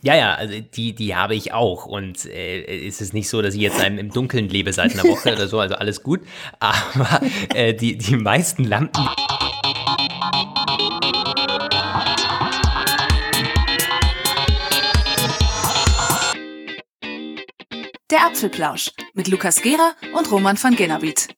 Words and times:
Ja, 0.00 0.14
ja, 0.14 0.34
also 0.34 0.54
die, 0.60 0.94
die 0.94 1.16
habe 1.16 1.34
ich 1.34 1.52
auch. 1.52 1.86
Und 1.86 2.24
äh, 2.26 2.60
ist 2.60 3.00
es 3.00 3.12
nicht 3.12 3.28
so, 3.28 3.42
dass 3.42 3.54
ich 3.54 3.60
jetzt 3.60 3.80
einem 3.80 3.98
im 3.98 4.10
Dunkeln 4.10 4.48
lebe 4.48 4.72
seit 4.72 4.92
einer 4.92 5.02
Woche 5.04 5.32
oder 5.32 5.48
so, 5.48 5.58
also 5.58 5.74
alles 5.74 6.02
gut. 6.02 6.20
Aber 6.60 7.20
äh, 7.54 7.74
die, 7.74 7.98
die 7.98 8.16
meisten 8.16 8.64
Lampen. 8.64 9.08
Der 18.10 18.24
Apfelplausch 18.24 18.92
mit 19.14 19.28
Lukas 19.28 19.60
Gera 19.60 19.92
und 20.16 20.30
Roman 20.30 20.56
van 20.62 20.76
Genabit. 20.76 21.28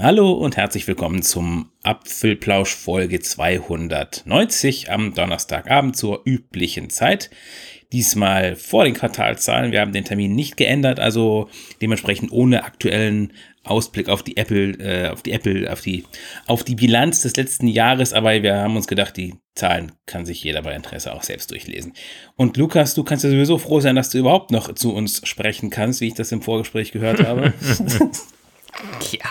Hallo 0.00 0.30
und 0.30 0.56
herzlich 0.56 0.86
willkommen 0.86 1.22
zum 1.22 1.72
Apfelplausch 1.82 2.72
Folge 2.72 3.18
290 3.18 4.92
am 4.92 5.12
Donnerstagabend 5.12 5.96
zur 5.96 6.22
üblichen 6.24 6.88
Zeit. 6.88 7.30
Diesmal 7.90 8.54
vor 8.54 8.84
den 8.84 8.94
Quartalzahlen. 8.94 9.72
Wir 9.72 9.80
haben 9.80 9.92
den 9.92 10.04
Termin 10.04 10.36
nicht 10.36 10.56
geändert, 10.56 11.00
also 11.00 11.48
dementsprechend 11.82 12.30
ohne 12.30 12.62
aktuellen 12.62 13.32
Ausblick 13.64 14.08
auf 14.08 14.22
die 14.22 14.36
Apple, 14.36 14.74
äh, 14.78 15.08
auf 15.08 15.24
die 15.24 15.32
Apple, 15.32 15.68
auf 15.72 15.80
die, 15.80 16.04
auf 16.46 16.62
die 16.62 16.76
Bilanz 16.76 17.22
des 17.22 17.34
letzten 17.34 17.66
Jahres. 17.66 18.12
Aber 18.12 18.40
wir 18.40 18.54
haben 18.54 18.76
uns 18.76 18.86
gedacht, 18.86 19.16
die 19.16 19.34
Zahlen 19.56 19.90
kann 20.06 20.24
sich 20.24 20.44
jeder 20.44 20.62
bei 20.62 20.76
Interesse 20.76 21.12
auch 21.12 21.24
selbst 21.24 21.50
durchlesen. 21.50 21.92
Und 22.36 22.56
Lukas, 22.56 22.94
du 22.94 23.02
kannst 23.02 23.24
ja 23.24 23.30
sowieso 23.30 23.58
froh 23.58 23.80
sein, 23.80 23.96
dass 23.96 24.10
du 24.10 24.18
überhaupt 24.18 24.52
noch 24.52 24.72
zu 24.76 24.94
uns 24.94 25.22
sprechen 25.24 25.70
kannst, 25.70 26.00
wie 26.00 26.06
ich 26.06 26.14
das 26.14 26.30
im 26.30 26.40
Vorgespräch 26.40 26.92
gehört 26.92 27.26
habe. 27.26 27.52
Ja, 29.12 29.24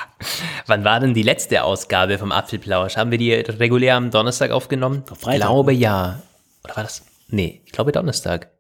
wann 0.65 0.83
war 0.83 0.99
denn 0.99 1.13
die 1.13 1.23
letzte 1.23 1.63
Ausgabe 1.63 2.17
vom 2.17 2.31
Apfelplausch? 2.31 2.97
Haben 2.97 3.11
wir 3.11 3.17
die 3.17 3.33
regulär 3.33 3.95
am 3.95 4.11
Donnerstag 4.11 4.51
aufgenommen? 4.51 5.03
Freitag. 5.05 5.33
Ich 5.33 5.39
glaube 5.41 5.73
ja. 5.73 6.21
Oder 6.63 6.75
war 6.75 6.83
das? 6.83 7.03
Nee, 7.29 7.61
ich 7.65 7.71
glaube 7.71 7.91
Donnerstag. 7.91 8.52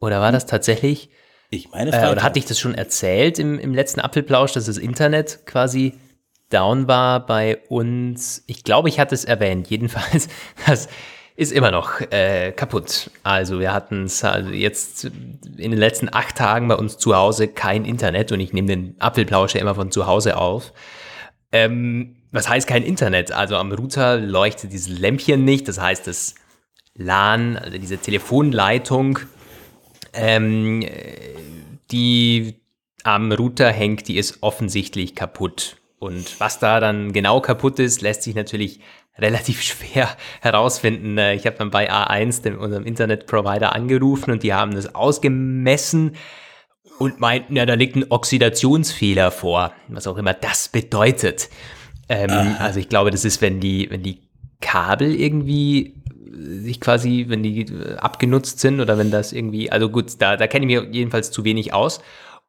Oder 0.00 0.20
war 0.20 0.32
das 0.32 0.46
tatsächlich? 0.46 1.10
Ich 1.50 1.70
meine, 1.70 1.92
Äh, 1.92 2.10
oder 2.10 2.22
hatte 2.22 2.38
ich 2.38 2.44
das 2.44 2.58
schon 2.58 2.74
erzählt 2.74 3.38
im, 3.38 3.58
im 3.58 3.74
letzten 3.74 4.00
Apfelplausch, 4.00 4.52
dass 4.52 4.66
das 4.66 4.78
Internet 4.78 5.46
quasi 5.46 5.94
down 6.50 6.88
war 6.88 7.24
bei 7.24 7.58
uns? 7.68 8.42
Ich 8.46 8.64
glaube, 8.64 8.88
ich 8.88 8.98
hatte 8.98 9.14
es 9.14 9.24
erwähnt. 9.24 9.68
Jedenfalls, 9.68 10.28
das 10.66 10.88
ist 11.36 11.52
immer 11.52 11.70
noch 11.70 12.00
äh, 12.10 12.52
kaputt. 12.52 13.10
Also 13.22 13.60
wir 13.60 13.72
hatten 13.72 14.04
es 14.04 14.24
also 14.24 14.50
jetzt 14.50 15.04
in 15.04 15.70
den 15.70 15.78
letzten 15.78 16.12
acht 16.12 16.36
Tagen 16.36 16.66
bei 16.68 16.74
uns 16.74 16.96
zu 16.96 17.14
Hause 17.14 17.48
kein 17.48 17.84
Internet 17.84 18.32
und 18.32 18.40
ich 18.40 18.52
nehme 18.52 18.68
den 18.68 18.96
Apfelplausch 18.98 19.54
immer 19.54 19.74
von 19.74 19.90
zu 19.90 20.06
Hause 20.06 20.38
auf. 20.38 20.72
Ähm, 21.52 22.16
was 22.32 22.48
heißt 22.48 22.66
kein 22.66 22.82
Internet? 22.82 23.32
Also 23.32 23.56
am 23.56 23.70
Router 23.70 24.16
leuchtet 24.18 24.72
dieses 24.72 24.98
Lämpchen 24.98 25.44
nicht. 25.44 25.68
Das 25.68 25.78
heißt, 25.78 26.06
das 26.06 26.34
LAN, 26.94 27.56
also 27.58 27.78
diese 27.78 27.98
Telefonleitung, 27.98 29.18
ähm, 30.14 30.84
die 31.90 32.60
am 33.04 33.30
Router 33.30 33.70
hängt, 33.70 34.08
die 34.08 34.16
ist 34.16 34.42
offensichtlich 34.42 35.14
kaputt. 35.14 35.76
Und 35.98 36.40
was 36.40 36.58
da 36.58 36.80
dann 36.80 37.12
genau 37.12 37.40
kaputt 37.40 37.78
ist, 37.78 38.02
lässt 38.02 38.22
sich 38.22 38.34
natürlich 38.34 38.80
relativ 39.18 39.62
schwer 39.62 40.08
herausfinden. 40.40 41.18
Äh, 41.18 41.34
Ich 41.34 41.46
habe 41.46 41.56
dann 41.56 41.70
bei 41.70 41.90
A1, 41.90 42.42
dem, 42.42 42.58
unserem 42.58 42.84
Internetprovider, 42.84 43.74
angerufen 43.74 44.30
und 44.30 44.42
die 44.42 44.54
haben 44.54 44.74
das 44.74 44.94
ausgemessen 44.94 46.16
und 46.98 47.20
meinten, 47.20 47.56
ja, 47.56 47.66
da 47.66 47.74
liegt 47.74 47.96
ein 47.96 48.10
Oxidationsfehler 48.10 49.30
vor, 49.30 49.72
was 49.88 50.06
auch 50.06 50.16
immer 50.16 50.34
das 50.34 50.68
bedeutet. 50.68 51.48
Ähm, 52.08 52.56
also 52.58 52.78
ich 52.78 52.88
glaube, 52.88 53.10
das 53.10 53.24
ist, 53.24 53.42
wenn 53.42 53.60
die, 53.60 53.90
wenn 53.90 54.02
die 54.02 54.22
Kabel 54.60 55.14
irgendwie 55.14 56.02
sich 56.38 56.80
quasi, 56.80 57.26
wenn 57.28 57.42
die 57.42 57.62
äh, 57.62 57.96
abgenutzt 57.96 58.60
sind 58.60 58.80
oder 58.80 58.98
wenn 58.98 59.10
das 59.10 59.32
irgendwie, 59.32 59.70
also 59.70 59.88
gut, 59.88 60.12
da, 60.18 60.36
da 60.36 60.46
kenne 60.46 60.66
ich 60.66 60.80
mich 60.80 60.94
jedenfalls 60.94 61.30
zu 61.30 61.44
wenig 61.44 61.72
aus. 61.72 62.00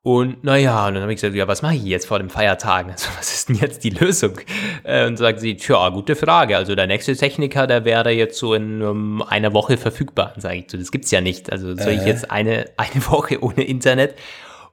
Und 0.03 0.43
naja, 0.43 0.87
und 0.87 0.93
dann 0.93 1.03
habe 1.03 1.11
ich 1.11 1.17
gesagt, 1.19 1.35
ja, 1.35 1.47
was 1.49 1.61
mache 1.61 1.75
ich 1.75 1.83
jetzt 1.83 2.07
vor 2.07 2.19
den 2.19 2.29
Feiertagen? 2.29 2.91
Also, 2.93 3.09
was 3.17 3.33
ist 3.33 3.49
denn 3.49 3.57
jetzt 3.57 3.83
die 3.83 3.89
Lösung? 3.89 4.39
Äh, 4.83 5.05
Und 5.05 5.17
sagt 5.17 5.41
sie, 5.41 5.57
tja, 5.57 5.89
gute 5.89 6.15
Frage. 6.15 6.55
Also 6.55 6.75
der 6.75 6.87
nächste 6.87 7.15
Techniker, 7.15 7.67
der 7.67 7.83
wäre 7.83 8.11
jetzt 8.11 8.37
so 8.39 8.53
in 8.53 8.81
um, 8.81 9.21
einer 9.21 9.53
Woche 9.53 9.77
verfügbar. 9.77 10.31
Dann 10.33 10.41
sage 10.41 10.57
ich, 10.57 10.71
so, 10.71 10.77
das 10.77 10.91
gibt's 10.91 11.11
ja 11.11 11.19
nicht. 11.19 11.51
Also 11.51 11.75
soll 11.75 11.93
ich 11.93 12.05
jetzt 12.05 12.31
eine, 12.31 12.69
eine 12.77 13.05
Woche 13.09 13.43
ohne 13.43 13.63
Internet? 13.63 14.15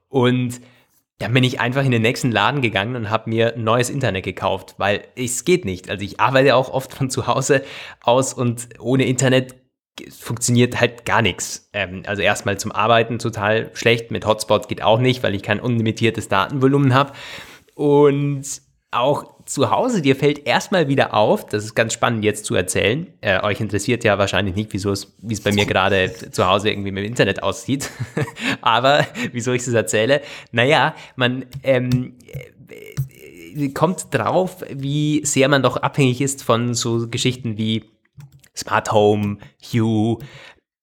Und 0.08 0.60
dann 1.18 1.32
bin 1.32 1.44
ich 1.44 1.60
einfach 1.60 1.84
in 1.84 1.90
den 1.90 2.02
nächsten 2.02 2.30
Laden 2.30 2.60
gegangen 2.60 2.96
und 2.96 3.10
habe 3.10 3.30
mir 3.30 3.54
ein 3.54 3.64
neues 3.64 3.88
Internet 3.88 4.24
gekauft, 4.24 4.74
weil 4.78 5.02
es 5.16 5.44
geht 5.44 5.64
nicht. 5.64 5.88
Also 5.88 6.04
ich 6.04 6.20
arbeite 6.20 6.54
auch 6.56 6.70
oft 6.70 6.92
von 6.92 7.08
zu 7.08 7.26
Hause 7.26 7.62
aus 8.02 8.34
und 8.34 8.68
ohne 8.80 9.04
Internet 9.04 9.54
funktioniert 10.18 10.80
halt 10.80 11.04
gar 11.04 11.22
nichts. 11.22 11.68
Ähm, 11.72 12.02
also 12.06 12.22
erstmal 12.22 12.58
zum 12.58 12.72
Arbeiten 12.72 13.18
total 13.18 13.70
schlecht, 13.74 14.10
mit 14.10 14.26
Hotspot 14.26 14.68
geht 14.68 14.82
auch 14.82 14.98
nicht, 14.98 15.22
weil 15.22 15.34
ich 15.34 15.42
kein 15.42 15.60
unlimitiertes 15.60 16.28
Datenvolumen 16.28 16.94
habe. 16.94 17.12
Und 17.74 18.44
auch 18.90 19.34
zu 19.44 19.70
Hause, 19.70 20.00
dir 20.00 20.16
fällt 20.16 20.46
erstmal 20.46 20.88
wieder 20.88 21.12
auf, 21.14 21.46
das 21.46 21.64
ist 21.64 21.74
ganz 21.74 21.92
spannend 21.92 22.24
jetzt 22.24 22.44
zu 22.44 22.54
erzählen. 22.54 23.06
Äh, 23.20 23.42
euch 23.42 23.60
interessiert 23.60 24.04
ja 24.04 24.18
wahrscheinlich 24.18 24.54
nicht, 24.54 24.72
wieso 24.72 24.90
es, 24.90 25.14
wie 25.20 25.34
es 25.34 25.42
bei 25.42 25.52
mir 25.52 25.66
gerade 25.66 26.12
zu 26.30 26.46
Hause 26.46 26.70
irgendwie 26.70 26.92
mit 26.92 27.04
dem 27.04 27.08
Internet 27.08 27.42
aussieht. 27.42 27.90
Aber 28.62 29.06
wieso 29.32 29.52
ich 29.52 29.64
das 29.64 29.74
erzähle? 29.74 30.22
Naja, 30.52 30.94
man 31.16 31.44
ähm, 31.62 32.14
äh, 32.68 33.68
kommt 33.70 34.06
drauf, 34.12 34.64
wie 34.70 35.24
sehr 35.24 35.48
man 35.48 35.62
doch 35.62 35.76
abhängig 35.76 36.20
ist 36.20 36.42
von 36.42 36.74
so 36.74 37.08
Geschichten 37.08 37.58
wie 37.58 37.84
Smart 38.56 38.92
Home, 38.92 39.38
Hue, 39.60 40.18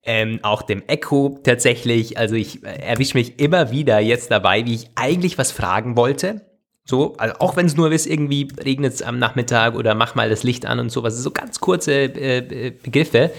ähm, 0.03 0.39
auch 0.43 0.63
dem 0.63 0.83
Echo 0.87 1.39
tatsächlich. 1.43 2.17
Also 2.17 2.35
ich 2.35 2.63
äh, 2.63 2.81
erwische 2.81 3.17
mich 3.17 3.39
immer 3.39 3.71
wieder 3.71 3.99
jetzt 3.99 4.31
dabei, 4.31 4.65
wie 4.65 4.75
ich 4.75 4.89
eigentlich 4.95 5.37
was 5.37 5.51
fragen 5.51 5.95
wollte. 5.95 6.41
So, 6.83 7.15
also 7.17 7.35
auch 7.39 7.55
wenn 7.55 7.67
es 7.67 7.77
nur 7.77 7.91
ist, 7.91 8.07
irgendwie 8.07 8.47
regnet 8.63 8.93
es 8.93 9.01
am 9.01 9.19
Nachmittag 9.19 9.75
oder 9.75 9.93
mach 9.93 10.15
mal 10.15 10.29
das 10.29 10.43
Licht 10.43 10.65
an 10.65 10.79
und 10.79 10.89
sowas. 10.89 11.15
So 11.17 11.31
ganz 11.31 11.59
kurze 11.59 11.93
äh, 11.93 12.37
äh, 12.37 12.71
Begriffe. 12.71 13.31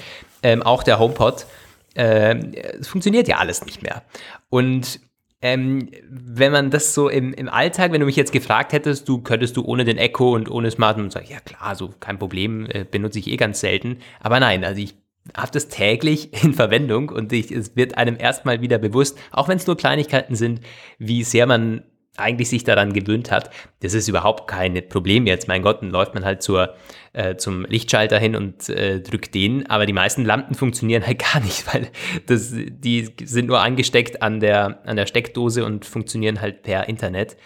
Ähm, 0.42 0.62
auch 0.62 0.82
der 0.82 0.98
HomePod. 0.98 1.46
Ähm, 1.94 2.52
es 2.80 2.88
funktioniert 2.88 3.28
ja 3.28 3.38
alles 3.38 3.64
nicht 3.66 3.82
mehr. 3.82 4.02
Und 4.48 5.00
ähm, 5.42 5.90
wenn 6.08 6.52
man 6.52 6.70
das 6.70 6.94
so 6.94 7.08
im, 7.08 7.34
im 7.34 7.48
Alltag, 7.48 7.92
wenn 7.92 8.00
du 8.00 8.06
mich 8.06 8.16
jetzt 8.16 8.32
gefragt 8.32 8.72
hättest, 8.72 9.08
du 9.08 9.18
könntest 9.18 9.56
du 9.56 9.64
ohne 9.64 9.84
den 9.84 9.98
Echo 9.98 10.34
und 10.34 10.48
ohne 10.48 10.70
Smart 10.70 10.98
und 10.98 11.12
sag 11.12 11.24
ich, 11.24 11.30
ja 11.30 11.40
klar, 11.40 11.74
so 11.74 11.90
kein 11.98 12.18
Problem, 12.18 12.66
äh, 12.70 12.84
benutze 12.88 13.18
ich 13.18 13.26
eh 13.26 13.36
ganz 13.36 13.60
selten. 13.60 13.98
Aber 14.20 14.38
nein, 14.38 14.64
also 14.64 14.80
ich 14.80 14.94
habe 15.36 15.50
das 15.52 15.68
täglich 15.68 16.30
in 16.44 16.54
Verwendung 16.54 17.08
und 17.08 17.32
ich, 17.32 17.50
es 17.50 17.74
wird 17.74 17.98
einem 17.98 18.16
erstmal 18.18 18.60
wieder 18.60 18.78
bewusst, 18.78 19.18
auch 19.32 19.48
wenn 19.48 19.58
es 19.58 19.66
nur 19.66 19.76
Kleinigkeiten 19.76 20.36
sind, 20.36 20.60
wie 20.98 21.24
sehr 21.24 21.46
man 21.46 21.82
eigentlich 22.16 22.48
sich 22.50 22.62
daran 22.62 22.92
gewöhnt 22.92 23.30
hat. 23.30 23.50
Das 23.80 23.94
ist 23.94 24.06
überhaupt 24.06 24.46
kein 24.46 24.74
Problem 24.88 25.26
jetzt. 25.26 25.48
Mein 25.48 25.62
Gott, 25.62 25.82
dann 25.82 25.90
läuft 25.90 26.14
man 26.14 26.24
halt 26.24 26.42
zur, 26.42 26.74
äh, 27.14 27.36
zum 27.36 27.64
Lichtschalter 27.64 28.18
hin 28.18 28.36
und 28.36 28.68
äh, 28.68 29.00
drückt 29.00 29.34
den. 29.34 29.68
Aber 29.68 29.86
die 29.86 29.92
meisten 29.92 30.24
Lampen 30.24 30.54
funktionieren 30.54 31.06
halt 31.06 31.18
gar 31.32 31.40
nicht, 31.40 31.72
weil 31.72 31.88
das, 32.26 32.52
die 32.54 33.10
sind 33.22 33.46
nur 33.46 33.60
angesteckt 33.60 34.22
an 34.22 34.40
der, 34.40 34.80
an 34.86 34.96
der 34.96 35.06
Steckdose 35.06 35.64
und 35.64 35.84
funktionieren 35.84 36.40
halt 36.40 36.62
per 36.62 36.88
Internet. 36.88 37.36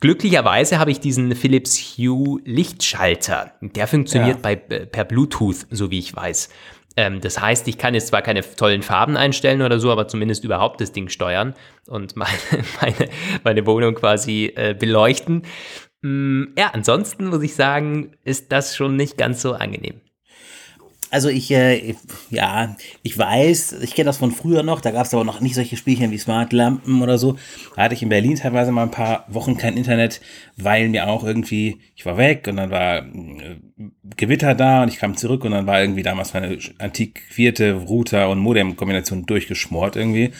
Glücklicherweise 0.00 0.78
habe 0.78 0.90
ich 0.90 1.00
diesen 1.00 1.34
Philips 1.34 1.78
Hue 1.96 2.40
Lichtschalter. 2.44 3.52
Der 3.62 3.86
funktioniert 3.86 4.36
Ja. 4.36 4.42
bei, 4.42 4.56
per 4.56 5.04
Bluetooth, 5.04 5.66
so 5.70 5.90
wie 5.90 5.98
ich 5.98 6.14
weiß. 6.14 6.50
Ähm, 6.98 7.20
das 7.20 7.40
heißt, 7.40 7.66
ich 7.68 7.78
kann 7.78 7.94
jetzt 7.94 8.08
zwar 8.08 8.22
keine 8.22 8.42
tollen 8.42 8.82
Farben 8.82 9.16
einstellen 9.16 9.62
oder 9.62 9.78
so, 9.78 9.90
aber 9.90 10.08
zumindest 10.08 10.44
überhaupt 10.44 10.80
das 10.80 10.92
Ding 10.92 11.08
steuern 11.08 11.54
und 11.86 12.16
meine, 12.16 12.32
meine, 12.80 13.08
meine 13.44 13.66
Wohnung 13.66 13.94
quasi 13.94 14.52
äh, 14.54 14.74
beleuchten. 14.74 15.42
Mm, 16.02 16.44
ja, 16.58 16.70
ansonsten 16.72 17.26
muss 17.26 17.42
ich 17.42 17.54
sagen, 17.54 18.12
ist 18.24 18.52
das 18.52 18.76
schon 18.76 18.96
nicht 18.96 19.16
ganz 19.16 19.42
so 19.42 19.54
angenehm. 19.54 20.00
Also 21.10 21.28
ich, 21.28 21.52
äh, 21.52 21.94
ja, 22.30 22.76
ich 23.02 23.16
weiß, 23.16 23.74
ich 23.80 23.94
kenne 23.94 24.06
das 24.06 24.18
von 24.18 24.32
früher 24.32 24.64
noch, 24.64 24.80
da 24.80 24.90
gab 24.90 25.06
es 25.06 25.14
aber 25.14 25.24
noch 25.24 25.40
nicht 25.40 25.54
solche 25.54 25.76
Spielchen 25.76 26.10
wie 26.10 26.18
Smartlampen 26.18 27.00
oder 27.00 27.16
so. 27.16 27.36
Da 27.76 27.82
hatte 27.82 27.94
ich 27.94 28.02
in 28.02 28.08
Berlin 28.08 28.34
teilweise 28.34 28.72
mal 28.72 28.82
ein 28.82 28.90
paar 28.90 29.24
Wochen 29.28 29.56
kein 29.56 29.76
Internet, 29.76 30.20
weil 30.56 30.88
mir 30.88 31.08
auch 31.08 31.22
irgendwie, 31.22 31.80
ich 31.94 32.04
war 32.06 32.16
weg 32.16 32.46
und 32.48 32.56
dann 32.56 32.70
war 32.70 33.06
äh, 33.06 33.56
Gewitter 34.16 34.56
da 34.56 34.82
und 34.82 34.88
ich 34.88 34.98
kam 34.98 35.16
zurück 35.16 35.44
und 35.44 35.52
dann 35.52 35.66
war 35.66 35.80
irgendwie 35.80 36.02
damals 36.02 36.34
meine 36.34 36.58
antiquierte 36.78 37.74
Router- 37.74 38.28
und 38.28 38.40
Modem-Kombination 38.40 39.26
durchgeschmort 39.26 39.94
irgendwie. 39.94 40.32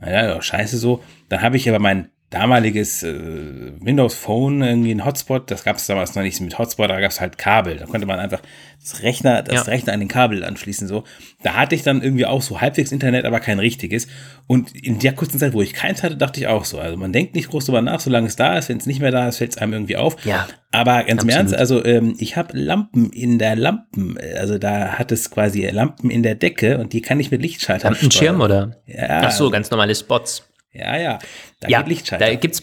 Naja, 0.00 0.26
ja, 0.26 0.42
scheiße 0.42 0.78
so. 0.78 1.02
Dann 1.28 1.42
habe 1.42 1.56
ich 1.58 1.68
aber 1.68 1.80
mein 1.80 2.08
damaliges 2.30 3.02
äh, 3.02 3.72
Windows 3.80 4.14
Phone 4.14 4.60
irgendwie 4.60 4.90
ein 4.90 5.04
Hotspot, 5.04 5.50
das 5.50 5.64
gab 5.64 5.76
es 5.76 5.86
damals 5.86 6.14
noch 6.14 6.22
nicht 6.22 6.38
mit 6.42 6.58
Hotspot, 6.58 6.90
da 6.90 7.00
gab 7.00 7.10
es 7.10 7.20
halt 7.20 7.38
Kabel. 7.38 7.76
Da 7.76 7.86
konnte 7.86 8.06
man 8.06 8.18
einfach 8.18 8.42
das 8.80 9.02
Rechner, 9.02 9.42
das 9.42 9.54
ja. 9.54 9.62
Rechner 9.62 9.94
an 9.94 10.00
den 10.00 10.08
Kabel 10.08 10.44
anschließen. 10.44 10.88
So, 10.88 11.04
da 11.42 11.54
hatte 11.54 11.74
ich 11.74 11.82
dann 11.82 12.02
irgendwie 12.02 12.26
auch 12.26 12.42
so 12.42 12.60
halbwegs 12.60 12.92
Internet, 12.92 13.24
aber 13.24 13.40
kein 13.40 13.58
richtiges. 13.58 14.08
Und 14.46 14.74
in 14.76 14.98
der 14.98 15.14
kurzen 15.14 15.38
Zeit, 15.38 15.54
wo 15.54 15.62
ich 15.62 15.72
keins 15.72 16.02
hatte, 16.02 16.18
dachte 16.18 16.38
ich 16.38 16.48
auch 16.48 16.66
so. 16.66 16.78
Also 16.78 16.98
man 16.98 17.12
denkt 17.12 17.34
nicht 17.34 17.48
groß 17.48 17.64
drüber 17.64 17.80
nach, 17.80 18.00
solange 18.00 18.26
es 18.26 18.36
da 18.36 18.58
ist. 18.58 18.68
Wenn 18.68 18.76
es 18.76 18.86
nicht 18.86 19.00
mehr 19.00 19.10
da 19.10 19.26
ist, 19.28 19.38
fällt 19.38 19.52
es 19.52 19.58
einem 19.58 19.72
irgendwie 19.72 19.96
auf. 19.96 20.22
Ja. 20.26 20.46
Aber 20.70 21.04
ganz 21.04 21.22
im 21.22 21.30
Ernst, 21.30 21.54
also 21.54 21.82
ähm, 21.82 22.14
ich 22.18 22.36
habe 22.36 22.56
Lampen 22.58 23.10
in 23.10 23.38
der 23.38 23.56
Lampen, 23.56 24.18
also 24.36 24.58
da 24.58 24.98
hat 24.98 25.12
es 25.12 25.30
quasi 25.30 25.66
Lampen 25.66 26.10
in 26.10 26.22
der 26.22 26.34
Decke 26.34 26.76
und 26.76 26.92
die 26.92 27.00
kann 27.00 27.18
ich 27.20 27.30
mit 27.30 27.40
Lichtschaltern 27.40 27.94
Lampenschirm 27.94 28.42
oder? 28.42 28.76
Ja. 28.84 29.22
Ach 29.24 29.30
so, 29.30 29.48
ganz 29.48 29.70
normale 29.70 29.94
Spots. 29.94 30.46
Ja, 30.78 30.96
ja. 30.96 31.18
Da 31.60 31.68
ja, 31.68 31.82
da 31.82 32.34
gibt's 32.34 32.62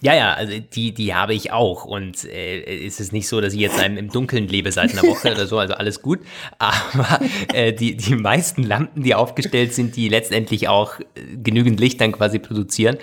ja, 0.00 0.14
ja, 0.14 0.34
also 0.34 0.60
die, 0.60 0.94
die 0.94 1.14
habe 1.14 1.34
ich 1.34 1.50
auch. 1.50 1.84
Und 1.84 2.24
äh, 2.24 2.60
ist 2.60 3.00
es 3.00 3.10
nicht 3.10 3.26
so, 3.26 3.40
dass 3.40 3.52
ich 3.52 3.60
jetzt 3.60 3.78
einem 3.80 3.96
im 3.96 4.10
Dunkeln 4.10 4.46
lebe 4.46 4.70
seit 4.70 4.92
einer 4.92 5.02
Woche 5.02 5.32
oder 5.32 5.46
so, 5.46 5.58
also 5.58 5.74
alles 5.74 6.02
gut. 6.02 6.20
Aber 6.58 7.20
äh, 7.52 7.72
die, 7.72 7.96
die 7.96 8.14
meisten 8.14 8.62
Lampen, 8.62 9.02
die 9.02 9.14
aufgestellt 9.14 9.74
sind, 9.74 9.96
die 9.96 10.08
letztendlich 10.08 10.68
auch 10.68 11.00
äh, 11.00 11.04
genügend 11.42 11.80
Licht 11.80 12.00
dann 12.00 12.12
quasi 12.12 12.38
produzieren, 12.38 12.98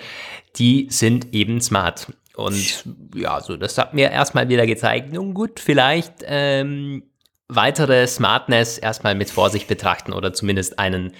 die 0.56 0.86
sind 0.90 1.34
eben 1.34 1.60
smart. 1.60 2.12
Und 2.34 2.84
ja, 3.14 3.40
so, 3.40 3.56
das 3.56 3.76
hat 3.76 3.92
mir 3.92 4.10
erstmal 4.10 4.48
wieder 4.48 4.66
gezeigt, 4.66 5.12
nun 5.12 5.34
gut, 5.34 5.60
vielleicht 5.60 6.14
ähm, 6.26 7.02
weitere 7.48 8.06
Smartness 8.06 8.78
erstmal 8.78 9.14
mit 9.14 9.30
Vorsicht 9.30 9.68
betrachten 9.68 10.12
oder 10.12 10.32
zumindest 10.32 10.78
einen 10.78 11.12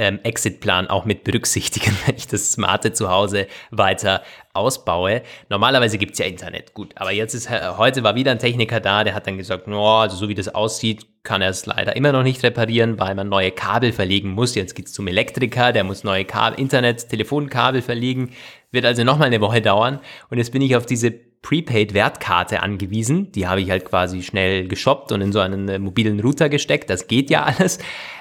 ähm, 0.00 0.18
Exit-Plan 0.22 0.88
auch 0.88 1.04
mit 1.04 1.24
berücksichtigen, 1.24 1.94
wenn 2.06 2.16
ich 2.16 2.26
das 2.26 2.52
smarte 2.52 2.92
Zuhause 2.92 3.46
weiter 3.70 4.22
ausbaue. 4.54 5.22
Normalerweise 5.50 5.98
gibt 5.98 6.14
es 6.14 6.18
ja 6.18 6.24
Internet, 6.24 6.74
gut, 6.74 6.92
aber 6.96 7.12
jetzt 7.12 7.34
ist 7.34 7.50
äh, 7.50 7.74
heute 7.76 8.02
war 8.02 8.14
wieder 8.14 8.30
ein 8.30 8.38
Techniker 8.38 8.80
da, 8.80 9.04
der 9.04 9.14
hat 9.14 9.26
dann 9.26 9.36
gesagt, 9.36 9.68
no, 9.68 9.98
also 9.98 10.16
so 10.16 10.28
wie 10.28 10.34
das 10.34 10.48
aussieht, 10.48 11.06
kann 11.22 11.42
er 11.42 11.50
es 11.50 11.66
leider 11.66 11.94
immer 11.96 12.12
noch 12.12 12.22
nicht 12.22 12.42
reparieren, 12.42 12.98
weil 12.98 13.14
man 13.14 13.28
neue 13.28 13.50
Kabel 13.50 13.92
verlegen 13.92 14.30
muss. 14.30 14.54
Jetzt 14.54 14.74
geht 14.74 14.86
es 14.86 14.94
zum 14.94 15.06
Elektriker, 15.06 15.72
der 15.72 15.84
muss 15.84 16.02
neue 16.02 16.24
Kabel, 16.24 16.58
Internet, 16.58 17.10
Telefonkabel 17.10 17.82
verlegen, 17.82 18.30
wird 18.72 18.86
also 18.86 19.04
nochmal 19.04 19.26
eine 19.26 19.42
Woche 19.42 19.60
dauern. 19.60 20.00
Und 20.30 20.38
jetzt 20.38 20.50
bin 20.50 20.62
ich 20.62 20.76
auf 20.76 20.86
diese 20.86 21.12
Prepaid-Wertkarte 21.42 22.62
angewiesen. 22.62 23.32
Die 23.32 23.46
habe 23.46 23.60
ich 23.60 23.70
halt 23.70 23.84
quasi 23.84 24.22
schnell 24.22 24.68
geshoppt 24.68 25.10
und 25.12 25.20
in 25.20 25.32
so 25.32 25.40
einen 25.40 25.68
äh, 25.68 25.78
mobilen 25.78 26.20
Router 26.20 26.48
gesteckt. 26.48 26.90
Das 26.90 27.06
geht 27.06 27.30
ja 27.30 27.44
alles. 27.58 27.78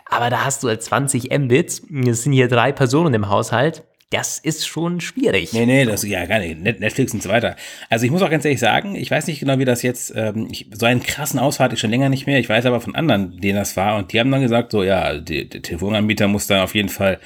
Aber 0.10 0.30
da 0.30 0.44
hast 0.44 0.64
du 0.64 0.68
halt 0.68 0.82
20 0.84 1.32
Mbits. 1.38 1.84
Es 2.08 2.24
sind 2.24 2.34
hier 2.34 2.48
drei 2.48 2.72
Personen 2.72 3.14
im 3.14 3.30
Haushalt 3.30 3.84
das 4.12 4.40
ist 4.40 4.66
schon 4.66 5.02
schwierig. 5.02 5.54
Nee, 5.54 5.68
nee, 5.68 5.86
das 5.86 6.04
ja 6.04 6.26
gar 6.26 6.40
nicht. 6.40 6.60
Netflix 6.60 7.14
und 7.14 7.22
so 7.22 7.30
weiter. 7.30 7.56
Also 7.90 8.06
ich 8.06 8.12
muss 8.12 8.24
auch 8.24 8.30
ganz 8.32 8.44
ehrlich 8.44 8.60
sagen, 8.60 8.96
ich 8.96 9.12
weiß 9.12 9.28
nicht 9.28 9.40
genau, 9.40 9.60
wie 9.60 9.66
das 9.66 9.84
jetzt, 9.84 10.14
ähm, 10.16 10.48
ich, 10.50 10.66
so 10.74 10.88
einen 10.88 11.04
krassen 11.04 11.40
Ausfall 11.40 11.66
hatte 11.66 11.76
ich 11.76 11.80
schon 11.80 11.92
länger 11.92 12.10
nicht 12.10 12.26
mehr. 12.26 12.40
Ich 12.40 12.50
weiß 12.50 12.66
aber 12.66 12.82
von 12.82 12.96
anderen, 12.96 13.40
denen 13.40 13.60
das 13.60 13.78
war. 13.78 13.98
Und 13.98 14.12
die 14.12 14.20
haben 14.20 14.32
dann 14.32 14.42
gesagt, 14.42 14.72
so 14.72 14.84
ja, 14.84 15.14
der, 15.20 15.48
Telefonanbieter 15.50 16.28
muss 16.28 16.48
dann 16.48 16.62
auf 16.62 16.74
jeden 16.74 16.90
Fall, 16.90 17.20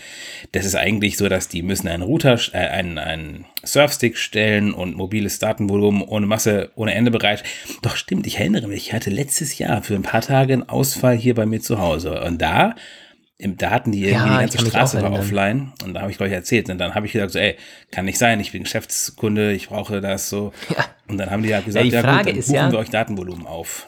das 0.51 0.65
ist 0.65 0.75
eigentlich 0.75 1.15
so, 1.15 1.29
dass 1.29 1.47
die 1.47 1.61
müssen 1.61 1.87
einen 1.87 2.03
Router, 2.03 2.37
äh, 2.51 2.57
einen, 2.57 2.97
einen 2.97 3.45
Surfstick 3.63 4.17
stellen 4.17 4.73
und 4.73 4.97
mobiles 4.97 5.39
Datenvolumen 5.39 6.01
ohne 6.01 6.25
Masse, 6.25 6.71
ohne 6.75 6.95
Ende 6.95 7.11
bereit. 7.11 7.43
Doch 7.81 7.95
stimmt, 7.95 8.27
ich 8.27 8.39
erinnere 8.39 8.67
mich, 8.67 8.87
ich 8.87 8.93
hatte 8.93 9.09
letztes 9.09 9.57
Jahr 9.57 9.83
für 9.83 9.95
ein 9.95 10.01
paar 10.01 10.21
Tage 10.21 10.51
einen 10.51 10.67
Ausfall 10.67 11.15
hier 11.15 11.35
bei 11.35 11.45
mir 11.45 11.61
zu 11.61 11.79
Hause. 11.79 12.21
Und 12.23 12.41
da 12.41 12.75
da 13.39 13.71
hatten 13.71 13.91
die 13.91 14.05
irgendwie 14.05 14.27
ja, 14.27 14.33
die 14.45 14.57
ganze 14.57 14.65
Straße 14.65 15.01
war 15.01 15.11
offline 15.11 15.73
und 15.83 15.93
da 15.93 16.01
habe 16.01 16.11
ich 16.11 16.17
gleich 16.17 16.31
erzählt 16.31 16.69
und 16.69 16.77
dann 16.77 16.95
habe 16.95 17.05
ich 17.05 17.13
gesagt 17.13 17.31
so, 17.31 17.39
ey, 17.39 17.57
kann 17.91 18.05
nicht 18.05 18.17
sein, 18.17 18.39
ich 18.39 18.51
bin 18.51 18.63
Geschäftskunde, 18.63 19.51
ich 19.53 19.69
brauche 19.69 20.01
das 20.01 20.29
so. 20.29 20.53
Ja. 20.69 20.85
Und 21.07 21.17
dann 21.17 21.29
haben 21.31 21.43
die 21.43 21.53
halt 21.53 21.65
gesagt, 21.65 21.85
ja, 21.85 21.91
die 22.01 22.07
Frage 22.07 22.07
ja 22.07 22.17
gut, 22.17 22.27
dann 22.27 22.35
ist 22.37 22.47
buchen 22.47 22.55
ja, 22.55 22.71
wir 22.71 22.79
euch 22.79 22.89
Datenvolumen 22.89 23.45
auf. 23.45 23.87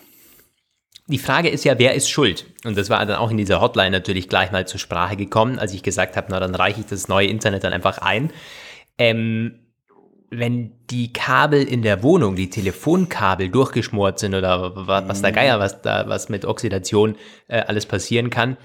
Die 1.08 1.20
Frage 1.20 1.50
ist 1.50 1.64
ja, 1.64 1.78
wer 1.78 1.94
ist 1.94 2.10
schuld? 2.10 2.48
Und 2.64 2.76
das 2.76 2.90
war 2.90 3.06
dann 3.06 3.18
auch 3.18 3.30
in 3.30 3.38
dieser 3.38 3.62
Hotline 3.62 3.92
natürlich 3.92 4.28
gleich 4.28 4.52
mal 4.52 4.68
zur 4.68 4.80
Sprache 4.80 5.16
gekommen, 5.16 5.60
als 5.60 5.74
ich 5.74 5.84
gesagt 5.84 6.18
habe, 6.18 6.28
na 6.30 6.40
dann 6.40 6.56
reiche 6.56 6.80
ich 6.80 6.88
das 6.88 7.08
neue 7.08 7.28
Internet 7.28 7.64
dann 7.64 7.74
einfach 7.74 8.00
ein. 8.00 8.32
Ähm, 8.98 9.60
wenn 10.32 10.72
die 10.90 11.14
Kabel 11.14 11.64
in 11.64 11.84
der 11.84 12.02
Wohnung, 12.02 12.36
die 12.36 12.50
Telefonkabel 12.50 13.50
durchgeschmort 13.50 14.18
sind 14.18 14.34
oder 14.34 14.72
was, 14.76 15.22
der 15.22 15.32
mhm. 15.32 15.36
Geier, 15.36 15.60
was 15.60 15.82
da, 15.84 16.08
was 16.08 16.30
mit 16.30 16.44
Oxidation 16.44 17.16
äh, 17.48 17.60
alles 17.62 17.86
passieren 17.86 18.32
kann, 18.32 18.58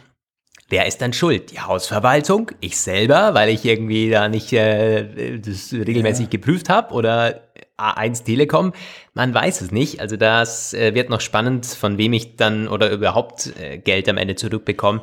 Wer 0.70 0.86
ist 0.86 1.02
dann 1.02 1.12
schuld? 1.12 1.50
Die 1.50 1.58
Hausverwaltung? 1.58 2.52
Ich 2.60 2.78
selber, 2.78 3.34
weil 3.34 3.48
ich 3.48 3.64
irgendwie 3.64 4.08
da 4.08 4.28
nicht 4.28 4.52
äh, 4.52 5.40
das 5.40 5.72
regelmäßig 5.72 6.26
ja. 6.26 6.30
geprüft 6.30 6.68
habe? 6.68 6.94
Oder 6.94 7.40
A1 7.76 8.24
Telekom? 8.24 8.72
Man 9.12 9.34
weiß 9.34 9.62
es 9.62 9.72
nicht. 9.72 9.98
Also 9.98 10.16
das 10.16 10.72
äh, 10.72 10.94
wird 10.94 11.10
noch 11.10 11.20
spannend, 11.20 11.66
von 11.66 11.98
wem 11.98 12.12
ich 12.12 12.36
dann 12.36 12.68
oder 12.68 12.88
überhaupt 12.92 13.52
äh, 13.60 13.78
Geld 13.78 14.08
am 14.08 14.16
Ende 14.16 14.36
zurückbekomme. 14.36 15.02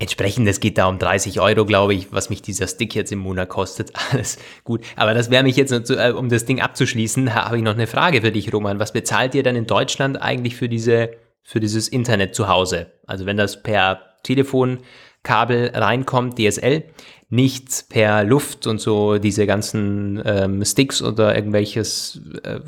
Entsprechend, 0.00 0.48
es 0.48 0.58
geht 0.58 0.78
da 0.78 0.88
um 0.88 0.98
30 0.98 1.40
Euro, 1.40 1.64
glaube 1.64 1.94
ich, 1.94 2.12
was 2.12 2.28
mich 2.28 2.42
dieser 2.42 2.66
Stick 2.66 2.96
jetzt 2.96 3.12
im 3.12 3.20
Monat 3.20 3.48
kostet. 3.48 3.92
Alles 4.10 4.38
gut. 4.64 4.84
Aber 4.96 5.14
das 5.14 5.30
wäre 5.30 5.44
mich 5.44 5.54
jetzt, 5.54 5.70
äh, 5.70 6.12
um 6.12 6.28
das 6.28 6.44
Ding 6.44 6.60
abzuschließen, 6.60 7.36
habe 7.36 7.56
ich 7.56 7.62
noch 7.62 7.74
eine 7.74 7.86
Frage 7.86 8.22
für 8.22 8.32
dich, 8.32 8.52
Roman. 8.52 8.80
Was 8.80 8.92
bezahlt 8.92 9.36
ihr 9.36 9.44
dann 9.44 9.54
in 9.54 9.66
Deutschland 9.68 10.20
eigentlich 10.20 10.56
für 10.56 10.68
diese, 10.68 11.10
für 11.44 11.60
dieses 11.60 11.86
Internet 11.86 12.34
zu 12.34 12.48
Hause? 12.48 12.90
Also 13.06 13.26
wenn 13.26 13.36
das 13.36 13.62
per 13.62 14.07
Telefonkabel 14.22 15.70
reinkommt, 15.74 16.38
DSL, 16.38 16.84
nicht 17.30 17.88
per 17.90 18.24
Luft 18.24 18.66
und 18.66 18.80
so 18.80 19.18
diese 19.18 19.46
ganzen 19.46 20.22
ähm, 20.24 20.64
Sticks 20.64 21.02
oder 21.02 21.34
irgendwelches, 21.34 22.20
äh, 22.42 22.60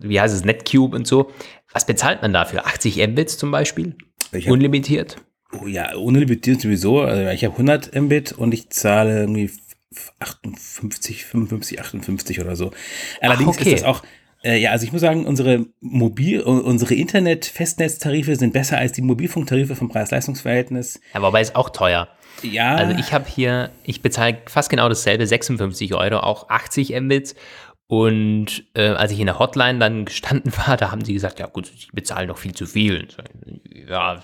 wie 0.00 0.20
heißt 0.20 0.34
es, 0.34 0.44
Netcube 0.44 0.96
und 0.96 1.06
so. 1.06 1.30
Was 1.72 1.86
bezahlt 1.86 2.22
man 2.22 2.32
dafür? 2.32 2.66
80 2.66 2.96
Mbits 3.08 3.38
zum 3.38 3.50
Beispiel? 3.50 3.94
Hab, 4.32 4.46
unlimitiert? 4.48 5.16
Oh 5.60 5.66
ja, 5.66 5.96
unlimitiert 5.96 6.60
sowieso. 6.60 7.00
Also 7.00 7.30
ich 7.30 7.44
habe 7.44 7.54
100 7.54 7.94
Mbit 7.94 8.32
und 8.32 8.52
ich 8.52 8.70
zahle 8.70 9.20
irgendwie 9.20 9.50
58, 10.18 11.24
55, 11.24 11.80
58 11.80 12.40
oder 12.40 12.56
so. 12.56 12.72
Allerdings 13.20 13.56
Ach, 13.56 13.60
okay. 13.60 13.74
ist 13.74 13.82
das 13.82 13.88
auch, 13.88 14.02
äh, 14.42 14.56
ja, 14.58 14.70
also 14.70 14.84
ich 14.84 14.92
muss 14.92 15.02
sagen, 15.02 15.26
unsere 15.26 15.66
Mobil, 15.80 16.40
unsere 16.40 16.94
Internet-Festnetztarife 16.94 18.36
sind 18.36 18.52
besser 18.52 18.78
als 18.78 18.92
die 18.92 19.02
Mobilfunktarife 19.02 19.76
vom 19.76 19.88
Preis-Leistungs-Verhältnis. 19.88 21.00
Ja, 21.14 21.22
wobei 21.22 21.40
ist 21.40 21.56
auch 21.56 21.70
teuer. 21.70 22.08
Ja. 22.42 22.74
Also 22.74 22.98
ich 22.98 23.12
habe 23.12 23.28
hier, 23.28 23.70
ich 23.84 24.00
bezahle 24.00 24.38
fast 24.46 24.70
genau 24.70 24.88
dasselbe, 24.88 25.26
56 25.26 25.94
Euro, 25.94 26.20
auch 26.20 26.48
80 26.48 26.98
Mbits. 27.00 27.34
Und 27.86 28.64
äh, 28.74 28.90
als 28.90 29.10
ich 29.12 29.18
in 29.18 29.26
der 29.26 29.38
Hotline 29.38 29.78
dann 29.78 30.04
gestanden 30.04 30.52
war, 30.66 30.76
da 30.76 30.90
haben 30.90 31.04
sie 31.04 31.12
gesagt, 31.12 31.38
ja 31.38 31.46
gut, 31.46 31.70
ich 31.74 31.88
bezahle 31.92 32.26
noch 32.26 32.38
viel 32.38 32.54
zu 32.54 32.66
viel. 32.66 33.08
Ja, 33.88 34.22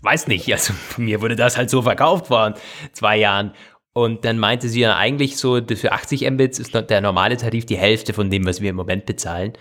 weiß 0.00 0.28
nicht. 0.28 0.50
Also 0.52 0.72
mir 0.96 1.20
wurde 1.20 1.36
das 1.36 1.56
halt 1.56 1.70
so 1.70 1.82
verkauft 1.82 2.28
vor 2.28 2.54
zwei 2.92 3.16
Jahren. 3.16 3.52
Und 3.94 4.24
dann 4.24 4.38
meinte 4.38 4.68
sie 4.68 4.80
ja 4.80 4.96
eigentlich 4.96 5.36
so, 5.36 5.60
für 5.64 5.92
80 5.92 6.28
Mbits 6.28 6.58
ist 6.58 6.74
der 6.74 7.00
normale 7.00 7.36
Tarif 7.36 7.64
die 7.64 7.76
Hälfte 7.76 8.12
von 8.12 8.28
dem, 8.28 8.44
was 8.44 8.60
wir 8.60 8.70
im 8.70 8.76
Moment 8.76 9.06
bezahlen. 9.06 9.52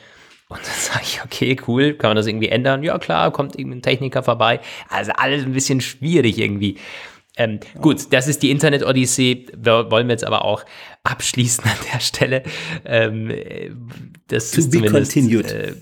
Und 0.50 0.60
dann 0.60 0.76
sage 0.78 1.04
ich, 1.04 1.24
okay, 1.24 1.56
cool, 1.68 1.94
kann 1.94 2.10
man 2.10 2.18
das 2.18 2.26
irgendwie 2.26 2.50
ändern? 2.50 2.84
Ja, 2.84 2.98
klar, 2.98 3.32
kommt 3.32 3.58
irgendein 3.58 3.84
Techniker 3.84 4.24
vorbei. 4.24 4.60
Also 4.90 5.12
alles 5.16 5.46
ein 5.46 5.54
bisschen 5.54 5.82
schwierig 5.82 6.40
irgendwie. 6.40 6.78
Ähm, 7.36 7.60
gut, 7.82 8.14
das 8.14 8.28
ist 8.28 8.44
die 8.44 8.52
Internet-Odyssee. 8.52 9.48
Wollen 9.58 10.08
wir 10.08 10.14
jetzt 10.14 10.24
aber 10.24 10.46
auch 10.46 10.64
abschließen 11.04 11.64
an 11.64 11.78
der 11.92 12.00
Stelle. 12.00 12.44
Ähm, 12.86 13.34
das 14.28 14.52
to 14.52 14.60
ist 14.60 14.72
be 14.72 14.82
continued. 14.88 15.52
Äh, 15.52 15.74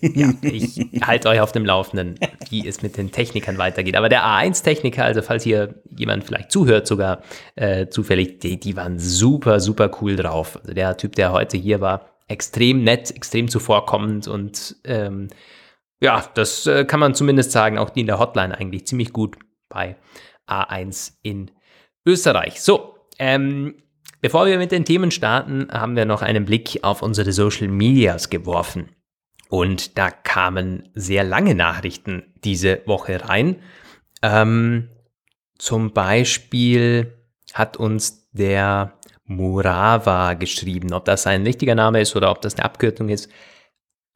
ja, 0.00 0.32
ich 0.42 0.78
halte 1.02 1.28
euch 1.28 1.40
auf 1.40 1.50
dem 1.50 1.64
Laufenden, 1.64 2.14
wie 2.48 2.66
es 2.66 2.82
mit 2.82 2.96
den 2.96 3.10
Technikern 3.10 3.58
weitergeht. 3.58 3.96
Aber 3.96 4.08
der 4.08 4.22
A1-Techniker, 4.22 5.04
also 5.04 5.20
falls 5.22 5.42
hier 5.42 5.74
jemand 5.96 6.24
vielleicht 6.24 6.52
zuhört, 6.52 6.86
sogar 6.86 7.22
äh, 7.56 7.88
zufällig, 7.88 8.38
die, 8.38 8.60
die 8.60 8.76
waren 8.76 9.00
super, 9.00 9.58
super 9.58 9.90
cool 10.00 10.14
drauf. 10.14 10.58
Also 10.62 10.74
der 10.74 10.96
Typ, 10.96 11.16
der 11.16 11.32
heute 11.32 11.56
hier 11.56 11.80
war, 11.80 12.06
extrem 12.28 12.84
nett, 12.84 13.10
extrem 13.10 13.48
zuvorkommend 13.48 14.28
und 14.28 14.76
ähm, 14.84 15.28
ja, 16.00 16.24
das 16.34 16.66
äh, 16.66 16.84
kann 16.84 17.00
man 17.00 17.14
zumindest 17.14 17.50
sagen, 17.50 17.76
auch 17.76 17.90
die 17.90 18.00
in 18.00 18.06
der 18.06 18.20
Hotline 18.20 18.56
eigentlich 18.56 18.86
ziemlich 18.86 19.12
gut 19.12 19.36
bei 19.68 19.96
A1 20.50 21.14
in 21.22 21.50
Österreich. 22.06 22.60
So, 22.60 22.96
ähm, 23.18 23.74
bevor 24.20 24.46
wir 24.46 24.58
mit 24.58 24.72
den 24.72 24.84
Themen 24.84 25.10
starten, 25.10 25.68
haben 25.70 25.96
wir 25.96 26.04
noch 26.04 26.22
einen 26.22 26.44
Blick 26.44 26.80
auf 26.82 27.02
unsere 27.02 27.32
Social 27.32 27.68
Medias 27.68 28.30
geworfen. 28.30 28.90
Und 29.48 29.98
da 29.98 30.10
kamen 30.10 30.88
sehr 30.94 31.24
lange 31.24 31.54
Nachrichten 31.54 32.22
diese 32.44 32.82
Woche 32.86 33.28
rein. 33.28 33.56
Ähm, 34.22 34.88
zum 35.58 35.92
Beispiel 35.92 37.14
hat 37.52 37.76
uns 37.76 38.30
der 38.32 38.94
Murava 39.24 40.34
geschrieben. 40.34 40.92
Ob 40.92 41.04
das 41.04 41.26
ein 41.26 41.42
richtiger 41.42 41.74
Name 41.74 42.00
ist 42.00 42.16
oder 42.16 42.30
ob 42.30 42.40
das 42.40 42.54
eine 42.54 42.64
Abkürzung 42.64 43.08
ist, 43.08 43.28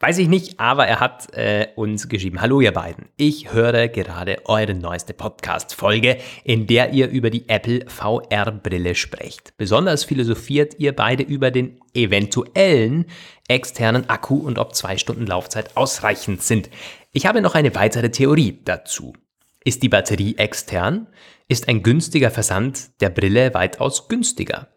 Weiß 0.07 0.19
ich 0.19 0.29
nicht, 0.29 0.61
aber 0.61 0.87
er 0.87 1.01
hat 1.01 1.33
äh, 1.33 1.69
uns 1.77 2.11
geschrieben. 2.11 2.43
Hallo 2.43 2.61
ihr 2.61 2.73
beiden. 2.73 3.07
Ich 3.17 3.55
höre 3.55 3.89
gerade 3.89 4.37
eure 4.45 4.75
neueste 4.75 5.15
Podcast-Folge, 5.15 6.19
in 6.45 6.67
der 6.67 6.93
ihr 6.93 7.09
über 7.09 7.31
die 7.31 7.49
Apple 7.49 7.87
VR-Brille 7.89 8.97
sprecht. 8.97 9.55
Besonders 9.57 10.05
philosophiert 10.05 10.79
ihr 10.79 10.95
beide 10.95 11.23
über 11.23 11.51
den 11.51 11.81
eventuellen 11.95 13.07
externen 13.49 14.07
Akku 14.11 14.37
und 14.37 14.59
ob 14.59 14.75
zwei 14.75 14.99
Stunden 14.99 15.27
Laufzeit 15.27 15.75
ausreichend 15.75 16.43
sind. 16.43 16.69
Ich 17.13 17.25
habe 17.25 17.41
noch 17.41 17.55
eine 17.55 17.75
weitere 17.75 18.11
Theorie 18.11 18.61
dazu. 18.63 19.15
Ist 19.65 19.83
die 19.83 19.89
Batterie 19.89 20.37
extern? 20.37 21.07
Ist 21.49 21.67
ein 21.71 21.83
günstiger 21.83 22.31
Versand 22.31 23.01
der 23.01 23.09
Brille 23.09 23.55
weitaus 23.55 24.07
günstiger? 24.09 24.69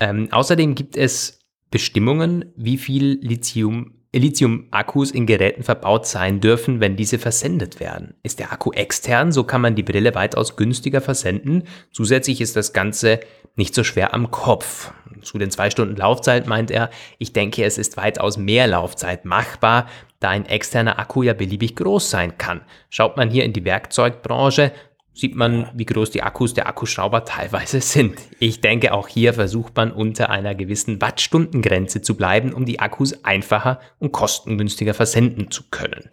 Ähm, 0.00 0.28
außerdem 0.30 0.74
gibt 0.74 0.96
es 0.96 1.40
Bestimmungen, 1.70 2.54
wie 2.56 2.78
viel 2.78 3.18
Lithium 3.20 3.99
Lithium-Akkus 4.18 5.12
in 5.12 5.26
Geräten 5.26 5.62
verbaut 5.62 6.06
sein 6.06 6.40
dürfen, 6.40 6.80
wenn 6.80 6.96
diese 6.96 7.18
versendet 7.18 7.78
werden. 7.78 8.14
Ist 8.22 8.40
der 8.40 8.52
Akku 8.52 8.72
extern, 8.72 9.30
so 9.30 9.44
kann 9.44 9.60
man 9.60 9.76
die 9.76 9.84
Brille 9.84 10.14
weitaus 10.14 10.56
günstiger 10.56 11.00
versenden. 11.00 11.64
Zusätzlich 11.92 12.40
ist 12.40 12.56
das 12.56 12.72
Ganze 12.72 13.20
nicht 13.54 13.74
so 13.74 13.84
schwer 13.84 14.12
am 14.12 14.30
Kopf. 14.30 14.92
Zu 15.22 15.38
den 15.38 15.50
zwei 15.50 15.70
Stunden 15.70 15.96
Laufzeit 15.96 16.46
meint 16.46 16.70
er, 16.70 16.90
ich 17.18 17.32
denke, 17.32 17.64
es 17.64 17.78
ist 17.78 17.96
weitaus 17.96 18.36
mehr 18.36 18.66
Laufzeit 18.66 19.24
machbar, 19.24 19.86
da 20.18 20.30
ein 20.30 20.46
externer 20.46 20.98
Akku 20.98 21.22
ja 21.22 21.32
beliebig 21.32 21.76
groß 21.76 22.10
sein 22.10 22.36
kann. 22.38 22.62
Schaut 22.88 23.16
man 23.16 23.30
hier 23.30 23.44
in 23.44 23.52
die 23.52 23.64
Werkzeugbranche, 23.64 24.72
sieht 25.12 25.34
man, 25.34 25.70
wie 25.74 25.86
groß 25.86 26.10
die 26.10 26.22
Akkus 26.22 26.54
der 26.54 26.66
Akkuschrauber 26.68 27.24
teilweise 27.24 27.80
sind. 27.80 28.18
Ich 28.38 28.60
denke, 28.60 28.92
auch 28.92 29.08
hier 29.08 29.34
versucht 29.34 29.76
man 29.76 29.92
unter 29.92 30.30
einer 30.30 30.54
gewissen 30.54 31.00
Wattstundengrenze 31.00 32.02
zu 32.02 32.16
bleiben, 32.16 32.52
um 32.52 32.64
die 32.64 32.80
Akkus 32.80 33.24
einfacher 33.24 33.80
und 33.98 34.12
kostengünstiger 34.12 34.94
versenden 34.94 35.50
zu 35.50 35.64
können. 35.70 36.10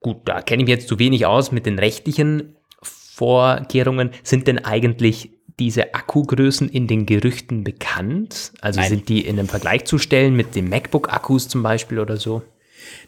Gut, 0.00 0.22
da 0.24 0.42
kenne 0.42 0.62
ich 0.62 0.68
mich 0.68 0.76
jetzt 0.76 0.88
zu 0.88 0.98
wenig 0.98 1.26
aus 1.26 1.52
mit 1.52 1.66
den 1.66 1.78
rechtlichen 1.78 2.56
Vorkehrungen. 2.82 4.10
Sind 4.22 4.46
denn 4.46 4.64
eigentlich 4.64 5.30
diese 5.58 5.94
Akkugrößen 5.94 6.68
in 6.68 6.86
den 6.86 7.06
Gerüchten 7.06 7.64
bekannt? 7.64 8.52
Also 8.60 8.80
Nein. 8.80 8.90
sind 8.90 9.08
die 9.08 9.26
in 9.26 9.38
einem 9.38 9.48
Vergleich 9.48 9.84
zu 9.84 9.98
stellen 9.98 10.36
mit 10.36 10.54
den 10.54 10.68
MacBook-Akkus 10.68 11.48
zum 11.48 11.62
Beispiel 11.62 11.98
oder 11.98 12.18
so? 12.18 12.42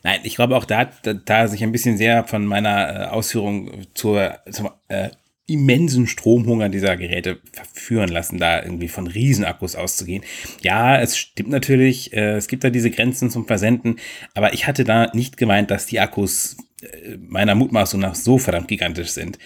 Nein, 0.02 0.20
ich 0.22 0.36
glaube 0.36 0.56
auch 0.56 0.64
da, 0.64 0.90
da, 1.02 1.14
da 1.14 1.48
sich 1.48 1.62
ein 1.62 1.72
bisschen 1.72 1.96
sehr 1.96 2.24
von 2.24 2.44
meiner 2.44 2.88
äh, 2.88 3.04
Ausführung 3.06 3.86
zur, 3.94 4.38
zum 4.50 4.70
äh, 4.88 5.10
immensen 5.48 6.06
Stromhunger 6.06 6.68
dieser 6.68 6.96
Geräte 6.96 7.38
verführen 7.52 8.10
lassen, 8.10 8.38
da 8.38 8.62
irgendwie 8.62 8.88
von 8.88 9.06
Riesenakkus 9.06 9.76
auszugehen. 9.76 10.22
Ja, 10.62 11.00
es 11.00 11.16
stimmt 11.16 11.48
natürlich, 11.48 12.12
äh, 12.12 12.36
es 12.36 12.48
gibt 12.48 12.64
da 12.64 12.70
diese 12.70 12.90
Grenzen 12.90 13.30
zum 13.30 13.46
Versenden, 13.46 13.96
aber 14.34 14.52
ich 14.52 14.66
hatte 14.66 14.84
da 14.84 15.10
nicht 15.14 15.38
gemeint, 15.38 15.70
dass 15.70 15.86
die 15.86 16.00
Akkus 16.00 16.58
äh, 16.82 17.16
meiner 17.16 17.54
Mutmaßung 17.54 17.98
nach 17.98 18.14
so 18.14 18.36
verdammt 18.38 18.68
gigantisch 18.68 19.10
sind. 19.10 19.38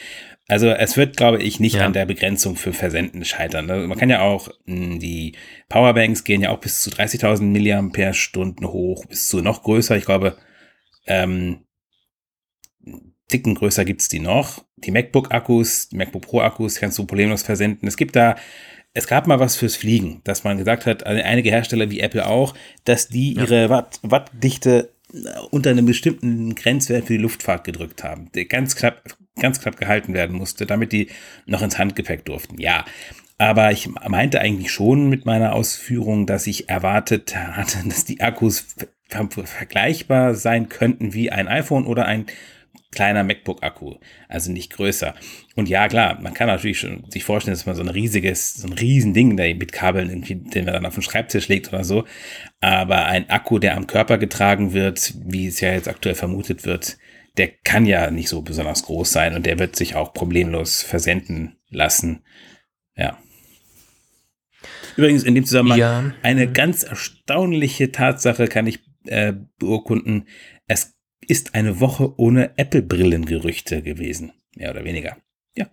Also 0.48 0.68
es 0.68 0.96
wird, 0.96 1.16
glaube 1.16 1.42
ich, 1.42 1.60
nicht 1.60 1.76
ja. 1.76 1.86
an 1.86 1.92
der 1.92 2.04
Begrenzung 2.04 2.56
für 2.56 2.72
Versenden 2.72 3.24
scheitern. 3.24 3.70
Also 3.70 3.86
man 3.86 3.98
kann 3.98 4.10
ja 4.10 4.20
auch, 4.22 4.48
hm, 4.66 4.98
die 4.98 5.36
Powerbanks 5.68 6.24
gehen 6.24 6.42
ja 6.42 6.50
auch 6.50 6.58
bis 6.58 6.82
zu 6.82 6.90
30.000 6.90 7.42
Milliampere-Stunden 7.42 8.66
hoch, 8.66 9.06
bis 9.06 9.28
zu 9.28 9.40
noch 9.40 9.62
größer. 9.62 9.96
Ich 9.96 10.04
glaube, 10.04 10.36
ähm, 11.06 11.64
Ticken 13.28 13.54
größer 13.54 13.84
gibt's 13.84 14.08
die 14.08 14.18
noch. 14.18 14.64
Die 14.76 14.90
MacBook-Akkus, 14.90 15.88
die 15.88 15.96
MacBook 15.96 16.22
Pro-Akkus 16.22 16.76
kannst 16.76 16.98
du 16.98 17.06
problemlos 17.06 17.42
versenden. 17.42 17.88
Es 17.88 17.96
gibt 17.96 18.14
da, 18.14 18.36
es 18.92 19.06
gab 19.06 19.26
mal 19.26 19.40
was 19.40 19.56
fürs 19.56 19.76
Fliegen, 19.76 20.20
dass 20.24 20.44
man 20.44 20.58
gesagt 20.58 20.84
hat, 20.84 21.06
also 21.06 21.22
einige 21.22 21.50
Hersteller 21.50 21.90
wie 21.90 22.00
Apple 22.00 22.26
auch, 22.26 22.54
dass 22.84 23.08
die 23.08 23.32
ihre 23.32 23.70
Watt, 23.70 24.00
Wattdichte 24.02 24.92
unter 25.50 25.70
einem 25.70 25.86
bestimmten 25.86 26.54
Grenzwert 26.54 27.06
für 27.06 27.14
die 27.14 27.22
Luftfahrt 27.22 27.64
gedrückt 27.64 28.04
haben, 28.04 28.30
der 28.34 28.46
ganz 28.46 28.76
knapp, 28.76 29.16
ganz 29.40 29.60
knapp 29.60 29.76
gehalten 29.76 30.14
werden 30.14 30.36
musste, 30.36 30.66
damit 30.66 30.92
die 30.92 31.08
noch 31.46 31.62
ins 31.62 31.78
Handgepäck 31.78 32.24
durften. 32.24 32.60
Ja, 32.60 32.84
aber 33.38 33.72
ich 33.72 33.88
meinte 33.88 34.40
eigentlich 34.40 34.70
schon 34.70 35.08
mit 35.08 35.26
meiner 35.26 35.54
Ausführung, 35.54 36.26
dass 36.26 36.46
ich 36.46 36.68
erwartet 36.68 37.36
hatte, 37.36 37.78
dass 37.88 38.04
die 38.04 38.20
Akkus 38.20 38.66
vergleichbar 39.08 40.34
sein 40.34 40.68
könnten 40.68 41.12
wie 41.12 41.30
ein 41.30 41.48
iPhone 41.48 41.86
oder 41.86 42.06
ein 42.06 42.26
kleiner 42.92 43.24
MacBook-Akku, 43.24 43.96
also 44.28 44.52
nicht 44.52 44.72
größer. 44.72 45.14
Und 45.56 45.68
ja, 45.68 45.88
klar, 45.88 46.20
man 46.20 46.34
kann 46.34 46.46
natürlich 46.46 46.78
schon 46.78 47.10
sich 47.10 47.24
vorstellen, 47.24 47.54
dass 47.56 47.66
man 47.66 47.74
so 47.74 47.82
ein 47.82 47.88
riesiges, 47.88 48.54
so 48.54 48.68
ein 48.68 48.74
riesen 48.74 49.14
Ding 49.14 49.36
da 49.36 49.44
mit 49.44 49.72
Kabeln 49.72 50.10
irgendwie, 50.10 50.36
den 50.36 50.66
man 50.66 50.74
dann 50.74 50.86
auf 50.86 50.94
den 50.94 51.02
Schreibtisch 51.02 51.48
legt 51.48 51.68
oder 51.72 51.84
so. 51.84 52.04
Aber 52.60 53.06
ein 53.06 53.30
Akku, 53.30 53.58
der 53.58 53.76
am 53.76 53.86
Körper 53.86 54.18
getragen 54.18 54.74
wird, 54.74 55.14
wie 55.24 55.46
es 55.46 55.60
ja 55.60 55.72
jetzt 55.72 55.88
aktuell 55.88 56.14
vermutet 56.14 56.64
wird, 56.64 56.98
der 57.38 57.48
kann 57.48 57.86
ja 57.86 58.10
nicht 58.10 58.28
so 58.28 58.42
besonders 58.42 58.82
groß 58.84 59.10
sein 59.10 59.34
und 59.34 59.46
der 59.46 59.58
wird 59.58 59.74
sich 59.74 59.94
auch 59.94 60.12
problemlos 60.12 60.82
versenden 60.82 61.56
lassen. 61.70 62.22
Ja. 62.94 63.18
Übrigens 64.96 65.22
in 65.22 65.34
dem 65.34 65.46
Zusammenhang 65.46 65.78
ja. 65.78 66.14
eine 66.22 66.52
ganz 66.52 66.82
erstaunliche 66.82 67.90
Tatsache 67.90 68.48
kann 68.48 68.66
ich 68.66 68.80
äh, 69.06 69.32
beurkunden. 69.58 70.26
Ist 71.28 71.54
eine 71.54 71.80
Woche 71.80 72.12
ohne 72.18 72.56
Apple-Brillengerüchte 72.56 73.82
gewesen, 73.82 74.32
mehr 74.56 74.70
oder 74.70 74.84
weniger. 74.84 75.16
Ja. 75.54 75.66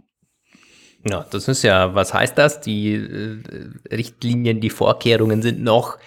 Ja, 1.10 1.26
das 1.32 1.48
ist 1.48 1.64
ja, 1.64 1.96
was 1.96 2.14
heißt 2.14 2.38
das? 2.38 2.62
Die 2.62 2.94
äh, 2.94 3.42
Richtlinien, 3.92 4.62
die 4.62 4.70
Vorkehrungen 4.70 5.42
sind 5.42 5.62
noch 5.62 5.98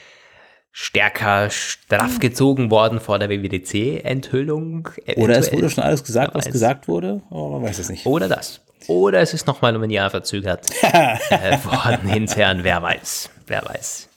stärker 0.72 1.50
straff 1.50 2.18
gezogen 2.18 2.70
worden 2.70 2.98
vor 2.98 3.18
der 3.18 3.28
WWDC-Enthüllung. 3.28 4.88
Oder 5.16 5.38
es 5.38 5.52
wurde 5.52 5.68
schon 5.68 5.84
alles 5.84 6.02
gesagt, 6.02 6.34
was 6.34 6.46
gesagt 6.50 6.88
wurde, 6.88 7.22
aber 7.30 7.50
man 7.50 7.62
weiß 7.64 7.78
es 7.78 7.90
nicht. 7.90 8.06
Oder 8.06 8.28
das. 8.28 8.62
Oder 8.88 9.20
es 9.20 9.34
ist 9.34 9.46
nochmal 9.46 9.76
um 9.76 9.82
ein 9.82 9.90
Jahr 9.90 10.10
verzögert 10.10 10.70
äh, 10.82 11.58
worden 11.64 12.08
intern, 12.08 12.64
wer 12.64 12.82
weiß, 12.82 13.30
wer 13.46 13.64
weiß. 13.64 14.08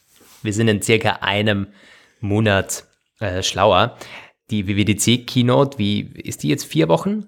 Wir 0.41 0.53
sind 0.53 0.67
in 0.69 0.81
circa 0.81 1.19
einem 1.21 1.67
Monat 2.19 2.85
äh, 3.19 3.43
schlauer 3.43 3.97
die 4.51 4.67
WWDC-Keynote, 4.67 5.77
wie 5.79 6.01
ist 6.01 6.43
die 6.43 6.49
jetzt 6.49 6.65
vier 6.65 6.87
Wochen 6.87 7.25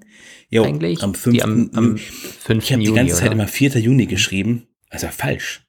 jo, 0.49 0.63
eigentlich? 0.63 1.01
Am 1.03 1.15
5. 1.15 1.35
Die 1.35 1.43
am, 1.43 1.69
am 1.73 1.97
5. 1.97 2.63
Ich 2.63 2.73
habe 2.73 2.83
die 2.83 2.93
ganze 2.93 3.15
Zeit 3.15 3.31
immer 3.31 3.47
4. 3.47 3.79
Juni 3.79 4.05
geschrieben. 4.05 4.67
Also 4.89 5.07
falsch. 5.07 5.63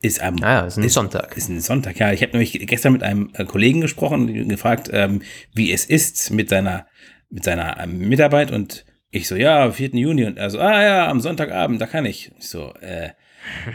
Ist 0.00 0.20
am 0.20 0.42
ah, 0.42 0.66
ist 0.66 0.76
ein 0.76 0.84
ist, 0.84 0.94
Sonntag. 0.94 1.36
Ist 1.36 1.48
ein 1.48 1.60
Sonntag, 1.60 1.98
ja. 1.98 2.12
Ich 2.12 2.22
habe 2.22 2.32
nämlich 2.32 2.52
gestern 2.66 2.92
mit 2.92 3.02
einem 3.02 3.30
äh, 3.34 3.44
Kollegen 3.44 3.80
gesprochen 3.80 4.28
und 4.28 4.48
gefragt, 4.48 4.90
ähm, 4.92 5.22
wie 5.54 5.72
es 5.72 5.86
ist 5.86 6.30
mit 6.30 6.50
seiner, 6.50 6.86
mit 7.30 7.44
seiner 7.44 7.80
ähm, 7.80 7.98
Mitarbeit 8.00 8.50
und 8.50 8.84
ich 9.10 9.28
so, 9.28 9.36
ja, 9.36 9.70
4. 9.70 9.90
Juni 9.90 10.24
und 10.24 10.36
er 10.36 10.50
so, 10.50 10.58
ah 10.58 10.82
ja, 10.82 11.08
am 11.08 11.20
Sonntagabend, 11.20 11.80
da 11.80 11.86
kann 11.86 12.04
ich. 12.04 12.32
Ich 12.38 12.48
so, 12.48 12.74
äh, 12.80 13.10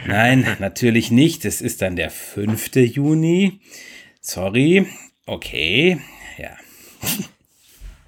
nein, 0.06 0.46
natürlich 0.60 1.10
nicht. 1.10 1.44
Es 1.44 1.60
ist 1.60 1.82
dann 1.82 1.96
der 1.96 2.10
5. 2.10 2.76
Juni. 2.76 3.60
Sorry. 4.20 4.86
Okay. 5.26 5.98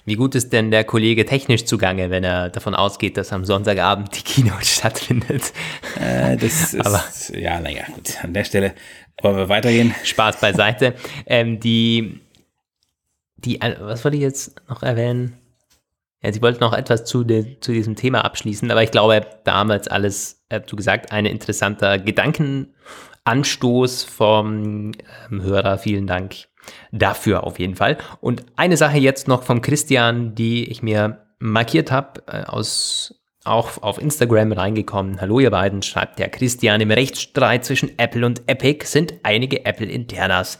Wie 0.04 0.16
gut 0.16 0.34
ist 0.34 0.52
denn 0.52 0.72
der 0.72 0.82
Kollege 0.82 1.24
technisch 1.24 1.64
zugange, 1.64 2.10
wenn 2.10 2.24
er 2.24 2.50
davon 2.50 2.74
ausgeht, 2.74 3.16
dass 3.16 3.32
am 3.32 3.44
Sonntagabend 3.44 4.16
die 4.16 4.22
Keynote 4.22 4.64
stattfindet? 4.66 5.52
Äh, 6.00 6.36
das 6.36 6.74
ist, 6.74 6.84
Aber, 6.84 7.04
ja, 7.38 7.60
naja, 7.60 7.84
gut, 7.94 8.18
an 8.22 8.34
der 8.34 8.42
Stelle 8.44 8.74
wollen 9.20 9.36
wir 9.36 9.48
weitergehen. 9.48 9.94
Spaß 10.02 10.40
beiseite. 10.40 10.94
Ähm, 11.26 11.60
die, 11.60 12.20
die, 13.36 13.60
was 13.80 14.02
wollte 14.04 14.16
ich 14.16 14.22
jetzt 14.22 14.60
noch 14.68 14.82
erwähnen? 14.82 15.38
Ja, 16.20 16.32
Sie 16.32 16.42
wollten 16.42 16.60
noch 16.60 16.72
etwas 16.72 17.04
zu, 17.04 17.22
de, 17.24 17.58
zu 17.60 17.72
diesem 17.72 17.96
Thema 17.96 18.24
abschließen, 18.24 18.70
aber 18.70 18.82
ich 18.82 18.92
glaube, 18.92 19.26
damals 19.44 19.88
alles, 19.88 20.44
äh, 20.48 20.60
du 20.60 20.76
gesagt, 20.76 21.12
ein 21.12 21.26
interessanter 21.26 21.98
Gedankenanstoß 21.98 24.04
vom 24.04 24.92
ähm, 25.30 25.42
Hörer. 25.42 25.78
Vielen 25.78 26.06
Dank 26.06 26.46
dafür 26.90 27.44
auf 27.44 27.58
jeden 27.58 27.76
Fall. 27.76 27.98
Und 28.20 28.44
eine 28.56 28.76
Sache 28.76 28.98
jetzt 28.98 29.28
noch 29.28 29.42
vom 29.42 29.60
Christian, 29.62 30.34
die 30.34 30.64
ich 30.70 30.82
mir 30.82 31.26
markiert 31.38 31.90
habe, 31.90 32.22
äh, 32.26 32.44
aus 32.44 33.14
auch 33.44 33.82
auf 33.82 34.00
Instagram 34.00 34.52
reingekommen. 34.52 35.20
Hallo 35.20 35.40
ihr 35.40 35.50
beiden, 35.50 35.82
schreibt 35.82 36.18
der 36.18 36.28
Christian. 36.28 36.80
Im 36.80 36.92
Rechtsstreit 36.92 37.64
zwischen 37.64 37.98
Apple 37.98 38.24
und 38.24 38.42
Epic 38.46 38.86
sind 38.86 39.14
einige 39.24 39.64
Apple-Internas 39.64 40.58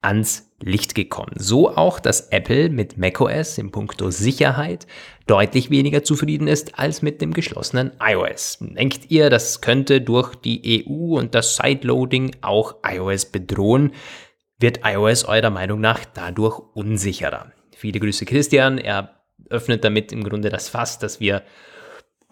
ans 0.00 0.50
Licht 0.62 0.94
gekommen. 0.94 1.32
So 1.36 1.74
auch, 1.74 2.00
dass 2.00 2.28
Apple 2.28 2.68
mit 2.68 2.98
macOS 2.98 3.58
im 3.58 3.70
Punkto 3.70 4.10
Sicherheit 4.10 4.86
deutlich 5.26 5.70
weniger 5.70 6.04
zufrieden 6.04 6.48
ist 6.48 6.78
als 6.78 7.02
mit 7.02 7.20
dem 7.20 7.32
geschlossenen 7.32 7.92
iOS. 8.00 8.58
Denkt 8.60 9.10
ihr, 9.10 9.30
das 9.30 9.60
könnte 9.60 10.00
durch 10.00 10.34
die 10.34 10.86
EU 10.86 11.18
und 11.18 11.34
das 11.34 11.56
Sideloading 11.56 12.36
auch 12.42 12.76
iOS 12.86 13.26
bedrohen? 13.26 13.92
Wird 14.60 14.80
iOS 14.84 15.24
eurer 15.24 15.50
Meinung 15.50 15.80
nach 15.80 16.04
dadurch 16.04 16.60
unsicherer? 16.74 17.52
Viele 17.74 17.98
Grüße 17.98 18.26
Christian. 18.26 18.78
Er 18.78 19.20
öffnet 19.48 19.84
damit 19.84 20.12
im 20.12 20.22
Grunde 20.22 20.50
das 20.50 20.68
Fass, 20.68 20.98
das 20.98 21.18
wir 21.20 21.42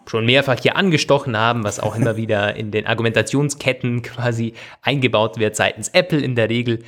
schon 0.05 0.25
mehrfach 0.25 0.59
hier 0.59 0.75
angestochen 0.75 1.37
haben, 1.37 1.63
was 1.63 1.79
auch 1.79 1.95
immer 1.95 2.17
wieder 2.17 2.55
in 2.55 2.71
den 2.71 2.87
Argumentationsketten 2.87 4.01
quasi 4.01 4.53
eingebaut 4.81 5.37
wird 5.39 5.55
seitens 5.55 5.89
Apple 5.89 6.19
in 6.19 6.35
der 6.35 6.49
Regel. 6.49 6.83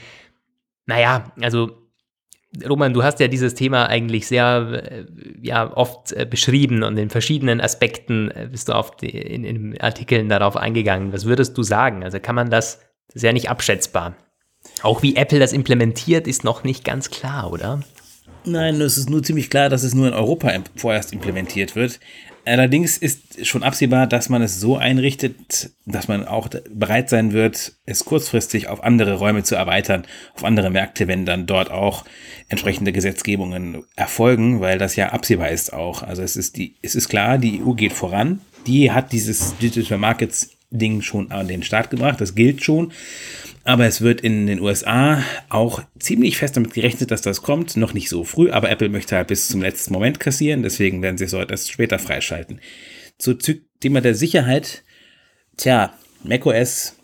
Naja, 0.85 1.31
also 1.41 1.81
Roman, 2.67 2.93
du 2.93 3.01
hast 3.03 3.19
ja 3.19 3.27
dieses 3.27 3.55
Thema 3.55 3.87
eigentlich 3.87 4.27
sehr 4.27 4.83
äh, 4.91 5.05
ja, 5.41 5.71
oft 5.75 6.11
äh, 6.11 6.25
beschrieben 6.25 6.83
und 6.83 6.97
in 6.97 7.09
verschiedenen 7.09 7.61
Aspekten 7.61 8.29
äh, 8.31 8.49
bist 8.51 8.67
du 8.67 8.73
auf 8.73 8.97
die, 8.97 9.09
in, 9.09 9.45
in 9.45 9.79
Artikeln 9.79 10.27
darauf 10.27 10.57
eingegangen. 10.57 11.13
Was 11.13 11.25
würdest 11.25 11.57
du 11.57 11.63
sagen? 11.63 12.03
Also 12.03 12.19
kann 12.19 12.35
man 12.35 12.49
das, 12.49 12.79
das 13.07 13.17
ist 13.17 13.23
ja 13.23 13.31
nicht 13.31 13.49
abschätzbar. 13.49 14.15
Auch 14.81 15.01
wie 15.03 15.15
Apple 15.15 15.39
das 15.39 15.53
implementiert, 15.53 16.27
ist 16.27 16.43
noch 16.43 16.63
nicht 16.63 16.83
ganz 16.83 17.09
klar, 17.09 17.51
oder? 17.51 17.81
Nein, 18.43 18.81
es 18.81 18.97
ist 18.97 19.09
nur 19.09 19.21
ziemlich 19.21 19.49
klar, 19.49 19.69
dass 19.69 19.83
es 19.83 19.93
nur 19.93 20.07
in 20.07 20.13
Europa 20.13 20.51
vorerst 20.75 21.13
implementiert 21.13 21.75
wird. 21.75 21.99
Allerdings 22.43 22.97
ist 22.97 23.45
schon 23.45 23.61
absehbar, 23.61 24.07
dass 24.07 24.29
man 24.29 24.41
es 24.41 24.59
so 24.59 24.75
einrichtet, 24.75 25.69
dass 25.85 26.07
man 26.07 26.25
auch 26.25 26.49
bereit 26.73 27.07
sein 27.07 27.33
wird, 27.33 27.73
es 27.85 28.03
kurzfristig 28.03 28.67
auf 28.67 28.83
andere 28.83 29.15
Räume 29.15 29.43
zu 29.43 29.53
erweitern, 29.53 30.07
auf 30.33 30.43
andere 30.43 30.71
Märkte, 30.71 31.07
wenn 31.07 31.27
dann 31.27 31.45
dort 31.45 31.69
auch 31.69 32.03
entsprechende 32.49 32.93
Gesetzgebungen 32.93 33.83
erfolgen, 33.95 34.59
weil 34.59 34.79
das 34.79 34.95
ja 34.95 35.09
absehbar 35.09 35.49
ist 35.49 35.71
auch. 35.71 36.01
Also 36.01 36.23
es 36.23 36.35
ist 36.35 36.57
die, 36.57 36.77
es 36.81 36.95
ist 36.95 37.09
klar, 37.09 37.37
die 37.37 37.61
EU 37.61 37.73
geht 37.73 37.93
voran. 37.93 38.41
Die 38.65 38.91
hat 38.91 39.11
dieses 39.11 39.55
Digital 39.57 39.99
Markets 39.99 40.49
Ding 40.71 41.01
schon 41.01 41.31
an 41.31 41.47
den 41.47 41.63
Start 41.63 41.89
gebracht. 41.89 42.21
Das 42.21 42.33
gilt 42.33 42.63
schon. 42.63 42.91
Aber 43.63 43.85
es 43.85 44.01
wird 44.01 44.21
in 44.21 44.47
den 44.47 44.59
USA 44.59 45.23
auch 45.49 45.83
ziemlich 45.99 46.37
fest 46.37 46.57
damit 46.57 46.73
gerechnet, 46.73 47.11
dass 47.11 47.21
das 47.21 47.41
kommt. 47.41 47.77
Noch 47.77 47.93
nicht 47.93 48.09
so 48.09 48.23
früh, 48.23 48.49
aber 48.49 48.69
Apple 48.71 48.89
möchte 48.89 49.15
halt 49.15 49.27
bis 49.27 49.47
zum 49.47 49.61
letzten 49.61 49.93
Moment 49.93 50.19
kassieren. 50.19 50.63
Deswegen 50.63 51.01
werden 51.01 51.17
sie 51.17 51.25
es 51.25 51.33
heute 51.33 51.51
erst 51.51 51.71
später 51.71 51.99
freischalten. 51.99 52.59
Zu 53.19 53.35
Thema 53.79 54.01
der 54.01 54.15
Sicherheit. 54.15 54.83
Tja, 55.57 55.93
macOS 56.23 56.97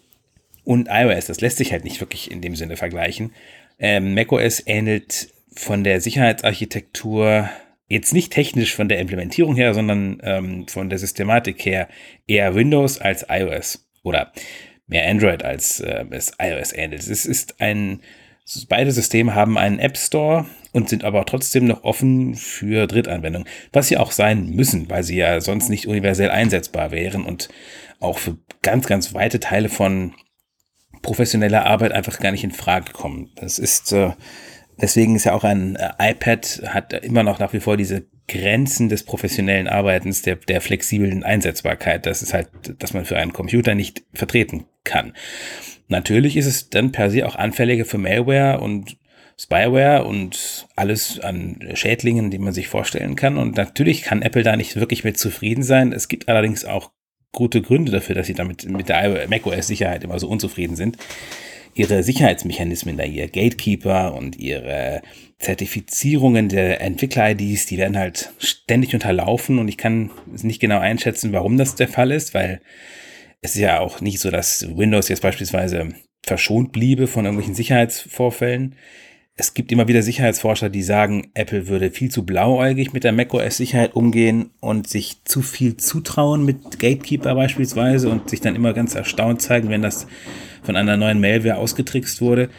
und 0.64 0.88
iOS, 0.90 1.28
das 1.28 1.42
lässt 1.42 1.58
sich 1.58 1.72
halt 1.72 1.84
nicht 1.84 2.00
wirklich 2.00 2.32
in 2.32 2.42
dem 2.42 2.56
Sinne 2.56 2.76
vergleichen. 2.76 3.34
Ähm, 3.78 4.16
macOS 4.16 4.64
ähnelt 4.66 5.30
von 5.56 5.84
der 5.84 6.02
Sicherheitsarchitektur 6.02 7.50
jetzt 7.88 8.14
nicht 8.14 8.34
technisch 8.34 8.76
von 8.76 8.90
der 8.90 9.00
Implementierung 9.00 9.56
her, 9.56 9.74
sondern 9.74 10.20
ähm, 10.24 10.68
von 10.68 10.90
der 10.90 11.00
Systematik 11.00 11.66
her 11.66 11.88
eher 12.28 12.56
Windows 12.56 13.00
als 13.00 13.26
iOS. 13.30 13.88
Oder 14.04 14.32
mehr 14.88 15.08
Android 15.10 15.44
als 15.44 15.79
äh, 15.79 16.06
es 16.12 16.32
iOS 16.39 16.74
ähnelt. 16.74 17.08
Es 17.08 17.25
ist 17.25 17.62
ein, 17.62 18.01
beide 18.70 18.91
Systeme 18.91 19.36
haben 19.36 19.58
einen 19.58 19.79
App 19.79 19.98
Store 19.98 20.46
und 20.72 20.89
sind 20.89 21.03
aber 21.03 21.25
trotzdem 21.25 21.65
noch 21.65 21.84
offen 21.84 22.36
für 22.36 22.88
Drittanwendungen, 22.88 23.48
was 23.74 23.89
sie 23.89 23.98
auch 23.98 24.12
sein 24.12 24.50
müssen, 24.50 24.89
weil 24.89 25.03
sie 25.03 25.17
ja 25.17 25.41
sonst 25.41 25.70
nicht 25.70 25.88
universell 25.88 26.29
einsetzbar 26.29 26.91
wären 26.91 27.25
und 27.25 27.50
auch 28.00 28.17
für 28.17 28.38
ganz, 28.62 28.88
ganz 28.88 29.13
weite 29.13 29.39
Teile 29.39 29.70
von 29.70 30.13
professioneller 31.01 31.65
Arbeit 31.65 31.91
einfach 31.91 32.20
gar 32.20 32.32
nicht 32.32 32.44
in 32.44 32.51
Frage 32.51 32.94
kommen. 32.94 33.32
Das 33.36 33.60
ist, 33.60 33.91
äh, 33.91 34.12
deswegen 34.82 35.15
ist 35.15 35.25
ja 35.25 35.34
auch 35.34 35.44
ein 35.44 35.75
äh, 35.75 35.91
iPad 36.00 36.63
hat 36.67 36.94
immer 36.94 37.24
noch 37.24 37.39
nach 37.39 37.53
wie 37.53 37.60
vor 37.60 37.77
diese 37.77 38.08
Grenzen 38.27 38.89
des 38.89 39.03
professionellen 39.03 39.67
Arbeitens, 39.67 40.22
der, 40.22 40.36
der 40.36 40.62
flexiblen 40.62 41.24
Einsetzbarkeit. 41.24 42.05
Das 42.05 42.22
ist 42.22 42.34
halt, 42.34 42.50
dass 42.79 42.93
man 42.93 43.05
für 43.05 43.17
einen 43.17 43.34
Computer 43.34 43.74
nicht 43.74 44.03
vertreten 44.13 44.65
kann. 44.84 45.13
Natürlich 45.88 46.36
ist 46.36 46.46
es 46.46 46.69
dann 46.69 46.91
per 46.91 47.10
se 47.10 47.25
auch 47.25 47.36
anfälliger 47.36 47.86
für 47.86 47.98
Malware 47.98 48.60
und 48.60 48.98
Spyware 49.39 50.03
und 50.03 50.67
alles 50.75 51.19
an 51.19 51.60
Schädlingen, 51.74 52.31
die 52.31 52.39
man 52.39 52.53
sich 52.53 52.67
vorstellen 52.67 53.15
kann. 53.15 53.38
Und 53.38 53.55
natürlich 53.55 54.01
kann 54.01 54.24
Apple 54.24 54.43
da 54.43 54.55
nicht 54.55 54.75
wirklich 54.75 55.03
mit 55.03 55.17
zufrieden 55.17 55.63
sein. 55.63 55.93
Es 55.93 56.07
gibt 56.07 56.27
allerdings 56.27 56.65
auch 56.65 56.91
gute 57.31 57.62
Gründe 57.62 57.91
dafür, 57.91 58.15
dass 58.15 58.27
sie 58.27 58.34
damit 58.34 58.67
mit 58.67 58.89
der 58.89 59.27
macOS-Sicherheit 59.29 60.03
immer 60.03 60.19
so 60.19 60.27
unzufrieden 60.27 60.75
sind. 60.75 60.98
Ihre 61.77 62.01
Sicherheitsmechanismen 62.01 62.98
da, 62.98 63.03
ihr 63.03 63.27
Gatekeeper 63.27 64.15
und 64.15 64.38
ihre 64.38 65.01
Zertifizierungen 65.38 66.50
der 66.50 66.81
Entwickler-IDs, 66.81 67.67
die 67.67 67.77
werden 67.77 67.98
halt 67.98 68.31
ständig 68.39 68.96
unterlaufen 68.96 69.60
und 69.60 69.67
ich 69.67 69.77
kann 69.77 70.10
nicht 70.25 70.60
genau 70.60 70.79
einschätzen, 70.79 71.34
warum 71.34 71.57
das 71.57 71.75
der 71.75 71.88
Fall 71.88 72.12
ist, 72.12 72.34
weil 72.34 72.62
es 73.41 73.55
ist 73.55 73.62
ja 73.62 73.79
auch 73.79 74.01
nicht 74.01 74.19
so, 74.19 74.31
dass 74.31 74.67
Windows 74.75 75.10
jetzt 75.10 75.22
beispielsweise 75.22 75.89
verschont 76.24 76.72
bliebe 76.72 77.05
von 77.05 77.25
irgendwelchen 77.25 77.55
Sicherheitsvorfällen. 77.55 78.75
Es 79.39 79.53
gibt 79.53 79.72
immer 79.72 79.88
wieder 79.88 80.01
Sicherheitsforscher, 80.01 80.70
die 80.70 80.82
sagen, 80.82 81.29
Apple 81.36 81.67
würde 81.67 81.91
viel 81.91 82.10
zu 82.10 82.25
blauäugig 82.25 82.91
mit 82.91 83.03
der 83.03 83.12
macOS-Sicherheit 83.12 83.96
umgehen 83.96 84.50
und 84.62 84.88
sich 84.88 85.24
zu 85.25 85.44
viel 85.44 85.77
zutrauen 85.77 86.44
mit 86.44 86.79
Gatekeeper 86.79 87.36
beispielsweise 87.36 88.10
und 88.10 88.32
sich 88.32 88.41
dann 88.41 88.56
immer 88.56 88.74
ganz 88.74 88.96
erstaunt 88.96 89.44
zeigen, 89.44 89.70
wenn 89.70 89.84
das 89.84 90.08
von 90.63 90.75
einer 90.75 90.98
neuen 90.98 91.22
Malware 91.22 91.58
ausgetrickst 91.58 92.20
wurde. 92.20 92.50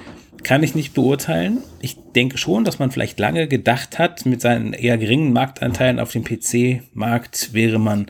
Kann 0.44 0.62
ich 0.62 0.76
nicht 0.76 0.94
beurteilen. 0.94 1.58
Ich 1.80 1.96
denke 2.14 2.38
schon, 2.38 2.62
dass 2.62 2.78
man 2.78 2.92
vielleicht 2.92 3.18
lange 3.18 3.48
gedacht 3.48 3.98
hat, 3.98 4.24
mit 4.24 4.40
seinen 4.40 4.72
eher 4.72 4.98
geringen 4.98 5.32
Marktanteilen 5.32 5.98
auf 5.98 6.12
dem 6.12 6.22
PC-Markt 6.22 7.52
wäre 7.54 7.80
man 7.80 8.06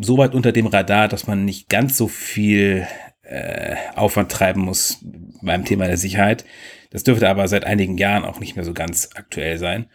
so 0.00 0.18
weit 0.18 0.34
unter 0.34 0.50
dem 0.50 0.66
Radar, 0.66 1.06
dass 1.06 1.28
man 1.28 1.44
nicht 1.44 1.68
ganz 1.68 1.96
so 1.96 2.08
viel 2.08 2.84
äh, 3.22 3.76
Aufwand 3.94 4.32
treiben 4.32 4.62
muss 4.62 4.98
beim 5.40 5.64
Thema 5.64 5.86
der 5.86 5.98
Sicherheit. 5.98 6.44
Das 6.90 7.04
dürfte 7.04 7.28
aber 7.28 7.48
seit 7.48 7.64
einigen 7.64 7.98
Jahren 7.98 8.24
auch 8.24 8.40
nicht 8.40 8.56
mehr 8.56 8.64
so 8.64 8.74
ganz 8.74 9.10
aktuell 9.14 9.58
sein. 9.58 9.86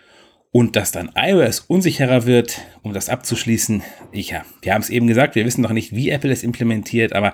Und 0.51 0.75
dass 0.75 0.91
dann 0.91 1.11
iOS 1.15 1.61
unsicherer 1.61 2.25
wird, 2.25 2.61
um 2.81 2.93
das 2.93 3.07
abzuschließen, 3.07 3.83
ich, 4.11 4.31
ja, 4.31 4.43
wir 4.61 4.73
haben 4.73 4.81
es 4.81 4.89
eben 4.89 5.07
gesagt, 5.07 5.35
wir 5.35 5.45
wissen 5.45 5.61
noch 5.61 5.71
nicht, 5.71 5.95
wie 5.95 6.09
Apple 6.09 6.31
es 6.31 6.43
implementiert, 6.43 7.13
aber 7.13 7.33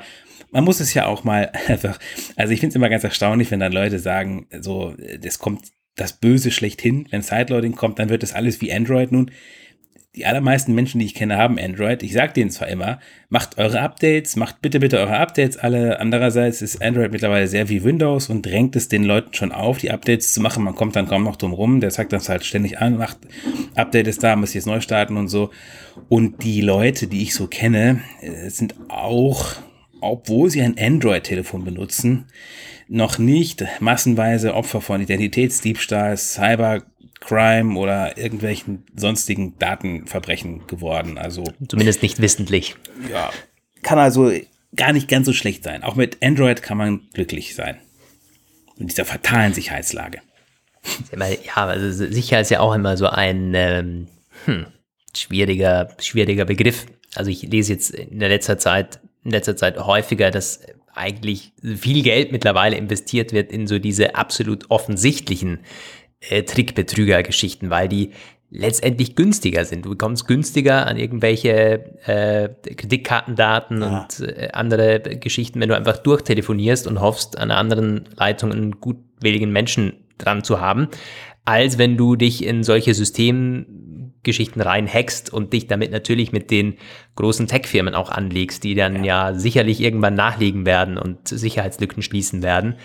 man 0.51 0.63
muss 0.63 0.79
es 0.79 0.93
ja 0.93 1.07
auch 1.07 1.23
mal 1.23 1.51
einfach, 1.67 1.99
also 2.35 2.53
ich 2.53 2.59
finde 2.59 2.71
es 2.71 2.75
immer 2.75 2.89
ganz 2.89 3.03
erstaunlich, 3.03 3.49
wenn 3.49 3.59
dann 3.59 3.71
Leute 3.71 3.97
sagen, 3.97 4.47
so, 4.61 4.93
das 5.19 5.39
kommt 5.39 5.71
das 5.95 6.13
Böse 6.13 6.51
schlechthin, 6.51 7.07
wenn 7.09 7.23
Sideloading 7.23 7.73
kommt, 7.75 7.97
dann 7.97 8.09
wird 8.09 8.21
das 8.21 8.33
alles 8.33 8.61
wie 8.61 8.71
Android 8.71 9.11
nun 9.11 9.31
die 10.17 10.25
allermeisten 10.25 10.73
Menschen, 10.73 10.99
die 10.99 11.05
ich 11.05 11.13
kenne, 11.13 11.37
haben 11.37 11.59
Android. 11.59 12.01
Ich 12.01 12.13
sage 12.13 12.33
denen 12.33 12.49
zwar 12.49 12.67
immer, 12.67 12.99
macht 13.29 13.59
eure 13.59 13.81
Updates, 13.81 14.35
macht 14.35 14.63
bitte, 14.63 14.79
bitte 14.79 14.97
eure 14.97 15.17
Updates 15.17 15.57
alle. 15.57 15.99
Andererseits 15.99 16.63
ist 16.63 16.81
Android 16.81 17.11
mittlerweile 17.11 17.47
sehr 17.47 17.69
wie 17.69 17.83
Windows 17.83 18.27
und 18.27 18.43
drängt 18.43 18.75
es 18.75 18.87
den 18.87 19.03
Leuten 19.03 19.35
schon 19.35 19.51
auf, 19.51 19.77
die 19.77 19.91
Updates 19.91 20.33
zu 20.33 20.41
machen. 20.41 20.63
Man 20.63 20.73
kommt 20.73 20.95
dann 20.95 21.07
kaum 21.07 21.23
noch 21.23 21.35
drum 21.35 21.53
rum. 21.53 21.81
Der 21.81 21.91
sagt 21.91 22.13
das 22.13 22.29
halt 22.29 22.43
ständig 22.43 22.79
an, 22.79 22.97
macht 22.97 23.19
Update 23.75 24.07
ist 24.07 24.23
da, 24.23 24.35
muss 24.35 24.55
jetzt 24.55 24.65
neu 24.65 24.81
starten 24.81 25.17
und 25.17 25.27
so. 25.27 25.51
Und 26.09 26.43
die 26.43 26.61
Leute, 26.61 27.05
die 27.05 27.21
ich 27.21 27.35
so 27.35 27.45
kenne, 27.45 28.01
äh, 28.21 28.49
sind 28.49 28.73
auch, 28.89 29.53
obwohl 30.01 30.49
sie 30.49 30.63
ein 30.63 30.79
Android-Telefon 30.79 31.63
benutzen, 31.63 32.25
noch 32.87 33.19
nicht 33.19 33.65
massenweise 33.79 34.55
Opfer 34.55 34.81
von 34.81 35.01
Identitätsdiebstahl, 35.01 36.17
Cyber 36.17 36.83
Crime 37.19 37.77
oder 37.77 38.17
irgendwelchen 38.17 38.83
sonstigen 38.95 39.57
Datenverbrechen 39.59 40.67
geworden. 40.67 41.17
Also 41.17 41.43
zumindest 41.67 42.01
nicht 42.01 42.21
wissentlich. 42.21 42.75
Ja, 43.11 43.31
kann 43.81 43.99
also 43.99 44.31
gar 44.75 44.93
nicht 44.93 45.07
ganz 45.07 45.25
so 45.25 45.33
schlecht 45.33 45.63
sein. 45.63 45.83
Auch 45.83 45.95
mit 45.95 46.23
Android 46.23 46.61
kann 46.61 46.77
man 46.77 47.01
glücklich 47.13 47.55
sein. 47.55 47.77
In 48.77 48.87
dieser 48.87 49.05
fatalen 49.05 49.53
Sicherheitslage. 49.53 50.19
Ja, 51.17 51.65
also 51.65 52.05
Sicherheit 52.05 52.43
ist 52.43 52.51
ja 52.51 52.59
auch 52.59 52.73
immer 52.73 52.95
so 52.95 53.07
ein 53.07 53.53
ähm, 53.55 54.07
hm, 54.45 54.67
schwieriger, 55.15 55.89
schwieriger 55.99 56.45
Begriff. 56.45 56.85
Also 57.15 57.31
ich 57.31 57.41
lese 57.41 57.73
jetzt 57.73 57.91
in 57.91 58.19
der 58.19 58.29
letzter 58.29 58.57
Zeit, 58.57 58.99
in 59.23 59.31
letzter 59.31 59.57
Zeit 59.57 59.77
häufiger, 59.79 60.31
dass 60.31 60.61
eigentlich 60.93 61.53
viel 61.63 62.03
Geld 62.03 62.31
mittlerweile 62.31 62.75
investiert 62.75 63.33
wird 63.33 63.51
in 63.51 63.67
so 63.67 63.79
diese 63.79 64.15
absolut 64.15 64.69
offensichtlichen 64.69 65.59
äh, 66.19 66.43
Trickbetrüger-Geschichten, 66.43 67.69
weil 67.69 67.87
die 67.87 68.11
letztendlich 68.49 69.15
günstiger 69.15 69.65
sind. 69.65 69.85
Du 69.85 69.89
bekommst 69.89 70.27
günstiger 70.27 70.87
an 70.87 70.97
irgendwelche 70.97 71.83
äh, 72.05 72.49
Kreditkartendaten 72.75 73.81
ja. 73.81 74.01
und 74.01 74.27
äh, 74.27 74.49
andere 74.53 74.99
Geschichten, 74.99 75.59
wenn 75.59 75.69
du 75.69 75.75
einfach 75.75 75.97
durchtelefonierst 75.97 76.87
und 76.87 77.01
hoffst, 77.01 77.37
an 77.37 77.51
einer 77.51 77.59
anderen 77.59 78.07
Leitung 78.15 78.51
einen 78.51 78.79
gutwilligen 78.79 79.51
Menschen 79.51 80.05
dran 80.17 80.43
zu 80.43 80.61
haben, 80.61 80.87
als 81.43 81.77
wenn 81.77 81.97
du 81.97 82.15
dich 82.15 82.43
in 82.43 82.63
solche 82.63 82.93
Systemgeschichten 82.93 84.61
reinhackst 84.61 85.31
und 85.31 85.51
dich 85.51 85.67
damit 85.67 85.91
natürlich 85.91 86.31
mit 86.31 86.49
den 86.49 86.77
großen 87.15 87.47
Tech-Firmen 87.47 87.95
auch 87.95 88.09
anlegst, 88.09 88.63
die 88.63 88.75
dann 88.75 89.03
ja. 89.03 89.29
ja 89.29 89.37
sicherlich 89.37 89.81
irgendwann 89.81 90.15
nachlegen 90.15 90.65
werden 90.65 90.97
und 90.97 91.27
Sicherheitslücken 91.27 92.01
schließen 92.01 92.43
werden. 92.43 92.75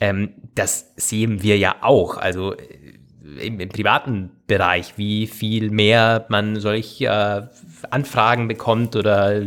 Ähm, 0.00 0.30
das 0.54 0.92
sehen 0.96 1.42
wir 1.42 1.58
ja 1.58 1.76
auch. 1.80 2.16
Also 2.16 2.54
äh, 2.54 3.46
im, 3.46 3.60
im, 3.60 3.68
privaten 3.68 4.30
Bereich, 4.46 4.94
wie 4.96 5.26
viel 5.26 5.70
mehr 5.70 6.26
man 6.28 6.60
solche 6.60 7.06
äh, 7.06 7.42
Anfragen 7.90 8.48
bekommt 8.48 8.96
oder 8.96 9.42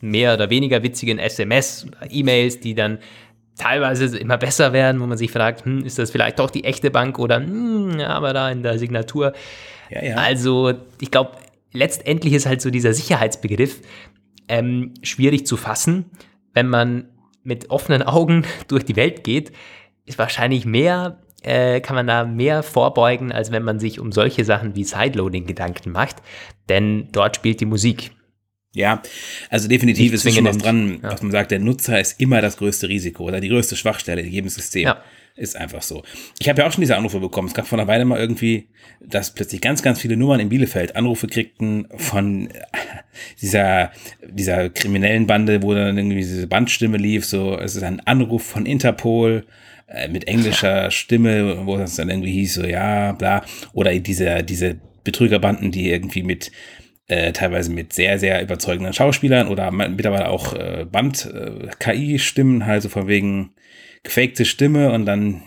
mehr 0.00 0.34
oder 0.34 0.50
weniger 0.50 0.82
witzigen 0.82 1.18
SMS, 1.18 1.86
E-Mails, 2.10 2.60
die 2.60 2.74
dann 2.74 2.98
teilweise 3.56 4.18
immer 4.18 4.38
besser 4.38 4.72
werden, 4.72 5.00
wo 5.00 5.06
man 5.06 5.18
sich 5.18 5.30
fragt, 5.30 5.64
hm, 5.64 5.84
ist 5.84 5.98
das 5.98 6.10
vielleicht 6.10 6.38
doch 6.38 6.50
die 6.50 6.64
echte 6.64 6.90
Bank 6.90 7.18
oder 7.18 7.36
hm, 7.36 8.00
aber 8.00 8.32
da 8.32 8.50
in 8.50 8.62
der 8.62 8.78
Signatur. 8.78 9.32
Ja, 9.90 10.02
ja. 10.02 10.16
Also 10.16 10.72
ich 11.00 11.10
glaube, 11.10 11.32
letztendlich 11.72 12.32
ist 12.32 12.46
halt 12.46 12.60
so 12.60 12.70
dieser 12.70 12.94
Sicherheitsbegriff 12.94 13.80
ähm, 14.48 14.94
schwierig 15.02 15.46
zu 15.46 15.56
fassen, 15.56 16.06
wenn 16.54 16.68
man 16.68 17.08
mit 17.44 17.70
offenen 17.70 18.02
Augen 18.02 18.44
durch 18.68 18.84
die 18.84 18.96
Welt 18.96 19.24
geht, 19.24 19.52
ist 20.04 20.18
wahrscheinlich 20.18 20.64
mehr 20.64 21.18
äh, 21.42 21.80
kann 21.80 21.96
man 21.96 22.06
da 22.06 22.24
mehr 22.24 22.62
vorbeugen, 22.62 23.32
als 23.32 23.50
wenn 23.50 23.62
man 23.64 23.80
sich 23.80 23.98
um 23.98 24.12
solche 24.12 24.44
Sachen 24.44 24.76
wie 24.76 24.84
Sideloading 24.84 25.46
Gedanken 25.46 25.90
macht, 25.90 26.16
denn 26.68 27.08
dort 27.10 27.36
spielt 27.36 27.60
die 27.60 27.66
Musik. 27.66 28.12
Ja, 28.74 29.02
also 29.50 29.68
definitiv 29.68 30.14
ist 30.14 30.32
schon 30.32 30.44
was 30.44 30.56
dran, 30.56 31.00
ja. 31.02 31.12
was 31.12 31.20
man 31.20 31.30
sagt, 31.30 31.50
der 31.50 31.58
Nutzer 31.58 32.00
ist 32.00 32.18
immer 32.20 32.40
das 32.40 32.56
größte 32.56 32.88
Risiko 32.88 33.24
oder 33.24 33.40
die 33.40 33.48
größte 33.48 33.76
Schwachstelle 33.76 34.22
in 34.22 34.30
jedem 34.30 34.48
System. 34.48 34.84
Ja. 34.84 35.02
Ist 35.34 35.56
einfach 35.56 35.80
so. 35.80 36.02
Ich 36.38 36.48
habe 36.48 36.60
ja 36.60 36.68
auch 36.68 36.72
schon 36.72 36.82
diese 36.82 36.96
Anrufe 36.96 37.18
bekommen. 37.18 37.48
Es 37.48 37.54
gab 37.54 37.66
vor 37.66 37.78
einer 37.78 37.88
Weile 37.88 38.04
mal 38.04 38.20
irgendwie, 38.20 38.68
dass 39.00 39.32
plötzlich 39.32 39.62
ganz, 39.62 39.82
ganz 39.82 39.98
viele 39.98 40.14
Nummern 40.16 40.40
in 40.40 40.50
Bielefeld 40.50 40.94
Anrufe 40.94 41.26
kriegten 41.26 41.88
von 41.96 42.50
dieser, 43.40 43.92
dieser 44.26 44.70
kriminellen 44.70 45.26
Bande, 45.26 45.62
wo 45.62 45.74
dann 45.74 45.96
irgendwie 45.96 46.16
diese 46.16 46.46
Bandstimme 46.46 46.96
lief. 46.96 47.24
So, 47.24 47.58
es 47.58 47.76
ist 47.76 47.82
ein 47.82 48.00
Anruf 48.00 48.44
von 48.44 48.66
Interpol 48.66 49.44
äh, 49.88 50.08
mit 50.08 50.26
englischer 50.28 50.90
Stimme, 50.90 51.66
wo 51.66 51.76
das 51.76 51.96
dann 51.96 52.10
irgendwie 52.10 52.32
hieß, 52.32 52.54
so 52.54 52.64
ja, 52.64 53.12
bla. 53.12 53.44
Oder 53.72 53.98
diese, 53.98 54.42
diese 54.42 54.78
Betrügerbanden, 55.04 55.70
die 55.70 55.90
irgendwie 55.90 56.22
mit 56.22 56.50
äh, 57.08 57.32
teilweise 57.32 57.70
mit 57.70 57.92
sehr, 57.92 58.18
sehr 58.18 58.42
überzeugenden 58.42 58.92
Schauspielern 58.92 59.48
oder 59.48 59.70
mittlerweile 59.70 60.28
auch 60.28 60.54
äh, 60.54 60.86
Band-KI-Stimmen, 60.90 62.62
äh, 62.62 62.64
halt 62.64 62.82
so 62.82 62.88
von 62.88 63.08
wegen 63.08 63.54
gefakte 64.02 64.44
Stimme 64.44 64.92
und 64.92 65.06
dann 65.06 65.42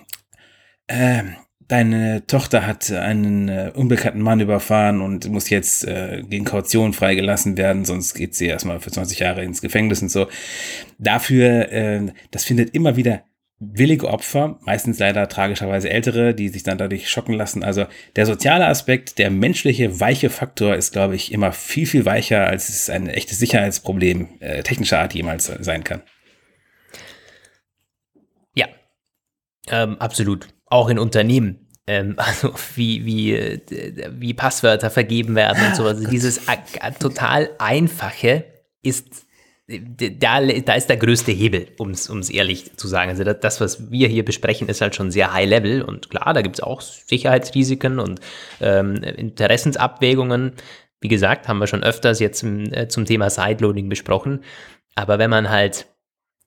äh, 0.88 1.24
deine 1.68 2.26
Tochter 2.28 2.66
hat 2.66 2.92
einen 2.92 3.50
äh, 3.50 3.72
unbekannten 3.74 4.22
Mann 4.22 4.40
überfahren 4.40 5.02
und 5.02 5.28
muss 5.30 5.50
jetzt 5.50 5.86
äh, 5.86 6.24
gegen 6.28 6.46
Kaution 6.46 6.94
freigelassen 6.94 7.58
werden, 7.58 7.86
sonst 7.86 8.14
geht 8.14 8.36
sie 8.36 8.48
erstmal 8.48 8.80
für 8.80 8.92
20 8.92 9.20
Jahre 9.20 9.44
ins 9.44 9.62
Gefängnis 9.62 10.02
und 10.02 10.10
so. 10.10 10.28
Dafür, 11.00 11.72
äh, 11.72 12.08
das 12.32 12.46
findet 12.46 12.76
immer 12.76 12.96
wieder 12.96 13.24
willige 13.60 14.10
Opfer, 14.10 14.60
meistens 14.66 15.00
leider 15.00 15.30
tragischerweise 15.30 15.90
ältere, 15.90 16.36
die 16.36 16.50
sich 16.50 16.64
dann 16.64 16.78
dadurch 16.78 17.10
schocken 17.10 17.34
lassen. 17.34 17.64
Also 17.64 17.86
der 18.16 18.26
soziale 18.26 18.68
Aspekt, 18.68 19.18
der 19.18 19.32
menschliche 19.32 20.00
weiche 20.00 20.30
Faktor 20.30 20.76
ist, 20.76 20.92
glaube 20.92 21.16
ich, 21.16 21.32
immer 21.32 21.54
viel, 21.54 21.86
viel 21.86 22.06
weicher, 22.06 22.48
als 22.48 22.70
es 22.70 22.90
ein 22.90 23.08
echtes 23.08 23.40
Sicherheitsproblem 23.40 24.28
äh, 24.40 24.62
technischer 24.64 25.00
Art 25.00 25.14
jemals 25.14 25.46
sein 25.46 25.84
kann. 25.84 26.02
Ähm, 29.70 30.00
absolut. 30.00 30.48
Auch 30.66 30.90
in 30.90 31.00
Unternehmen. 31.00 31.68
Ähm, 31.88 32.16
also 32.18 32.54
wie, 32.76 33.06
wie, 33.06 33.34
äh, 33.34 34.12
wie 34.12 34.34
Passwörter 34.34 34.90
vergeben 34.90 35.36
werden 35.36 35.66
und 35.66 35.76
so. 35.76 35.86
Also 35.86 36.08
dieses 36.10 36.42
total 37.00 37.50
einfache 37.60 38.46
ist 38.82 39.26
da, 39.68 40.42
da 40.42 40.74
ist 40.76 40.90
der 40.90 40.98
größte 40.98 41.32
Hebel, 41.32 41.68
um 41.80 41.90
es 41.90 42.30
ehrlich 42.30 42.78
zu 42.78 42.88
sagen. 42.88 43.10
Also 43.10 43.24
das, 43.24 43.60
was 43.62 43.90
wir 43.90 44.08
hier 44.08 44.24
besprechen, 44.24 44.70
ist 44.70 44.82
halt 44.82 44.96
schon 44.96 45.10
sehr 45.10 45.34
high 45.34 45.50
level 45.50 45.82
und 45.82 46.12
klar, 46.12 46.36
da 46.36 46.44
gibt 46.44 46.58
es 46.58 46.62
auch 46.62 46.82
Sicherheitsrisiken 46.82 47.98
und 47.98 48.20
ähm, 48.62 48.96
Interessensabwägungen. 48.98 50.54
Wie 51.02 51.08
gesagt, 51.08 51.48
haben 51.48 51.58
wir 51.58 51.68
schon 51.68 51.84
öfters 51.84 52.20
jetzt 52.20 52.44
im, 52.44 52.72
äh, 52.72 52.88
zum 52.88 53.06
Thema 53.06 53.32
Sideloading 53.32 53.90
besprochen. 53.90 54.44
Aber 54.94 55.18
wenn 55.18 55.32
man 55.32 55.50
halt 55.50 55.88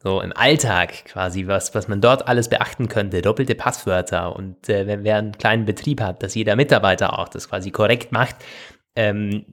so 0.00 0.20
im 0.20 0.32
Alltag 0.32 1.04
quasi, 1.06 1.46
was, 1.46 1.74
was 1.74 1.88
man 1.88 2.00
dort 2.00 2.28
alles 2.28 2.48
beachten 2.48 2.88
könnte, 2.88 3.20
doppelte 3.20 3.54
Passwörter 3.54 4.36
und 4.36 4.68
äh, 4.68 4.86
wenn 4.86 5.04
wer 5.04 5.16
einen 5.16 5.32
kleinen 5.32 5.64
Betrieb 5.64 6.00
hat, 6.00 6.22
dass 6.22 6.34
jeder 6.34 6.54
Mitarbeiter 6.54 7.18
auch 7.18 7.28
das 7.28 7.48
quasi 7.48 7.70
korrekt 7.70 8.12
macht, 8.12 8.36
ähm, 8.94 9.44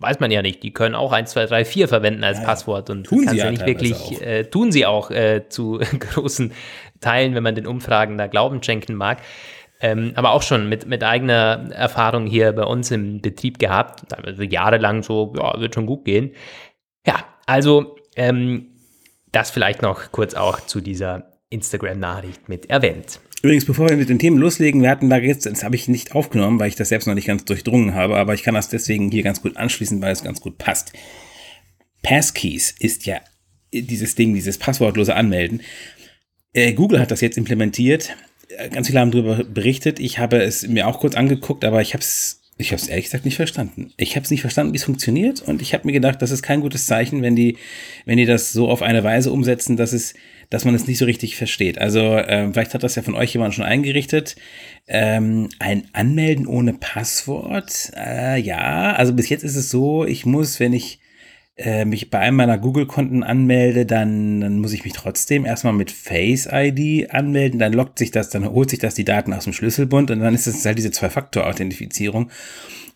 weiß 0.00 0.18
man 0.18 0.30
ja 0.30 0.42
nicht. 0.42 0.62
Die 0.62 0.72
können 0.72 0.94
auch 0.96 1.12
1, 1.12 1.30
2, 1.30 1.46
3, 1.46 1.64
4 1.64 1.88
verwenden 1.88 2.24
als 2.24 2.38
ja, 2.38 2.44
Passwort 2.44 2.90
und 2.90 3.04
tun 3.04 3.28
sie 3.28 3.36
ja 3.36 3.50
nicht 3.50 3.66
wirklich, 3.66 4.20
äh, 4.20 4.44
tun 4.44 4.72
sie 4.72 4.84
auch 4.86 5.10
äh, 5.10 5.48
zu 5.48 5.80
großen 5.98 6.52
Teilen, 7.00 7.34
wenn 7.34 7.42
man 7.42 7.54
den 7.54 7.66
Umfragen 7.66 8.18
da 8.18 8.26
Glauben 8.26 8.62
schenken 8.62 8.94
mag. 8.94 9.18
Ähm, 9.80 10.12
aber 10.14 10.32
auch 10.32 10.42
schon 10.42 10.68
mit, 10.68 10.86
mit 10.86 11.04
eigener 11.04 11.68
Erfahrung 11.72 12.26
hier 12.26 12.52
bei 12.52 12.64
uns 12.64 12.90
im 12.90 13.20
Betrieb 13.20 13.58
gehabt, 13.58 14.12
also 14.24 14.42
jahrelang 14.42 15.02
so, 15.02 15.34
ja, 15.36 15.60
wird 15.60 15.74
schon 15.74 15.86
gut 15.86 16.04
gehen. 16.04 16.32
Ja, 17.06 17.24
also 17.46 17.96
ähm, 18.16 18.73
das 19.34 19.50
vielleicht 19.50 19.82
noch 19.82 20.12
kurz 20.12 20.34
auch 20.34 20.60
zu 20.60 20.80
dieser 20.80 21.32
Instagram-Nachricht 21.50 22.48
mit 22.48 22.70
erwähnt. 22.70 23.20
Übrigens, 23.42 23.66
bevor 23.66 23.90
wir 23.90 23.96
mit 23.96 24.08
den 24.08 24.18
Themen 24.18 24.38
loslegen, 24.38 24.80
wir 24.82 24.88
hatten 24.88 25.10
da 25.10 25.18
jetzt, 25.18 25.44
das 25.44 25.64
habe 25.64 25.76
ich 25.76 25.86
nicht 25.86 26.14
aufgenommen, 26.14 26.58
weil 26.58 26.68
ich 26.68 26.76
das 26.76 26.88
selbst 26.88 27.06
noch 27.06 27.14
nicht 27.14 27.26
ganz 27.26 27.44
durchdrungen 27.44 27.94
habe, 27.94 28.16
aber 28.16 28.32
ich 28.32 28.42
kann 28.42 28.54
das 28.54 28.70
deswegen 28.70 29.10
hier 29.10 29.22
ganz 29.22 29.42
gut 29.42 29.56
anschließen, 29.58 30.00
weil 30.00 30.12
es 30.12 30.24
ganz 30.24 30.40
gut 30.40 30.56
passt. 30.56 30.92
Passkeys 32.02 32.74
ist 32.78 33.04
ja 33.06 33.20
dieses 33.72 34.14
Ding, 34.14 34.34
dieses 34.34 34.56
passwortlose 34.56 35.14
Anmelden. 35.14 35.60
Äh, 36.54 36.72
Google 36.72 37.00
hat 37.00 37.10
das 37.10 37.20
jetzt 37.20 37.36
implementiert. 37.36 38.16
Äh, 38.48 38.70
ganz 38.70 38.86
viele 38.86 39.00
haben 39.00 39.10
darüber 39.10 39.44
berichtet. 39.44 39.98
Ich 40.00 40.18
habe 40.18 40.42
es 40.42 40.66
mir 40.66 40.86
auch 40.86 41.00
kurz 41.00 41.14
angeguckt, 41.14 41.64
aber 41.64 41.82
ich 41.82 41.92
habe 41.92 42.02
es 42.02 42.43
ich 42.56 42.68
habe 42.70 42.80
es 42.80 42.88
ehrlich 42.88 43.06
gesagt 43.06 43.24
nicht 43.24 43.36
verstanden. 43.36 43.92
Ich 43.96 44.14
habe 44.14 44.24
es 44.24 44.30
nicht 44.30 44.40
verstanden, 44.40 44.72
wie 44.72 44.76
es 44.76 44.84
funktioniert 44.84 45.42
und 45.42 45.60
ich 45.60 45.74
habe 45.74 45.86
mir 45.86 45.92
gedacht, 45.92 46.22
das 46.22 46.30
ist 46.30 46.42
kein 46.42 46.60
gutes 46.60 46.86
Zeichen, 46.86 47.20
wenn 47.22 47.34
die, 47.34 47.56
wenn 48.04 48.16
die 48.16 48.26
das 48.26 48.52
so 48.52 48.68
auf 48.68 48.82
eine 48.82 49.02
Weise 49.02 49.32
umsetzen, 49.32 49.76
dass 49.76 49.92
es, 49.92 50.14
dass 50.50 50.64
man 50.64 50.74
es 50.74 50.86
nicht 50.86 50.98
so 50.98 51.04
richtig 51.04 51.36
versteht. 51.36 51.78
Also 51.78 52.16
äh, 52.16 52.52
vielleicht 52.52 52.74
hat 52.74 52.84
das 52.84 52.94
ja 52.94 53.02
von 53.02 53.16
euch 53.16 53.32
jemand 53.32 53.54
schon 53.54 53.64
eingerichtet. 53.64 54.36
Ähm, 54.86 55.48
ein 55.58 55.88
Anmelden 55.92 56.46
ohne 56.46 56.74
Passwort, 56.74 57.90
äh, 57.96 58.40
ja. 58.40 58.92
Also 58.92 59.14
bis 59.14 59.28
jetzt 59.28 59.42
ist 59.42 59.56
es 59.56 59.70
so, 59.70 60.04
ich 60.04 60.24
muss, 60.24 60.60
wenn 60.60 60.72
ich 60.72 61.00
äh, 61.56 61.84
mich 61.84 62.10
bei 62.10 62.18
einem 62.18 62.36
meiner 62.36 62.58
Google-Konten 62.58 63.22
anmelde, 63.22 63.86
dann, 63.86 64.40
dann 64.40 64.58
muss 64.58 64.72
ich 64.72 64.84
mich 64.84 64.92
trotzdem 64.92 65.44
erstmal 65.44 65.72
mit 65.72 65.92
Face 65.92 66.48
ID 66.50 67.10
anmelden, 67.12 67.60
dann 67.60 67.72
lockt 67.72 67.98
sich 67.98 68.10
das, 68.10 68.30
dann 68.30 68.50
holt 68.50 68.70
sich 68.70 68.80
das 68.80 68.94
die 68.94 69.04
Daten 69.04 69.32
aus 69.32 69.44
dem 69.44 69.52
Schlüsselbund 69.52 70.10
und 70.10 70.20
dann 70.20 70.34
ist 70.34 70.46
es 70.46 70.64
halt 70.64 70.78
diese 70.78 70.90
Zwei-Faktor-Authentifizierung. 70.90 72.30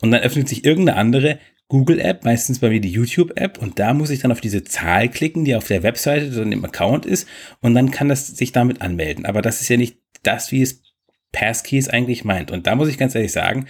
Und 0.00 0.10
dann 0.10 0.22
öffnet 0.22 0.48
sich 0.48 0.64
irgendeine 0.64 0.98
andere 0.98 1.38
Google-App, 1.68 2.24
meistens 2.24 2.60
bei 2.60 2.70
mir 2.70 2.80
die 2.80 2.90
YouTube-App, 2.90 3.58
und 3.58 3.78
da 3.78 3.92
muss 3.94 4.10
ich 4.10 4.20
dann 4.20 4.32
auf 4.32 4.40
diese 4.40 4.64
Zahl 4.64 5.08
klicken, 5.08 5.44
die 5.44 5.54
auf 5.54 5.66
der 5.66 5.82
Webseite 5.82 6.28
oder 6.28 6.50
im 6.50 6.64
Account 6.64 7.04
ist, 7.04 7.28
und 7.60 7.74
dann 7.74 7.90
kann 7.90 8.08
das 8.08 8.26
sich 8.26 8.52
damit 8.52 8.80
anmelden. 8.80 9.26
Aber 9.26 9.42
das 9.42 9.60
ist 9.60 9.68
ja 9.68 9.76
nicht 9.76 9.98
das, 10.22 10.50
wie 10.50 10.62
es 10.62 10.82
Passkeys 11.30 11.88
eigentlich 11.88 12.24
meint. 12.24 12.50
Und 12.50 12.66
da 12.66 12.74
muss 12.74 12.88
ich 12.88 12.98
ganz 12.98 13.14
ehrlich 13.14 13.32
sagen, 13.32 13.66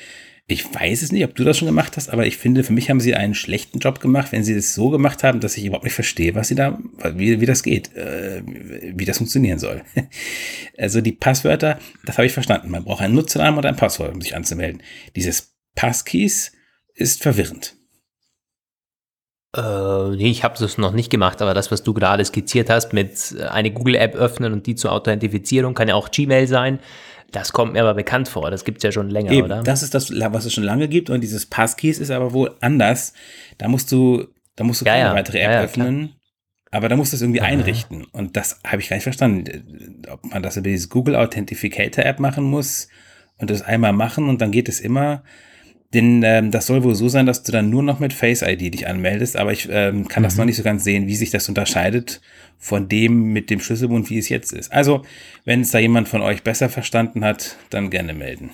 ich 0.51 0.75
weiß 0.75 1.03
es 1.03 1.13
nicht, 1.13 1.25
ob 1.25 1.35
du 1.35 1.45
das 1.45 1.59
schon 1.59 1.69
gemacht 1.69 1.99
hast, 1.99 2.09
aber 2.09 2.27
ich 2.27 2.39
finde, 2.39 2.65
für 2.65 2.73
mich 2.73 2.89
haben 2.89 3.01
sie 3.01 3.15
einen 3.15 3.35
schlechten 3.35 3.81
Job 3.81 4.01
gemacht, 4.01 4.33
wenn 4.33 4.45
sie 4.45 4.55
es 4.55 4.75
so 4.75 4.89
gemacht 4.89 5.23
haben, 5.23 5.41
dass 5.41 5.59
ich 5.59 5.67
überhaupt 5.67 5.85
nicht 5.85 5.93
verstehe, 5.93 6.35
was 6.35 6.49
sie 6.49 6.55
da, 6.55 6.79
wie, 7.15 7.43
wie 7.43 7.47
das 7.47 7.63
geht, 7.63 7.95
äh, 7.95 8.43
wie 8.47 9.05
das 9.05 9.19
funktionieren 9.19 9.59
soll. 9.59 9.83
also 10.79 11.03
die 11.03 11.13
Passwörter, 11.13 11.79
das 12.07 12.17
habe 12.17 12.25
ich 12.25 12.33
verstanden. 12.33 12.71
Man 12.71 12.85
braucht 12.85 13.03
einen 13.03 13.15
Nutzernamen 13.15 13.59
und 13.59 13.67
ein 13.67 13.77
Passwort, 13.77 14.15
um 14.15 14.23
sich 14.23 14.35
anzumelden. 14.35 14.83
Dieses 15.17 15.55
Passkeys 15.75 16.53
ist 16.95 17.23
verwirrend. 17.23 17.77
Äh, 19.55 20.17
nee, 20.17 20.31
ich 20.31 20.45
habe 20.45 20.59
das 20.59 20.79
noch 20.79 20.93
nicht 20.93 21.11
gemacht, 21.11 21.43
aber 21.43 21.53
das, 21.53 21.71
was 21.71 21.83
du 21.83 21.93
gerade 21.93 22.25
skizziert 22.25 22.71
hast, 22.71 22.95
mit 22.95 23.37
eine 23.51 23.71
Google-App 23.71 24.15
öffnen 24.15 24.55
und 24.55 24.67
die 24.67 24.77
zur 24.77 24.93
Authentifizierung, 24.93 25.75
kann 25.75 25.89
ja 25.89 25.95
auch 25.95 26.11
Gmail 26.11 26.47
sein. 26.47 26.79
Das 27.31 27.53
kommt 27.53 27.75
mir 27.75 27.83
aber 27.83 27.95
bekannt 27.95 28.29
vor. 28.29 28.51
Das 28.51 28.65
gibt 28.65 28.79
es 28.79 28.85
ja 28.85 28.93
schon 28.93 29.11
länger, 29.11 29.31
Eben, 29.31 29.47
oder? 29.47 29.63
Das 29.63 29.83
ist 29.83 29.95
das, 29.95 30.11
was 30.11 30.45
es 30.47 30.55
schon 30.55 30.65
lange 30.65 30.89
gibt. 30.89 31.11
Und 31.11 31.21
dieses 31.21 31.47
Passkeys 31.47 31.99
ist 31.99 32.11
aber 32.11 32.33
wohl 32.33 32.55
anders. 32.61 33.13
Da 33.59 33.69
musst 33.69 33.93
du, 33.93 34.27
da 34.57 34.65
musst 34.65 34.81
du 34.81 34.87
keine 34.87 35.09
ja, 35.09 35.15
weitere 35.15 35.39
App 35.41 35.51
ja, 35.51 35.63
öffnen. 35.63 35.99
Klar. 36.07 36.15
Aber 36.71 36.89
da 36.89 36.97
musst 36.97 37.13
du 37.13 37.17
es 37.17 37.23
irgendwie 37.23 37.41
einrichten. 37.41 38.05
Und 38.13 38.37
das 38.37 38.61
habe 38.67 38.81
ich 38.81 38.89
gar 38.89 38.97
nicht 38.97 39.05
verstanden. 39.05 40.03
Ob 40.11 40.25
man 40.25 40.43
das 40.43 40.57
über 40.57 40.69
diese 40.69 40.89
Google 40.89 41.17
Authentificator 41.17 42.05
App 42.05 42.19
machen 42.19 42.45
muss 42.45 42.89
und 43.37 43.51
das 43.51 43.63
einmal 43.63 43.93
machen 43.93 44.29
und 44.29 44.41
dann 44.41 44.51
geht 44.51 44.69
es 44.69 44.81
immer. 44.81 45.23
Denn 45.95 46.23
ähm, 46.23 46.51
das 46.51 46.67
soll 46.67 46.85
wohl 46.85 46.95
so 46.95 47.09
sein, 47.09 47.25
dass 47.25 47.43
du 47.43 47.53
dann 47.53 47.71
nur 47.71 47.83
noch 47.83 47.99
mit 47.99 48.13
Face 48.13 48.43
ID 48.43 48.75
dich 48.75 48.87
anmeldest, 48.87 49.37
aber 49.37 49.53
ich 49.53 49.69
ähm, 49.71 50.07
kann 50.07 50.23
mhm. 50.23 50.25
das 50.25 50.37
noch 50.37 50.45
nicht 50.45 50.57
so 50.57 50.63
ganz 50.63 50.85
sehen, 50.85 51.07
wie 51.07 51.17
sich 51.17 51.31
das 51.31 51.49
unterscheidet 51.49 52.21
von 52.59 52.89
dem 52.89 53.33
mit 53.33 53.49
dem 53.49 53.61
Schlüsselbund, 53.61 54.11
wie 54.11 54.19
es 54.19 54.29
jetzt 54.29 54.53
ist. 54.53 54.71
Also, 54.71 55.03
wenn 55.45 55.63
es 55.63 55.71
da 55.71 55.79
jemand 55.79 56.09
von 56.09 56.21
euch 56.21 56.43
besser 56.43 56.69
verstanden 56.69 57.25
hat, 57.25 57.57
dann 57.71 57.89
gerne 57.89 58.13
melden. 58.13 58.51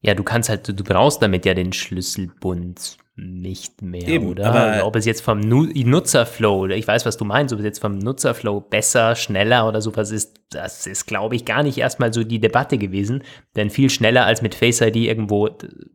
Ja, 0.00 0.14
du 0.14 0.24
kannst 0.24 0.48
halt, 0.48 0.68
du 0.68 0.84
brauchst 0.84 1.22
damit 1.22 1.46
ja 1.46 1.54
den 1.54 1.72
Schlüsselbund 1.72 2.98
nicht 3.18 3.82
mehr, 3.82 4.06
Eben, 4.06 4.28
oder? 4.28 4.46
Aber 4.46 4.86
ob 4.86 4.94
es 4.94 5.04
jetzt 5.04 5.22
vom 5.22 5.40
Nutzerflow, 5.40 6.68
ich 6.68 6.86
weiß, 6.86 7.04
was 7.04 7.16
du 7.16 7.24
meinst, 7.24 7.52
ob 7.52 7.58
es 7.58 7.64
jetzt 7.64 7.80
vom 7.80 7.98
Nutzerflow 7.98 8.60
besser, 8.60 9.16
schneller 9.16 9.66
oder 9.66 9.80
sowas 9.80 10.12
ist, 10.12 10.40
das 10.50 10.86
ist, 10.86 11.06
glaube 11.06 11.34
ich, 11.34 11.44
gar 11.44 11.64
nicht 11.64 11.78
erstmal 11.78 12.12
so 12.12 12.22
die 12.22 12.38
Debatte 12.38 12.78
gewesen. 12.78 13.24
Denn 13.56 13.70
viel 13.70 13.90
schneller 13.90 14.24
als 14.24 14.40
mit 14.40 14.54
Face 14.54 14.80
ID 14.80 14.96
irgendwo 14.96 15.50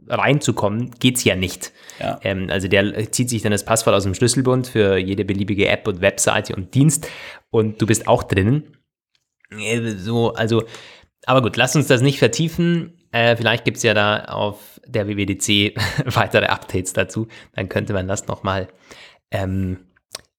reinzukommen, 0.10 0.92
geht 1.00 1.16
es 1.16 1.24
ja 1.24 1.36
nicht. 1.36 1.72
Ja. 2.00 2.20
Ähm, 2.24 2.50
also 2.50 2.68
der 2.68 3.12
zieht 3.12 3.30
sich 3.30 3.42
dann 3.42 3.54
das 3.54 3.64
Passwort 3.64 3.96
aus 3.96 4.04
dem 4.04 4.14
Schlüsselbund 4.14 4.68
für 4.68 4.98
jede 4.98 5.24
beliebige 5.24 5.70
App 5.70 5.88
und 5.88 6.02
Webseite 6.02 6.56
und 6.56 6.76
Dienst 6.76 7.08
und 7.50 7.82
du 7.82 7.86
bist 7.86 8.08
auch 8.08 8.24
drinnen. 8.24 8.78
Äh, 9.50 9.92
so, 9.92 10.34
also, 10.34 10.64
aber 11.26 11.42
gut, 11.42 11.56
lass 11.56 11.76
uns 11.76 11.88
das 11.88 12.02
nicht 12.02 12.20
vertiefen. 12.20 12.98
Äh, 13.12 13.38
vielleicht 13.38 13.64
gibt 13.64 13.78
es 13.78 13.84
ja 13.84 13.94
da 13.94 14.26
auf 14.26 14.73
der 14.86 15.08
WWDC 15.08 15.76
weitere 16.16 16.46
Updates 16.46 16.94
dazu. 16.94 17.28
Dann 17.54 17.70
könnte 17.70 17.94
man 17.94 18.08
das 18.08 18.28
nochmal 18.28 18.68
ähm, 19.32 19.88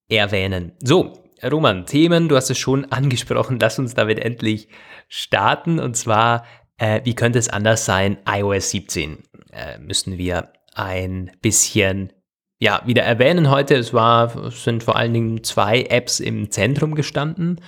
erwähnen. 0.08 0.72
So, 0.82 1.12
Roman, 1.42 1.86
Themen, 1.86 2.28
du 2.28 2.36
hast 2.36 2.50
es 2.50 2.58
schon 2.58 2.86
angesprochen, 2.86 3.58
lass 3.60 3.78
uns 3.78 3.94
damit 3.94 4.18
endlich 4.18 4.68
starten. 5.08 5.78
Und 5.78 5.96
zwar, 5.96 6.46
äh, 6.78 7.00
wie 7.04 7.14
könnte 7.14 7.38
es 7.38 7.48
anders 7.48 7.84
sein? 7.84 8.18
iOS 8.26 8.70
17 8.70 9.18
äh, 9.52 9.78
müssen 9.78 10.18
wir 10.18 10.52
ein 10.74 11.30
bisschen 11.42 12.12
ja, 12.58 12.82
wieder 12.86 13.02
erwähnen 13.02 13.50
heute. 13.50 13.74
Es, 13.74 13.92
war, 13.92 14.34
es 14.46 14.64
sind 14.64 14.82
vor 14.82 14.96
allen 14.96 15.12
Dingen 15.12 15.44
zwei 15.44 15.82
Apps 15.82 16.20
im 16.20 16.50
Zentrum 16.50 16.94
gestanden. 16.94 17.60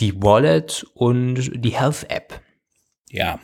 Die 0.00 0.22
Wallet 0.22 0.86
und 0.94 1.50
die 1.54 1.76
Health 1.78 2.06
App. 2.08 2.40
Ja, 3.10 3.40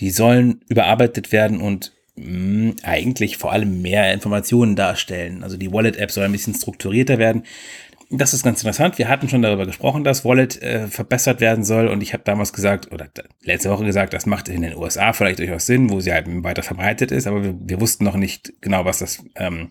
die 0.00 0.10
sollen 0.10 0.60
überarbeitet 0.68 1.32
werden 1.32 1.60
und 1.60 1.92
mh, 2.18 2.72
mm, 2.72 2.76
eigentlich 2.82 3.36
vor 3.36 3.52
allem 3.52 3.82
mehr 3.82 4.12
Informationen 4.12 4.76
darstellen. 4.76 5.42
Also 5.42 5.56
die 5.56 5.72
Wallet-App 5.72 6.10
soll 6.10 6.24
ein 6.24 6.32
bisschen 6.32 6.54
strukturierter 6.54 7.18
werden. 7.18 7.44
Das 8.10 8.32
ist 8.32 8.42
ganz 8.42 8.62
interessant. 8.62 8.96
Wir 8.96 9.08
hatten 9.08 9.28
schon 9.28 9.42
darüber 9.42 9.66
gesprochen, 9.66 10.02
dass 10.02 10.24
Wallet 10.24 10.62
äh, 10.62 10.88
verbessert 10.88 11.42
werden 11.42 11.62
soll. 11.62 11.88
Und 11.88 12.02
ich 12.02 12.14
habe 12.14 12.22
damals 12.24 12.54
gesagt, 12.54 12.90
oder 12.90 13.08
letzte 13.42 13.70
Woche 13.70 13.84
gesagt, 13.84 14.14
das 14.14 14.24
macht 14.24 14.48
in 14.48 14.62
den 14.62 14.76
USA 14.76 15.12
vielleicht 15.12 15.40
durchaus 15.40 15.66
Sinn, 15.66 15.90
wo 15.90 16.00
sie 16.00 16.12
halt 16.12 16.26
weiter 16.42 16.62
verbreitet 16.62 17.12
ist. 17.12 17.26
Aber 17.26 17.44
wir, 17.44 17.54
wir 17.60 17.80
wussten 17.80 18.04
noch 18.04 18.16
nicht 18.16 18.54
genau, 18.62 18.86
was 18.86 19.00
das, 19.00 19.22
ähm, 19.36 19.70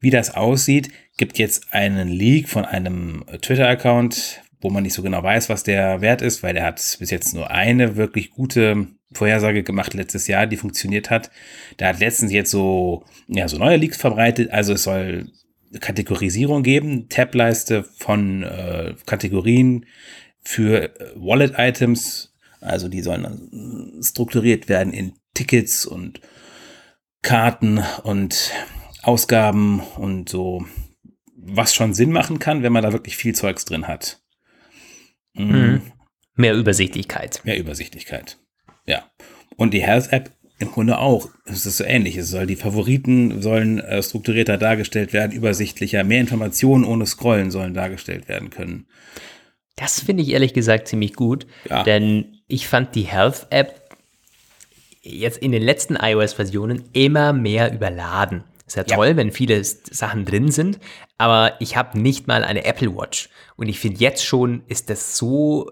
wie 0.00 0.10
das 0.10 0.34
aussieht. 0.34 0.90
Gibt 1.16 1.38
jetzt 1.38 1.72
einen 1.72 2.08
Leak 2.08 2.50
von 2.50 2.66
einem 2.66 3.24
Twitter-Account, 3.40 4.42
wo 4.60 4.68
man 4.68 4.82
nicht 4.82 4.94
so 4.94 5.02
genau 5.02 5.22
weiß, 5.22 5.48
was 5.48 5.62
der 5.62 6.02
Wert 6.02 6.20
ist, 6.20 6.42
weil 6.42 6.56
er 6.56 6.66
hat 6.66 6.96
bis 6.98 7.10
jetzt 7.10 7.32
nur 7.32 7.50
eine 7.50 7.96
wirklich 7.96 8.30
gute 8.30 8.88
Vorhersage 9.14 9.62
gemacht 9.62 9.94
letztes 9.94 10.26
Jahr, 10.26 10.46
die 10.46 10.56
funktioniert 10.56 11.10
hat. 11.10 11.30
Der 11.78 11.88
hat 11.88 12.00
letztens 12.00 12.32
jetzt 12.32 12.50
so, 12.50 13.04
ja, 13.28 13.48
so 13.48 13.58
neue 13.58 13.76
Leaks 13.76 13.96
verbreitet. 13.96 14.50
Also 14.50 14.74
es 14.74 14.82
soll 14.84 15.30
Kategorisierung 15.80 16.62
geben, 16.62 17.08
Tab-Leiste 17.08 17.84
von 17.84 18.42
äh, 18.42 18.94
Kategorien 19.06 19.86
für 20.40 20.98
äh, 21.00 21.12
Wallet-Items. 21.16 22.34
Also 22.60 22.88
die 22.88 23.02
sollen 23.02 24.00
strukturiert 24.02 24.68
werden 24.68 24.92
in 24.92 25.14
Tickets 25.34 25.84
und 25.84 26.20
Karten 27.22 27.82
und 28.02 28.52
Ausgaben 29.02 29.80
und 29.96 30.28
so, 30.28 30.64
was 31.36 31.74
schon 31.74 31.92
Sinn 31.92 32.10
machen 32.10 32.38
kann, 32.38 32.62
wenn 32.62 32.72
man 32.72 32.82
da 32.82 32.92
wirklich 32.92 33.16
viel 33.16 33.34
Zeugs 33.34 33.64
drin 33.64 33.86
hat. 33.86 34.22
Mhm. 35.34 35.46
mhm. 35.46 35.82
Mehr 36.36 36.54
Übersichtlichkeit. 36.54 37.42
Mehr 37.44 37.58
Übersichtlichkeit. 37.58 38.38
Ja. 38.86 39.04
Und 39.56 39.74
die 39.74 39.82
Health 39.82 40.12
App 40.12 40.30
im 40.58 40.70
Grunde 40.70 40.98
auch. 40.98 41.28
Es 41.44 41.66
ist 41.66 41.78
so 41.78 41.84
ähnlich. 41.84 42.16
Es 42.16 42.30
soll 42.30 42.46
die 42.46 42.56
Favoriten 42.56 43.42
sollen 43.42 43.80
äh, 43.80 44.02
strukturierter 44.02 44.56
dargestellt 44.56 45.12
werden, 45.12 45.32
übersichtlicher, 45.32 46.04
mehr 46.04 46.20
Informationen 46.20 46.84
ohne 46.84 47.06
Scrollen 47.06 47.50
sollen 47.50 47.74
dargestellt 47.74 48.28
werden 48.28 48.50
können. 48.50 48.86
Das 49.76 50.00
finde 50.00 50.22
ich 50.22 50.30
ehrlich 50.30 50.54
gesagt 50.54 50.86
ziemlich 50.86 51.14
gut, 51.14 51.46
ja. 51.68 51.82
denn 51.82 52.38
ich 52.46 52.68
fand 52.68 52.94
die 52.94 53.02
Health 53.02 53.48
App 53.50 53.80
jetzt 55.02 55.38
in 55.38 55.50
den 55.52 55.62
letzten 55.62 55.96
iOS-Versionen 55.96 56.84
immer 56.92 57.32
mehr 57.32 57.72
überladen. 57.72 58.44
Ist 58.66 58.76
ja 58.76 58.84
toll, 58.84 59.08
ja. 59.08 59.16
wenn 59.16 59.32
viele 59.32 59.62
Sachen 59.62 60.24
drin 60.24 60.50
sind, 60.50 60.78
aber 61.18 61.60
ich 61.60 61.76
habe 61.76 61.98
nicht 61.98 62.28
mal 62.28 62.44
eine 62.44 62.64
Apple 62.64 62.96
Watch. 62.96 63.28
Und 63.56 63.68
ich 63.68 63.78
finde 63.78 64.00
jetzt 64.00 64.24
schon 64.24 64.62
ist 64.68 64.88
das 64.88 65.16
so 65.16 65.70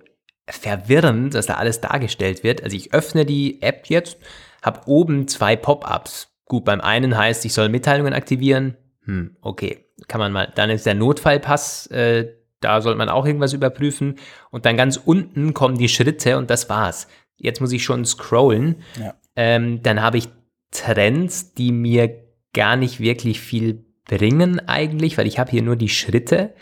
verwirrend, 0.52 1.34
dass 1.34 1.46
da 1.46 1.54
alles 1.54 1.80
dargestellt 1.80 2.44
wird. 2.44 2.62
Also 2.62 2.76
ich 2.76 2.92
öffne 2.92 3.24
die 3.24 3.62
App 3.62 3.86
jetzt, 3.88 4.18
habe 4.62 4.80
oben 4.86 5.28
zwei 5.28 5.56
Pop-ups. 5.56 6.28
Gut, 6.44 6.64
beim 6.64 6.80
einen 6.80 7.16
heißt, 7.16 7.44
ich 7.44 7.54
soll 7.54 7.68
Mitteilungen 7.68 8.12
aktivieren. 8.12 8.76
Hm, 9.04 9.36
okay, 9.40 9.86
kann 10.08 10.20
man 10.20 10.32
mal. 10.32 10.52
Dann 10.54 10.70
ist 10.70 10.86
der 10.86 10.94
Notfallpass, 10.94 11.86
äh, 11.88 12.28
da 12.60 12.80
sollte 12.80 12.98
man 12.98 13.08
auch 13.08 13.26
irgendwas 13.26 13.52
überprüfen. 13.52 14.16
Und 14.50 14.66
dann 14.66 14.76
ganz 14.76 15.00
unten 15.02 15.54
kommen 15.54 15.78
die 15.78 15.88
Schritte 15.88 16.38
und 16.38 16.50
das 16.50 16.68
war's. 16.68 17.08
Jetzt 17.36 17.60
muss 17.60 17.72
ich 17.72 17.82
schon 17.82 18.04
scrollen. 18.04 18.76
Ja. 19.00 19.14
Ähm, 19.34 19.82
dann 19.82 20.02
habe 20.02 20.18
ich 20.18 20.28
Trends, 20.70 21.54
die 21.54 21.72
mir 21.72 22.22
gar 22.52 22.76
nicht 22.76 23.00
wirklich 23.00 23.40
viel 23.40 23.84
bringen 24.04 24.60
eigentlich, 24.68 25.16
weil 25.16 25.26
ich 25.26 25.38
habe 25.38 25.50
hier 25.50 25.62
nur 25.62 25.76
die 25.76 25.88
Schritte 25.88 26.54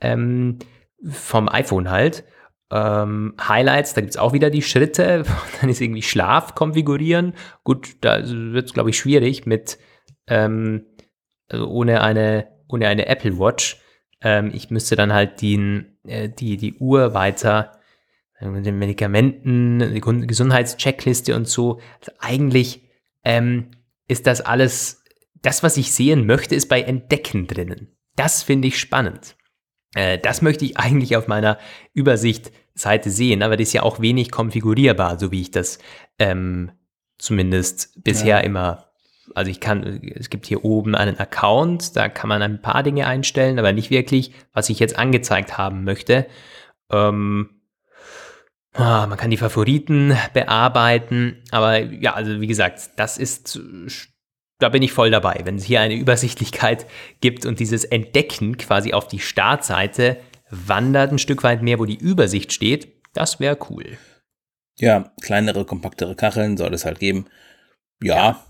ähm, 0.00 0.58
vom 1.04 1.48
iPhone 1.48 1.90
halt. 1.90 2.24
Ähm, 2.72 3.34
Highlights, 3.38 3.92
da 3.92 4.00
gibt 4.00 4.14
es 4.14 4.16
auch 4.16 4.32
wieder 4.32 4.48
die 4.48 4.62
Schritte. 4.62 5.24
Dann 5.60 5.68
ist 5.68 5.80
irgendwie 5.80 6.02
Schlaf 6.02 6.54
konfigurieren. 6.54 7.34
Gut, 7.64 7.96
da 8.00 8.22
wird 8.24 8.66
es, 8.66 8.72
glaube 8.72 8.90
ich, 8.90 8.98
schwierig 8.98 9.44
mit 9.44 9.78
ähm, 10.26 10.86
also 11.48 11.68
ohne, 11.68 12.00
eine, 12.00 12.48
ohne 12.68 12.88
eine 12.88 13.06
Apple 13.06 13.38
Watch. 13.38 13.80
Ähm, 14.22 14.50
ich 14.54 14.70
müsste 14.70 14.96
dann 14.96 15.12
halt 15.12 15.42
die, 15.42 15.84
äh, 16.06 16.30
die, 16.30 16.56
die 16.56 16.74
Uhr 16.78 17.12
weiter 17.12 17.78
äh, 18.38 18.48
mit 18.48 18.64
den 18.64 18.78
Medikamenten, 18.78 19.80
die 19.92 20.00
Gesundheitscheckliste 20.00 21.36
und 21.36 21.46
so. 21.46 21.80
Also 22.00 22.12
eigentlich 22.20 22.88
ähm, 23.24 23.72
ist 24.08 24.26
das 24.26 24.40
alles, 24.40 25.04
das, 25.42 25.62
was 25.62 25.76
ich 25.76 25.92
sehen 25.92 26.24
möchte, 26.24 26.54
ist 26.54 26.68
bei 26.68 26.80
Entdecken 26.80 27.46
drinnen. 27.46 27.96
Das 28.16 28.42
finde 28.42 28.68
ich 28.68 28.78
spannend. 28.78 29.36
Äh, 29.94 30.18
das 30.18 30.40
möchte 30.40 30.64
ich 30.64 30.78
eigentlich 30.78 31.16
auf 31.16 31.28
meiner 31.28 31.58
Übersicht 31.92 32.52
Seite 32.74 33.10
sehen, 33.10 33.42
aber 33.42 33.56
das 33.56 33.68
ist 33.68 33.72
ja 33.74 33.82
auch 33.82 34.00
wenig 34.00 34.30
konfigurierbar, 34.30 35.18
so 35.18 35.30
wie 35.30 35.42
ich 35.42 35.50
das 35.50 35.78
ähm, 36.18 36.72
zumindest 37.18 38.02
bisher 38.02 38.38
ja. 38.38 38.40
immer. 38.40 38.88
Also 39.34 39.50
ich 39.50 39.60
kann, 39.60 40.02
es 40.14 40.30
gibt 40.30 40.46
hier 40.46 40.64
oben 40.64 40.94
einen 40.94 41.18
Account, 41.18 41.96
da 41.96 42.08
kann 42.08 42.28
man 42.28 42.42
ein 42.42 42.60
paar 42.60 42.82
Dinge 42.82 43.06
einstellen, 43.06 43.58
aber 43.58 43.72
nicht 43.72 43.90
wirklich, 43.90 44.32
was 44.52 44.68
ich 44.68 44.78
jetzt 44.78 44.98
angezeigt 44.98 45.56
haben 45.56 45.84
möchte. 45.84 46.26
Ähm, 46.90 47.50
ah, 48.74 49.06
man 49.06 49.16
kann 49.16 49.30
die 49.30 49.36
Favoriten 49.36 50.16
bearbeiten, 50.34 51.42
aber 51.50 51.78
ja, 51.78 52.14
also 52.14 52.40
wie 52.40 52.46
gesagt, 52.46 52.90
das 52.96 53.16
ist, 53.16 53.60
da 54.58 54.68
bin 54.68 54.82
ich 54.82 54.92
voll 54.92 55.10
dabei. 55.10 55.40
Wenn 55.44 55.56
es 55.56 55.64
hier 55.64 55.80
eine 55.80 55.94
Übersichtlichkeit 55.94 56.86
gibt 57.20 57.46
und 57.46 57.60
dieses 57.60 57.84
Entdecken 57.84 58.56
quasi 58.58 58.92
auf 58.92 59.06
die 59.06 59.20
Startseite 59.20 60.18
wandert 60.52 61.10
ein 61.10 61.18
Stück 61.18 61.42
weit 61.42 61.62
mehr, 61.62 61.78
wo 61.78 61.86
die 61.86 61.96
Übersicht 61.96 62.52
steht. 62.52 62.92
Das 63.14 63.40
wäre 63.40 63.58
cool. 63.70 63.98
Ja, 64.76 65.12
kleinere, 65.22 65.64
kompaktere 65.64 66.14
Kacheln 66.14 66.56
soll 66.56 66.74
es 66.74 66.84
halt 66.84 66.98
geben. 66.98 67.26
Ja. 68.02 68.14
ja. 68.14 68.46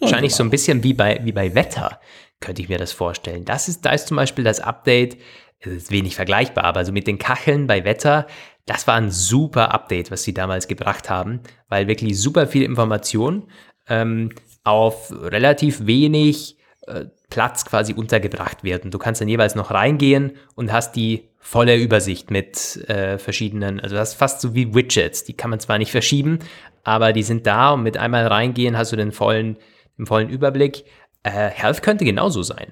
Wahrscheinlich 0.00 0.34
so 0.34 0.42
ein 0.42 0.50
bisschen 0.50 0.82
wie 0.82 0.92
bei, 0.92 1.20
wie 1.22 1.32
bei 1.32 1.54
Wetter, 1.54 2.00
könnte 2.40 2.60
ich 2.60 2.68
mir 2.68 2.78
das 2.78 2.92
vorstellen. 2.92 3.44
Das 3.44 3.68
ist, 3.68 3.84
da 3.84 3.92
ist 3.92 4.08
zum 4.08 4.16
Beispiel 4.16 4.44
das 4.44 4.60
Update, 4.60 5.16
es 5.60 5.72
ist 5.72 5.90
wenig 5.92 6.16
vergleichbar, 6.16 6.64
aber 6.64 6.84
so 6.84 6.92
mit 6.92 7.06
den 7.06 7.18
Kacheln 7.18 7.66
bei 7.66 7.84
Wetter, 7.84 8.26
das 8.66 8.86
war 8.86 8.96
ein 8.96 9.10
super 9.10 9.72
Update, 9.72 10.10
was 10.10 10.24
sie 10.24 10.34
damals 10.34 10.66
gebracht 10.66 11.10
haben, 11.10 11.40
weil 11.68 11.86
wirklich 11.86 12.18
super 12.20 12.46
viel 12.46 12.62
Information 12.64 13.48
ähm, 13.88 14.30
auf 14.64 15.12
relativ 15.12 15.86
wenig 15.86 16.56
äh, 16.86 17.06
Platz 17.30 17.64
quasi 17.64 17.94
untergebracht 17.94 18.64
werden. 18.64 18.90
Du 18.90 18.98
kannst 18.98 19.20
dann 19.20 19.28
jeweils 19.28 19.54
noch 19.54 19.70
reingehen 19.70 20.32
und 20.54 20.72
hast 20.72 20.96
die 20.96 21.28
volle 21.38 21.76
Übersicht 21.76 22.30
mit 22.30 22.88
äh, 22.88 23.18
verschiedenen, 23.18 23.80
also 23.80 23.94
das 23.96 24.10
ist 24.10 24.14
fast 24.14 24.40
so 24.40 24.54
wie 24.54 24.74
Widgets, 24.74 25.24
die 25.24 25.34
kann 25.34 25.50
man 25.50 25.60
zwar 25.60 25.78
nicht 25.78 25.90
verschieben, 25.90 26.38
aber 26.84 27.12
die 27.12 27.22
sind 27.22 27.46
da 27.46 27.72
und 27.72 27.82
mit 27.82 27.96
einmal 27.96 28.26
reingehen 28.26 28.78
hast 28.78 28.92
du 28.92 28.96
den 28.96 29.12
vollen, 29.12 29.56
den 29.98 30.06
vollen 30.06 30.28
Überblick. 30.30 30.84
Äh, 31.22 31.50
Health 31.50 31.82
könnte 31.82 32.04
genauso 32.04 32.42
sein. 32.42 32.68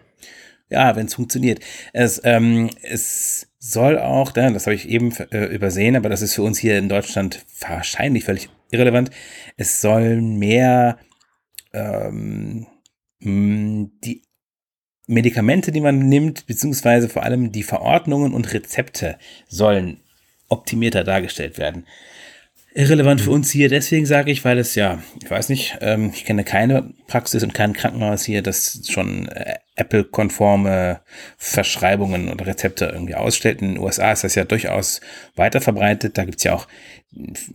Ja, 0.70 0.96
wenn 0.96 1.06
es 1.06 1.14
funktioniert. 1.14 1.60
Es, 1.92 2.20
ähm, 2.24 2.70
es 2.82 3.48
soll 3.58 3.98
auch, 3.98 4.32
das 4.32 4.66
habe 4.66 4.74
ich 4.74 4.88
eben 4.88 5.12
äh, 5.30 5.46
übersehen, 5.46 5.96
aber 5.96 6.08
das 6.08 6.22
ist 6.22 6.34
für 6.34 6.42
uns 6.42 6.58
hier 6.58 6.78
in 6.78 6.88
Deutschland 6.88 7.44
wahrscheinlich 7.60 8.24
völlig 8.24 8.48
irrelevant. 8.70 9.10
Es 9.56 9.82
soll 9.82 10.22
mehr 10.22 10.98
ähm, 11.74 12.66
die 13.24 14.22
Medikamente, 15.06 15.72
die 15.72 15.80
man 15.80 16.08
nimmt, 16.08 16.46
beziehungsweise 16.46 17.08
vor 17.08 17.22
allem 17.22 17.52
die 17.52 17.62
Verordnungen 17.62 18.34
und 18.34 18.52
Rezepte 18.52 19.18
sollen 19.48 20.00
optimierter 20.48 21.04
dargestellt 21.04 21.58
werden. 21.58 21.86
Irrelevant 22.74 23.20
für 23.20 23.30
uns 23.30 23.50
hier, 23.50 23.68
deswegen 23.68 24.06
sage 24.06 24.30
ich, 24.30 24.44
weil 24.44 24.58
es 24.58 24.74
ja, 24.74 25.02
ich 25.22 25.30
weiß 25.30 25.50
nicht, 25.50 25.76
ähm, 25.82 26.10
ich 26.14 26.24
kenne 26.24 26.42
keine 26.42 26.94
Praxis 27.06 27.42
und 27.42 27.52
kein 27.52 27.74
Krankenhaus 27.74 28.24
hier, 28.24 28.42
das 28.42 28.82
schon 28.88 29.28
äh, 29.28 29.56
Apple-konforme 29.76 31.00
Verschreibungen 31.36 32.30
oder 32.30 32.46
Rezepte 32.46 32.86
irgendwie 32.86 33.14
ausstellt. 33.14 33.60
In 33.60 33.74
den 33.74 33.78
USA 33.78 34.12
ist 34.12 34.24
das 34.24 34.36
ja 34.36 34.44
durchaus 34.44 35.00
weiter 35.36 35.60
verbreitet. 35.60 36.16
Da 36.16 36.24
gibt 36.24 36.38
es 36.38 36.44
ja 36.44 36.54
auch 36.54 36.66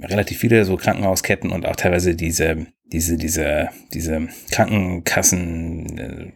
relativ 0.02 0.38
viele 0.38 0.66
so 0.66 0.78
Krankenhausketten 0.78 1.52
und 1.52 1.66
auch 1.66 1.76
teilweise 1.76 2.16
diese, 2.16 2.68
diese, 2.86 3.18
diese, 3.18 3.70
diese 3.94 4.28
Krankenkassen, 4.52 5.98
äh, 5.98 6.32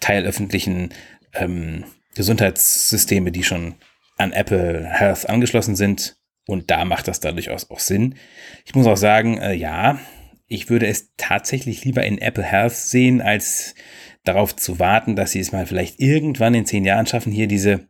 teilöffentlichen 0.00 0.90
ähm, 1.32 1.84
Gesundheitssysteme, 2.14 3.32
die 3.32 3.42
schon 3.42 3.74
an 4.18 4.32
Apple 4.32 4.86
Health 4.88 5.28
angeschlossen 5.28 5.74
sind. 5.74 6.16
Und 6.46 6.70
da 6.70 6.84
macht 6.84 7.08
das 7.08 7.20
da 7.20 7.32
durchaus 7.32 7.70
auch 7.70 7.80
Sinn. 7.80 8.16
Ich 8.64 8.74
muss 8.74 8.86
auch 8.86 8.96
sagen, 8.96 9.38
äh, 9.38 9.54
ja, 9.54 9.98
ich 10.46 10.68
würde 10.68 10.86
es 10.86 11.12
tatsächlich 11.16 11.84
lieber 11.84 12.04
in 12.04 12.18
Apple 12.18 12.44
Health 12.44 12.74
sehen, 12.74 13.22
als 13.22 13.74
darauf 14.24 14.54
zu 14.54 14.78
warten, 14.78 15.16
dass 15.16 15.32
sie 15.32 15.40
es 15.40 15.52
mal 15.52 15.66
vielleicht 15.66 16.00
irgendwann 16.00 16.54
in 16.54 16.66
zehn 16.66 16.84
Jahren 16.84 17.06
schaffen, 17.06 17.32
hier 17.32 17.46
diese 17.46 17.88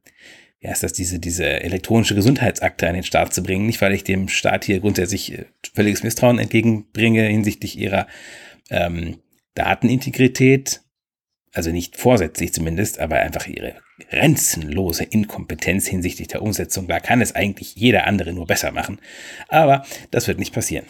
ja, 0.65 0.73
ist 0.73 0.83
das 0.83 0.95
diese, 0.95 1.19
diese 1.19 1.45
elektronische 1.45 2.15
Gesundheitsakte 2.15 2.89
an 2.89 2.95
den 2.95 3.03
Staat 3.03 3.35
zu 3.35 3.43
bringen. 3.43 3.67
Nicht, 3.67 3.83
weil 3.83 3.93
ich 3.93 4.03
dem 4.03 4.29
Staat 4.29 4.65
hier 4.65 4.81
grundsätzlich 4.81 5.39
äh, 5.39 5.45
völliges 5.75 6.03
Misstrauen 6.03 6.39
entgegenbringe 6.39 7.23
hinsichtlich 7.25 7.79
ihrer 7.79 8.07
ähm, 8.71 9.19
Datenintegrität, 9.55 10.81
also 11.53 11.71
nicht 11.71 11.99
vorsätzlich 11.99 12.55
zumindest, 12.55 12.99
aber 12.99 13.17
einfach 13.17 13.47
ihre 13.47 13.75
grenzenlose 14.11 15.05
Inkompetenz 15.05 15.87
hinsichtlich 15.87 16.29
der 16.29 16.43
Umsetzung. 16.43 16.89
Da 16.89 17.01
kann 17.01 17.21
es 17.21 17.35
eigentlich 17.35 17.75
jeder 17.77 18.07
andere 18.07 18.33
nur 18.33 18.47
besser 18.47 18.73
machen. 18.73 19.01
Aber 19.49 19.85
das 20.11 20.27
wird 20.27 20.39
nicht 20.39 20.55
passieren. 20.55 20.87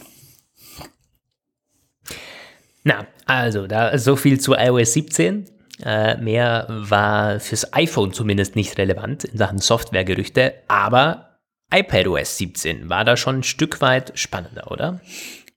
Na, 2.82 3.06
also, 3.26 3.66
da 3.66 3.96
so 3.98 4.16
viel 4.16 4.40
zu 4.40 4.54
iOS 4.54 4.92
17. 4.92 5.46
Äh, 5.84 6.18
mehr 6.18 6.66
war 6.68 7.40
fürs 7.40 7.72
iPhone 7.72 8.12
zumindest 8.12 8.54
nicht 8.54 8.78
relevant 8.78 9.24
in 9.24 9.38
Sachen 9.38 9.58
Softwaregerüchte, 9.58 10.54
aber 10.68 11.40
iPadOS 11.72 12.38
17 12.38 12.88
war 12.88 13.04
da 13.04 13.16
schon 13.16 13.38
ein 13.38 13.42
Stück 13.42 13.80
weit 13.80 14.12
spannender, 14.14 14.70
oder? 14.70 15.00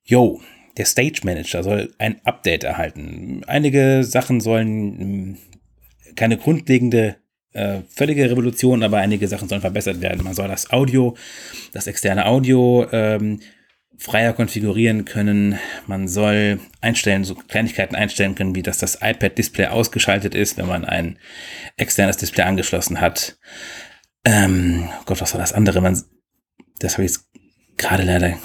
Jo, 0.04 0.42
der 0.78 0.86
Stage 0.86 1.22
Manager 1.24 1.64
soll 1.64 1.94
ein 2.00 2.20
Update 2.24 2.64
erhalten. 2.64 3.44
Einige 3.46 4.04
Sachen 4.04 4.42
sollen 4.42 5.00
hm, 5.00 5.38
keine 6.16 6.38
grundlegende 6.38 7.18
äh, 7.58 7.82
völlige 7.90 8.30
Revolution, 8.30 8.84
aber 8.84 8.98
einige 8.98 9.28
Sachen 9.28 9.50
sollen 9.50 9.62
verbessert 9.62 10.00
werden. 10.00 10.24
Man 10.24 10.36
soll 10.36 10.48
das 10.48 10.70
Audio, 10.70 11.18
das 11.74 11.88
externe 11.88 12.28
Audio 12.28 12.88
ähm, 12.92 13.40
freier 13.98 14.34
konfigurieren 14.34 15.06
können. 15.06 15.58
Man 15.88 16.08
soll 16.08 16.60
einstellen, 16.82 17.24
so 17.24 17.34
Kleinigkeiten 17.34 17.96
einstellen 17.96 18.36
können, 18.36 18.54
wie 18.54 18.62
dass 18.62 18.78
das 18.78 19.00
iPad-Display 19.02 19.68
ausgeschaltet 19.68 20.36
ist, 20.36 20.58
wenn 20.58 20.68
man 20.68 20.86
ein 20.86 21.18
externes 21.78 22.18
Display 22.18 22.44
angeschlossen 22.44 23.02
hat. 23.02 23.38
Ähm, 24.24 24.90
Gott, 25.06 25.20
was 25.20 25.34
war 25.34 25.42
das 25.42 25.54
andere? 25.54 25.82
Man, 25.82 26.00
das 26.80 26.94
habe 26.94 27.06
ich 27.06 27.12
jetzt 27.12 27.26
gerade 27.78 28.04
leider, 28.04 28.38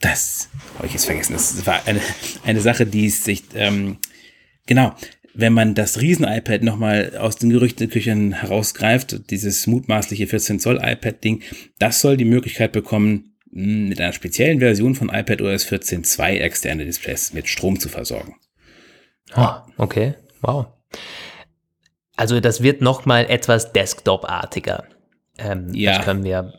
das 0.00 0.50
habe 0.76 0.86
ich 0.86 0.92
jetzt 0.92 1.06
vergessen. 1.06 1.32
Das 1.32 1.66
war 1.66 1.80
eine, 1.86 2.00
eine 2.44 2.60
Sache, 2.60 2.84
die 2.84 3.08
sich, 3.08 3.44
ähm, 3.54 3.98
genau, 4.66 4.94
wenn 5.34 5.52
man 5.52 5.74
das 5.74 6.00
Riesen-iPad 6.00 6.62
nochmal 6.62 7.16
aus 7.18 7.36
den 7.36 7.50
Gerüchteküchen 7.50 8.32
herausgreift, 8.32 9.30
dieses 9.30 9.66
mutmaßliche 9.66 10.26
14 10.26 10.60
Zoll 10.60 10.80
iPad-Ding, 10.82 11.42
das 11.78 12.00
soll 12.00 12.16
die 12.16 12.24
Möglichkeit 12.24 12.72
bekommen, 12.72 13.34
mit 13.50 14.00
einer 14.00 14.12
speziellen 14.12 14.58
Version 14.58 14.96
von 14.96 15.10
iPadOS 15.10 15.66
14.2 15.66 16.38
externe 16.38 16.84
Displays 16.84 17.32
mit 17.32 17.48
Strom 17.48 17.78
zu 17.78 17.88
versorgen. 17.88 18.34
Ah, 19.32 19.64
okay, 19.76 20.14
wow. 20.40 20.66
Also 22.16 22.40
das 22.40 22.62
wird 22.62 22.80
nochmal 22.80 23.26
etwas 23.28 23.72
Desktop-artiger. 23.72 24.84
Ähm, 25.38 25.72
ja. 25.72 25.96
Das 25.96 26.04
können 26.04 26.24
wir 26.24 26.54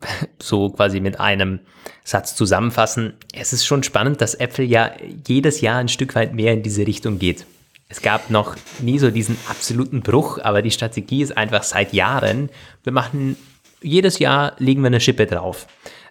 so 0.38 0.70
quasi 0.70 1.00
mit 1.00 1.20
einem 1.20 1.60
Satz 2.04 2.34
zusammenfassen. 2.34 3.14
Es 3.34 3.52
ist 3.52 3.66
schon 3.66 3.82
spannend, 3.82 4.20
dass 4.20 4.34
Apple 4.34 4.64
ja 4.64 4.92
jedes 5.26 5.60
Jahr 5.60 5.78
ein 5.78 5.88
Stück 5.88 6.14
weit 6.14 6.34
mehr 6.34 6.54
in 6.54 6.62
diese 6.62 6.86
Richtung 6.86 7.18
geht. 7.18 7.44
Es 7.88 8.02
gab 8.02 8.30
noch 8.30 8.56
nie 8.80 8.98
so 8.98 9.10
diesen 9.10 9.38
absoluten 9.48 10.02
Bruch, 10.02 10.38
aber 10.42 10.62
die 10.62 10.70
Strategie 10.70 11.22
ist 11.22 11.36
einfach 11.36 11.62
seit 11.62 11.92
Jahren, 11.92 12.50
wir 12.84 12.92
machen 12.92 13.36
jedes 13.80 14.18
Jahr 14.18 14.54
legen 14.58 14.82
wir 14.82 14.88
eine 14.88 15.00
Schippe 15.00 15.26
drauf 15.26 15.66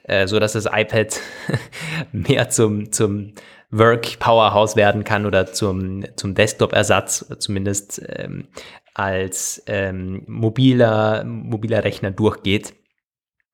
äh, 0.08 0.28
so 0.28 0.40
dass 0.40 0.54
das 0.54 0.66
iPad 0.66 1.20
mehr 2.12 2.50
zum, 2.50 2.92
zum 2.92 3.34
Work 3.70 4.20
Powerhouse 4.20 4.76
werden 4.76 5.04
kann 5.04 5.26
oder 5.26 5.48
zum, 5.48 6.06
zum 6.16 6.34
Desktop-Ersatz, 6.34 7.34
zumindest 7.40 8.02
ähm, 8.08 8.48
als 8.94 9.62
ähm, 9.68 10.24
mobiler, 10.28 11.24
mobiler 11.26 11.84
Rechner 11.84 12.12
durchgeht. 12.12 12.74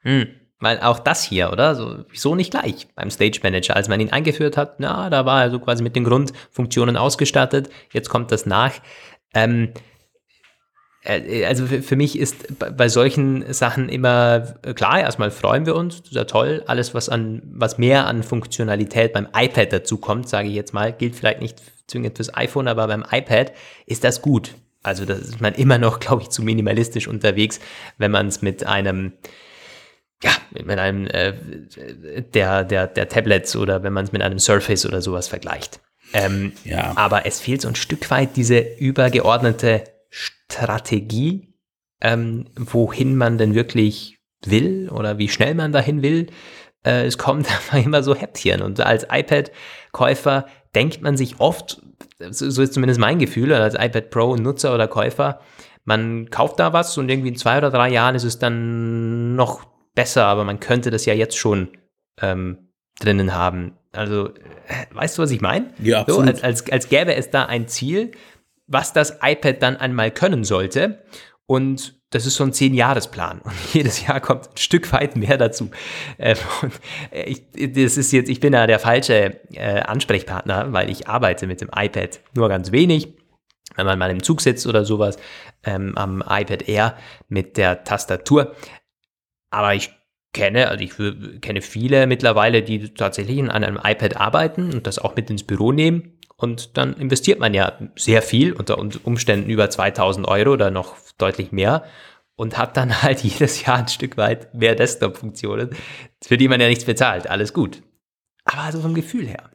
Hm. 0.02 0.28
Weil 0.64 0.80
auch 0.80 1.00
das 1.00 1.24
hier, 1.24 1.52
oder? 1.52 1.76
So, 1.76 2.06
wieso 2.10 2.36
nicht 2.36 2.52
gleich 2.52 2.88
beim 2.96 3.12
Stage 3.12 3.42
Manager? 3.44 3.76
Als 3.76 3.90
man 3.90 4.00
ihn 4.00 4.12
eingeführt 4.12 4.56
hat, 4.56 4.80
na, 4.80 5.10
da 5.10 5.26
war 5.26 5.44
er 5.44 5.52
so 5.52 5.60
quasi 5.60 5.84
mit 5.84 5.96
den 5.96 6.06
Grundfunktionen 6.06 6.96
ausgestattet. 6.96 7.70
Jetzt 7.92 8.08
kommt 8.08 8.32
das 8.32 8.46
nach. 8.46 8.72
Ähm, 9.34 9.74
äh, 11.04 11.44
also 11.44 11.66
für 11.68 11.96
mich 11.98 12.18
ist 12.18 12.58
bei 12.58 12.88
solchen 12.88 13.52
Sachen 13.52 13.90
immer 13.90 14.56
äh, 14.62 14.74
klar, 14.74 15.02
erstmal 15.02 15.32
freuen 15.32 15.66
wir 15.66 15.76
uns, 15.76 16.02
sehr 16.10 16.28
toll. 16.28 16.64
Alles, 16.66 16.94
was 16.94 17.10
an, 17.10 17.42
was 17.46 17.78
mehr 17.78 18.08
an 18.08 18.24
Funktionalität 18.24 19.12
beim 19.12 19.28
iPad 19.36 19.74
dazu 19.74 19.98
kommt, 19.98 20.30
sage 20.30 20.48
ich 20.48 20.56
jetzt 20.56 20.74
mal, 20.74 20.94
gilt 20.94 21.16
vielleicht 21.16 21.42
nicht 21.42 21.62
zwingend 21.88 22.16
fürs 22.16 22.34
iPhone, 22.34 22.70
aber 22.70 22.88
beim 22.88 23.04
iPad 23.12 23.52
ist 23.86 24.06
das 24.06 24.22
gut. 24.22 24.56
Also 24.82 25.04
da 25.04 25.16
ist 25.16 25.42
man 25.42 25.56
immer 25.56 25.78
noch, 25.78 26.00
glaube 26.00 26.22
ich, 26.22 26.30
zu 26.30 26.42
minimalistisch 26.42 27.10
unterwegs, 27.10 27.60
wenn 27.98 28.12
man 28.12 28.28
es 28.28 28.42
mit 28.42 28.66
einem 28.66 29.12
ja, 30.24 30.32
mit 30.64 30.80
einem 30.80 31.08
äh, 31.08 31.34
der, 32.34 32.64
der, 32.64 32.88
der 32.88 33.10
Tablets 33.10 33.56
oder 33.56 33.84
wenn 33.84 33.94
man 33.94 34.06
es 34.06 34.12
mit 34.12 34.22
einem 34.22 34.40
Surface 34.40 34.86
oder 34.86 35.02
sowas 35.02 35.28
vergleicht. 35.28 35.82
Ähm, 36.14 36.54
ja. 36.64 36.94
Aber 36.96 37.26
es 37.26 37.40
fehlt 37.40 37.62
so 37.62 37.68
ein 37.68 37.76
Stück 37.76 38.10
weit 38.10 38.36
diese 38.36 38.60
übergeordnete 38.60 39.84
Strategie, 40.10 41.54
ähm, 42.02 42.46
wohin 42.56 43.16
man 43.16 43.38
denn 43.38 43.54
wirklich 43.54 44.20
will 44.46 44.90
oder 44.90 45.18
wie 45.18 45.30
schnell 45.30 45.56
man 45.56 45.72
dahin 45.72 46.02
will. 46.02 46.28
Äh, 46.86 47.06
es 47.06 47.18
kommt 47.18 47.48
einfach 47.52 47.84
immer 47.84 48.04
so 48.04 48.16
Häppchen. 48.16 48.62
Und 48.62 48.80
als 48.80 49.06
iPad-Käufer 49.10 50.46
denkt 50.76 51.02
man 51.02 51.18
sich 51.18 51.40
oft, 51.40 51.82
so 52.30 52.62
ist 52.62 52.74
zumindest 52.74 53.00
mein 53.00 53.20
Gefühl, 53.20 53.52
als 53.54 53.76
iPad 53.76 54.10
Pro-Nutzer 54.10 54.74
oder 54.74 54.88
Käufer, 54.88 55.42
man 55.84 56.30
kauft 56.30 56.60
da 56.60 56.72
was 56.72 56.98
und 56.98 57.10
irgendwie 57.10 57.30
in 57.30 57.36
zwei 57.36 57.58
oder 57.58 57.70
drei 57.70 57.90
Jahren 57.90 58.16
ist 58.16 58.24
es 58.24 58.40
dann 58.40 59.36
noch 59.36 59.73
besser, 59.96 60.26
aber 60.26 60.44
man 60.44 60.60
könnte 60.60 60.92
das 60.92 61.06
ja 61.06 61.14
jetzt 61.14 61.38
schon 61.38 61.70
ähm, 62.22 62.70
drinnen 63.00 63.34
haben. 63.34 63.78
Also, 63.92 64.30
äh, 64.30 64.86
weißt 64.92 65.18
du, 65.18 65.22
was 65.22 65.32
ich 65.32 65.42
meine? 65.42 65.74
Ja, 65.82 66.02
absolut. 66.02 66.26
So, 66.26 66.32
als, 66.32 66.44
als, 66.44 66.72
als 66.72 66.90
gäbe 66.90 67.16
es 67.16 67.30
da 67.30 67.46
ein 67.46 67.68
Ziel, 67.68 68.12
was 68.68 68.94
das 68.94 69.20
iPad 69.22 69.62
dann 69.62 69.78
einmal 69.78 70.12
können 70.12 70.44
sollte. 70.44 71.04
Und 71.46 71.96
das 72.10 72.26
ist 72.26 72.36
so 72.36 72.44
ein 72.44 72.54
Zehn-Jahres-Plan. 72.54 73.42
Und 73.42 73.54
jedes 73.74 74.06
Jahr 74.06 74.20
kommt 74.20 74.50
ein 74.50 74.58
Stück 74.58 74.92
weit 74.94 75.16
mehr 75.16 75.38
dazu. 75.38 75.72
Ähm, 76.18 76.38
ich, 77.12 77.44
das 77.74 77.98
ist 77.98 78.12
jetzt, 78.12 78.30
ich 78.30 78.40
bin 78.40 78.54
da 78.54 78.68
der 78.68 78.80
falsche 78.80 79.40
äh, 79.54 79.82
Ansprechpartner, 79.82 80.72
weil 80.74 80.90
ich 80.90 81.08
arbeite 81.08 81.48
mit 81.48 81.62
dem 81.62 81.70
iPad 81.76 82.22
nur 82.36 82.50
ganz 82.50 82.72
wenig. 82.72 83.16
Wenn 83.76 83.88
man 83.88 83.98
mal 83.98 84.12
im 84.12 84.22
Zug 84.22 84.42
sitzt 84.42 84.68
oder 84.68 84.86
sowas, 84.86 85.18
ähm, 85.64 85.98
am 85.98 86.24
iPad 86.28 86.68
Air 86.68 86.96
mit 87.28 87.58
der 87.58 87.84
Tastatur. 87.84 88.56
Aber 89.54 89.76
ich 89.76 89.92
kenne, 90.34 90.68
also 90.68 90.84
ich 90.84 90.94
kenne 91.42 91.62
viele 91.62 92.08
mittlerweile, 92.08 92.64
die 92.64 92.94
tatsächlich 92.94 93.40
an 93.40 93.50
einem 93.50 93.80
iPad 93.82 94.18
arbeiten 94.18 94.74
und 94.74 94.88
das 94.88 95.00
auch 95.00 95.16
mit 95.16 95.30
ins 95.30 95.44
Büro 95.44 95.72
nehmen 95.72 96.20
und 96.36 96.78
dann 96.78 96.96
investiert 96.96 97.40
man 97.40 97.54
ja 97.54 97.78
sehr 97.96 98.22
viel, 98.22 98.52
unter 98.52 98.78
Umständen 98.78 99.50
über 99.50 99.70
2000 99.70 100.28
Euro 100.28 100.52
oder 100.52 100.72
noch 100.72 100.96
deutlich 101.18 101.52
mehr 101.52 101.86
und 102.36 102.58
hat 102.58 102.76
dann 102.76 103.02
halt 103.04 103.24
jedes 103.24 103.64
Jahr 103.64 103.78
ein 103.78 103.88
Stück 103.88 104.18
weit 104.18 104.54
mehr 104.54 104.76
Desktop-Funktionen, 104.76 105.70
für 106.22 106.38
die 106.38 106.48
man 106.48 106.60
ja 106.60 106.68
nichts 106.68 106.86
bezahlt. 106.86 107.30
Alles 107.30 107.54
gut. 107.54 107.84
Aber 108.46 108.64
also 108.64 108.82
vom 108.82 108.94
Gefühl 108.94 109.28
her. 109.28 109.52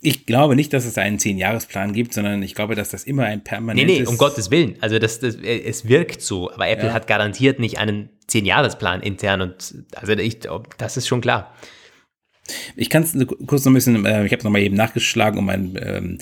Ich 0.00 0.26
glaube 0.26 0.56
nicht, 0.56 0.72
dass 0.72 0.84
es 0.84 0.98
einen 0.98 1.20
Zehn-Jahres-Plan 1.20 1.92
gibt, 1.92 2.12
sondern 2.12 2.42
ich 2.42 2.56
glaube, 2.56 2.74
dass 2.74 2.88
das 2.88 3.04
immer 3.04 3.24
ein 3.24 3.44
permanentes... 3.44 3.86
Nee, 3.86 4.02
nee, 4.02 4.08
um 4.08 4.18
Gottes 4.18 4.50
Willen. 4.50 4.76
Also 4.80 4.98
das, 4.98 5.20
das, 5.20 5.36
es 5.36 5.86
wirkt 5.86 6.22
so, 6.22 6.50
aber 6.50 6.66
Apple 6.66 6.88
ja. 6.88 6.92
hat 6.92 7.06
garantiert 7.06 7.60
nicht 7.60 7.78
einen 7.78 8.08
Zehn-Jahres-Plan 8.32 9.02
intern 9.02 9.42
und 9.42 9.74
also 9.94 10.12
ich, 10.14 10.40
das 10.78 10.96
ist 10.96 11.06
schon 11.06 11.20
klar. 11.20 11.54
Ich 12.74 12.90
kann 12.90 13.04
es 13.04 13.14
kurz 13.46 13.64
noch 13.64 13.70
ein 13.70 13.74
bisschen, 13.74 14.04
äh, 14.04 14.24
ich 14.26 14.32
habe 14.32 14.42
nochmal 14.42 14.62
eben 14.62 14.74
nachgeschlagen, 14.74 15.38
um 15.38 15.46
meinem 15.46 15.76
ähm, 15.76 16.18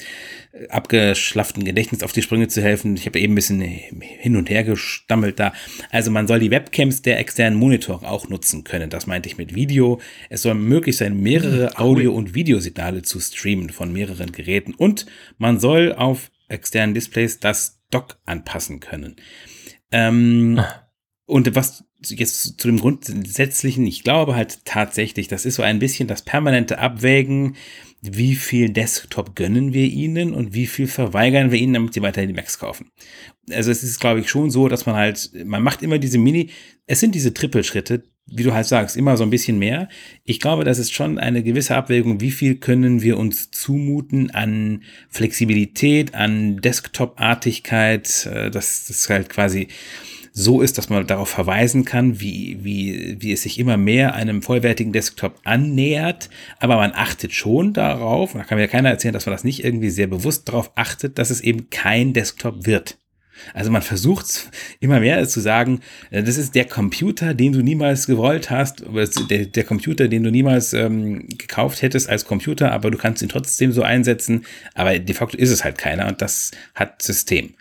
abgeschlafften 0.69 1.65
Gedächtnis 1.65 2.03
auf 2.03 2.13
die 2.13 2.21
Sprünge 2.21 2.49
zu 2.49 2.61
helfen. 2.61 2.95
Ich 2.97 3.07
habe 3.07 3.19
eben 3.19 3.33
ein 3.33 3.37
bisschen 3.37 3.61
hin 3.61 4.37
und 4.37 4.51
her 4.51 4.65
gestammelt 4.65 5.41
da. 5.41 5.53
Also 5.91 6.11
man 6.11 6.27
soll 6.27 6.41
die 6.41 6.51
Webcams 6.51 7.01
der 7.03 7.19
externen 7.19 7.59
Monitore 7.59 8.07
auch 8.07 8.29
nutzen 8.29 8.65
können. 8.65 8.91
Das 8.91 9.07
meinte 9.07 9.29
ich 9.29 9.39
mit 9.39 9.55
Video. 9.55 10.01
Es 10.29 10.43
soll 10.43 10.55
möglich 10.55 10.97
sein, 10.97 11.19
mehrere 11.19 11.71
hm, 11.71 11.77
Audio- 11.77 12.13
und 12.13 12.35
Videosignale 12.35 13.03
zu 13.03 13.19
streamen 13.21 13.71
von 13.71 13.93
mehreren 13.93 14.33
Geräten. 14.33 14.75
Und 14.75 15.07
man 15.39 15.59
soll 15.59 15.95
auf 15.95 16.31
externen 16.49 16.95
Displays 16.95 17.41
das 17.41 17.81
Dock 17.91 18.19
anpassen 18.27 18.81
können. 18.81 19.17
Ähm, 19.91 20.59
ah. 20.59 20.91
Und 21.25 21.55
was 21.55 21.85
jetzt 22.03 22.61
zu 22.61 22.69
dem 22.69 22.79
Grundsätzlichen, 22.79 23.87
ich 23.87 24.03
glaube 24.03 24.35
halt 24.35 24.65
tatsächlich, 24.65 25.29
das 25.29 25.45
ist 25.45 25.57
so 25.57 25.63
ein 25.63 25.79
bisschen 25.79 26.09
das 26.09 26.23
permanente 26.23 26.79
Abwägen, 26.79 27.57
wie 28.03 28.35
viel 28.35 28.71
Desktop 28.71 29.37
gönnen 29.37 29.75
wir 29.75 29.87
ihnen 29.87 30.33
und 30.33 30.55
wie 30.55 30.67
viel 30.67 30.87
verweigern 30.87 31.51
wir 31.51 31.59
ihnen, 31.59 31.75
damit 31.75 31.93
sie 31.93 32.03
weiterhin 32.03 32.29
die 32.29 32.35
Macs 32.35 32.59
kaufen. 32.59 32.91
Also 33.51 33.71
es 33.71 33.83
ist, 33.83 34.01
glaube 34.01 34.21
ich, 34.21 34.31
schon 34.31 34.51
so, 34.51 34.69
dass 34.69 34.87
man 34.87 34.97
halt, 34.97 35.31
man 35.45 35.63
macht 35.63 35.83
immer 35.83 35.99
diese 35.99 36.19
Mini, 36.19 36.51
es 36.87 37.01
sind 37.01 37.15
diese 37.15 37.35
Trippelschritte, 37.35 38.03
wie 38.27 38.43
du 38.43 38.55
halt 38.55 38.67
sagst, 38.67 38.97
immer 38.97 39.17
so 39.17 39.25
ein 39.25 39.31
bisschen 39.31 39.59
mehr. 39.59 39.89
Ich 40.25 40.41
glaube, 40.41 40.65
das 40.65 40.79
ist 40.79 40.93
schon 40.93 41.19
eine 41.19 41.43
gewisse 41.43 41.77
Abwägung, 41.77 42.21
wie 42.21 42.31
viel 42.31 42.57
können 42.57 43.03
wir 43.03 43.19
uns 43.19 43.51
zumuten 43.51 44.31
an 44.31 44.83
Flexibilität, 45.09 46.15
an 46.15 46.57
Desktop-Artigkeit, 46.59 48.27
äh, 48.27 48.51
dass 48.51 48.87
das 48.87 49.09
halt 49.11 49.29
quasi 49.29 49.69
so 50.33 50.61
ist, 50.61 50.79
dass 50.79 50.89
man 50.89 51.07
darauf 51.07 51.29
verweisen 51.29 51.85
kann, 51.85 52.21
wie, 52.21 52.59
wie, 52.63 53.17
wie 53.21 53.33
es 53.33 53.43
sich 53.43 53.59
immer 53.59 53.77
mehr 53.77 54.15
einem 54.15 54.43
vollwertigen 54.43 54.93
Desktop 54.93 55.39
annähert. 55.45 56.31
Aber 56.59 56.77
man 56.77 56.93
achtet 56.95 57.33
schon 57.33 57.73
darauf, 57.73 58.35
und 58.35 58.41
da 58.41 58.47
kann 58.47 58.59
mir 58.59 58.69
keiner 58.69 58.91
erzählen, 58.91 59.15
dass 59.15 59.27
man 59.27 59.35
das 59.35 59.45
nicht 59.45 59.65
irgendwie 59.65 59.91
sehr 59.91 60.07
bewusst 60.07 60.49
darauf 60.49 60.73
achtet, 60.77 61.19
dass 61.19 61.31
es 61.31 61.41
eben 61.41 61.71
kein 61.71 62.13
Desktop 62.13 62.67
wird. 62.67 62.97
Also 63.55 63.71
man 63.71 63.83
versucht 63.83 64.51
immer 64.81 65.01
mehr 65.01 65.27
zu 65.29 65.41
sagen, 65.41 65.81
äh, 66.11 66.23
das 66.23 66.37
ist 66.37 66.55
der 66.55 66.67
Computer, 66.67 67.35
den 67.35 67.53
du 67.53 67.63
niemals 67.63 68.07
gewollt 68.07 68.51
hast, 68.51 68.85
der, 69.31 69.47
der 69.47 69.65
Computer, 69.65 70.09
den 70.09 70.23
du 70.23 70.31
niemals 70.31 70.73
ähm, 70.73 71.27
gekauft 71.29 71.83
hättest 71.83 72.09
als 72.09 72.25
Computer, 72.25 72.73
aber 72.73 72.91
du 72.91 72.99
kannst 72.99 73.23
ihn 73.23 73.29
trotzdem 73.29 73.73
so 73.73 73.83
einsetzen. 73.83 74.45
Aber 74.75 74.99
de 74.99 75.15
facto 75.15 75.37
ist 75.37 75.51
es 75.51 75.65
halt 75.65 75.79
keiner 75.79 76.07
und 76.07 76.21
das 76.23 76.51
hat 76.75 77.03
System. 77.03 77.55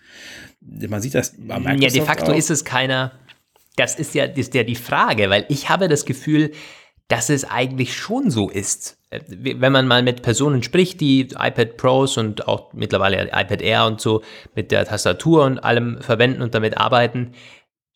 Man 0.61 1.01
sieht 1.01 1.15
das 1.15 1.35
bei 1.37 1.59
Microsoft 1.59 1.81
Ja, 1.81 1.89
de 1.89 2.01
facto 2.01 2.31
auch. 2.31 2.35
ist 2.35 2.49
es 2.49 2.65
keiner. 2.65 3.11
Das 3.75 3.95
ist 3.95 4.13
ja, 4.13 4.25
ist 4.25 4.53
ja 4.53 4.63
die 4.63 4.75
Frage, 4.75 5.29
weil 5.29 5.45
ich 5.49 5.69
habe 5.69 5.87
das 5.87 6.05
Gefühl, 6.05 6.51
dass 7.07 7.29
es 7.29 7.43
eigentlich 7.43 7.95
schon 7.95 8.29
so 8.29 8.49
ist. 8.49 8.97
Äh, 9.09 9.21
wenn 9.27 9.71
man 9.71 9.87
mal 9.87 10.03
mit 10.03 10.21
Personen 10.21 10.63
spricht, 10.63 11.01
die 11.01 11.21
iPad 11.21 11.77
Pros 11.77 12.17
und 12.17 12.47
auch 12.47 12.73
mittlerweile 12.73 13.27
iPad 13.27 13.61
Air 13.61 13.85
und 13.85 13.99
so 14.01 14.21
mit 14.55 14.71
der 14.71 14.85
Tastatur 14.85 15.45
und 15.45 15.59
allem 15.59 16.01
verwenden 16.01 16.41
und 16.41 16.53
damit 16.55 16.77
arbeiten, 16.77 17.33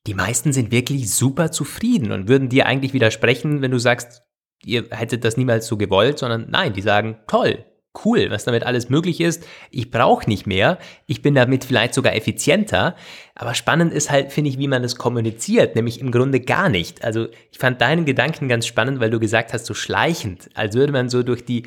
die 0.07 0.13
meisten 0.13 0.51
sind 0.51 0.71
wirklich 0.71 1.13
super 1.13 1.51
zufrieden 1.51 2.11
und 2.11 2.27
würden 2.27 2.49
dir 2.49 2.65
eigentlich 2.65 2.93
widersprechen, 2.93 3.61
wenn 3.61 3.71
du 3.71 3.79
sagst, 3.79 4.23
ihr 4.65 4.85
hättet 4.89 5.23
das 5.23 5.37
niemals 5.37 5.67
so 5.67 5.77
gewollt, 5.77 6.19
sondern 6.19 6.47
nein, 6.49 6.73
die 6.73 6.81
sagen, 6.81 7.19
toll, 7.27 7.65
cool, 8.05 8.29
was 8.29 8.43
damit 8.43 8.63
alles 8.63 8.89
möglich 8.89 9.21
ist. 9.21 9.45
Ich 9.71 9.91
brauche 9.91 10.29
nicht 10.29 10.47
mehr. 10.47 10.77
Ich 11.05 11.21
bin 11.21 11.35
damit 11.35 11.63
vielleicht 11.63 11.93
sogar 11.93 12.15
effizienter. 12.15 12.95
Aber 13.35 13.53
spannend 13.53 13.93
ist 13.93 14.09
halt, 14.09 14.31
finde 14.31 14.49
ich, 14.49 14.57
wie 14.57 14.67
man 14.67 14.81
das 14.81 14.95
kommuniziert, 14.95 15.75
nämlich 15.75 15.99
im 15.99 16.11
Grunde 16.11 16.39
gar 16.39 16.69
nicht. 16.69 17.03
Also 17.03 17.27
ich 17.51 17.59
fand 17.59 17.81
deinen 17.81 18.05
Gedanken 18.05 18.47
ganz 18.47 18.65
spannend, 18.65 18.99
weil 18.99 19.09
du 19.09 19.19
gesagt 19.19 19.53
hast, 19.53 19.65
so 19.65 19.73
schleichend, 19.73 20.49
als 20.55 20.75
würde 20.75 20.93
man 20.93 21.09
so 21.09 21.23
durch 21.23 21.45
die 21.45 21.63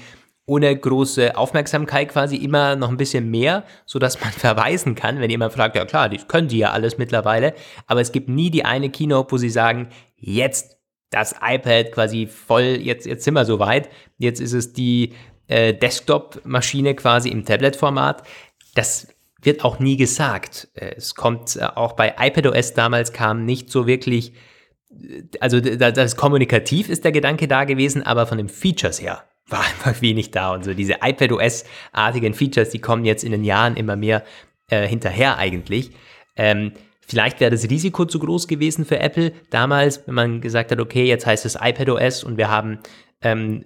ohne 0.47 0.77
große 0.77 1.37
Aufmerksamkeit 1.37 2.09
quasi 2.09 2.37
immer 2.37 2.77
noch 2.77 2.89
ein 2.89 2.97
bisschen 2.97 3.31
mehr, 3.31 3.65
so 3.85 3.99
dass 3.99 4.21
man 4.21 4.31
verweisen 4.33 4.95
kann, 4.95 5.21
wenn 5.21 5.31
jemand 5.31 5.53
fragt, 5.53 5.77
ja 5.77 5.85
klar, 5.85 6.09
die 6.09 6.19
können 6.19 6.49
die 6.49 6.59
ja 6.59 6.71
alles 6.71 6.99
mittlerweile, 6.99 7.55
aber 7.87 8.01
es 8.01 8.13
gibt 8.13 8.29
nie 8.29 8.51
die 8.51 8.65
eine 8.65 8.91
Keynote, 8.91 9.33
wo 9.33 9.37
sie 9.39 9.51
sagen, 9.51 9.89
jetzt 10.17 10.77
das 11.11 11.35
iPad 11.43 11.93
quasi 11.93 12.27
voll, 12.27 12.79
jetzt, 12.81 13.07
jetzt 13.07 13.25
sind 13.25 13.35
wir 13.35 13.45
soweit, 13.45 13.89
jetzt 14.19 14.41
ist 14.41 14.53
es 14.53 14.73
die 14.73 15.15
äh, 15.49 15.75
Desktop-Maschine 15.75 16.95
quasi 16.95 17.29
im 17.29 17.45
Tablet-Format. 17.45 18.23
Das 18.75 19.09
wird 19.43 19.65
auch 19.65 19.79
nie 19.79 19.97
gesagt. 19.97 20.69
Äh, 20.75 20.95
es 20.97 21.15
kommt 21.15 21.57
äh, 21.57 21.65
auch 21.65 21.93
bei 21.93 22.15
iPadOS 22.19 22.75
damals 22.75 23.13
kam 23.13 23.45
nicht 23.45 23.71
so 23.71 23.87
wirklich, 23.87 24.33
äh, 24.91 25.23
also 25.41 25.61
das 25.61 26.17
kommunikativ 26.17 26.89
ist 26.89 27.05
der 27.05 27.13
Gedanke 27.13 27.49
da 27.49 27.65
gewesen, 27.65 28.03
aber 28.03 28.27
von 28.27 28.39
den 28.39 28.49
Features 28.49 29.01
her 29.01 29.25
war 29.49 29.61
einfach 29.61 30.03
wenig 30.03 30.33
da 30.33 30.53
und 30.53 30.65
so 30.65 30.75
diese 30.75 30.97
iPadOS-artigen 31.03 32.35
Features, 32.35 32.71
die 32.71 32.81
kommen 32.81 33.05
jetzt 33.05 33.23
in 33.23 33.33
den 33.33 33.45
Jahren 33.45 33.77
immer 33.77 33.97
mehr 33.97 34.25
äh, 34.69 34.87
hinterher 34.87 35.39
eigentlich. 35.39 35.93
Ähm, 36.35 36.73
Vielleicht 37.09 37.39
wäre 37.39 37.53
das 37.53 37.71
Risiko 37.71 38.05
zu 38.05 38.19
groß 38.19 38.49
gewesen 38.49 38.85
für 38.85 38.99
Apple 38.99 39.33
damals, 39.51 40.05
wenn 40.09 40.15
man 40.17 40.41
gesagt 40.41 40.73
hat, 40.73 40.81
okay, 40.81 41.05
jetzt 41.05 41.25
heißt 41.25 41.47
es 41.47 41.55
iPadOS 41.55 42.25
und 42.25 42.37
wir 42.37 42.51
haben 42.51 42.81
ähm, 43.23 43.65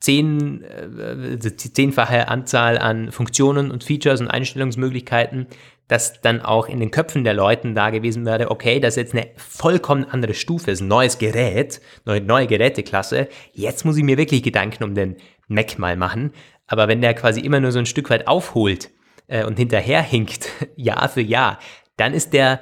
zehn, 0.00 0.62
äh, 0.62 1.38
zehnfache 1.38 2.28
Anzahl 2.28 2.78
an 2.78 3.10
Funktionen 3.10 3.70
und 3.70 3.84
Features 3.84 4.20
und 4.20 4.28
Einstellungsmöglichkeiten, 4.28 5.46
dass 5.88 6.20
dann 6.20 6.42
auch 6.42 6.68
in 6.68 6.80
den 6.80 6.90
Köpfen 6.90 7.24
der 7.24 7.34
Leuten 7.34 7.74
da 7.74 7.90
gewesen 7.90 8.26
wäre, 8.26 8.50
okay, 8.50 8.78
das 8.78 8.96
ist 8.96 9.12
jetzt 9.12 9.14
eine 9.14 9.30
vollkommen 9.36 10.04
andere 10.04 10.34
Stufe, 10.34 10.70
ist 10.70 10.82
ein 10.82 10.88
neues 10.88 11.18
Gerät, 11.18 11.80
neue, 12.04 12.20
neue 12.20 12.46
Geräteklasse, 12.46 13.28
jetzt 13.54 13.84
muss 13.84 13.96
ich 13.96 14.04
mir 14.04 14.18
wirklich 14.18 14.42
Gedanken 14.42 14.84
um 14.84 14.94
den 14.94 15.16
Mac 15.48 15.78
mal 15.78 15.96
machen. 15.96 16.32
Aber 16.66 16.86
wenn 16.86 17.00
der 17.00 17.14
quasi 17.14 17.40
immer 17.40 17.58
nur 17.58 17.72
so 17.72 17.78
ein 17.78 17.86
Stück 17.86 18.10
weit 18.10 18.28
aufholt 18.28 18.90
äh, 19.26 19.44
und 19.44 19.58
hinterherhinkt, 19.58 20.50
Jahr 20.76 21.08
für 21.08 21.22
Jahr, 21.22 21.58
dann 21.96 22.12
ist 22.12 22.34
der 22.34 22.60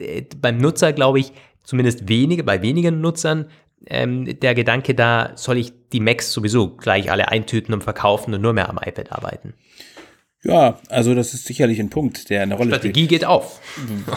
äh, 0.00 0.22
beim 0.40 0.58
Nutzer, 0.58 0.92
glaube 0.92 1.18
ich, 1.18 1.32
zumindest 1.64 2.08
wenige, 2.08 2.44
bei 2.44 2.62
wenigen 2.62 3.00
Nutzern 3.00 3.50
ähm, 3.88 4.38
der 4.40 4.54
Gedanke 4.54 4.94
da, 4.94 5.32
soll 5.34 5.58
ich 5.58 5.72
die 5.92 6.00
Macs 6.00 6.32
sowieso 6.32 6.76
gleich 6.76 7.10
alle 7.10 7.28
eintüten 7.28 7.74
und 7.74 7.84
verkaufen 7.84 8.34
und 8.34 8.40
nur 8.40 8.52
mehr 8.52 8.68
am 8.68 8.78
iPad 8.78 9.12
arbeiten? 9.12 9.54
Ja, 10.44 10.78
also 10.88 11.16
das 11.16 11.34
ist 11.34 11.46
sicherlich 11.46 11.80
ein 11.80 11.90
Punkt, 11.90 12.30
der 12.30 12.42
eine 12.42 12.54
Rolle 12.54 12.70
Strategie 12.70 13.06
spielt. 13.06 13.22
Strategie 13.22 13.24
geht 13.24 13.24
auf. 13.24 13.60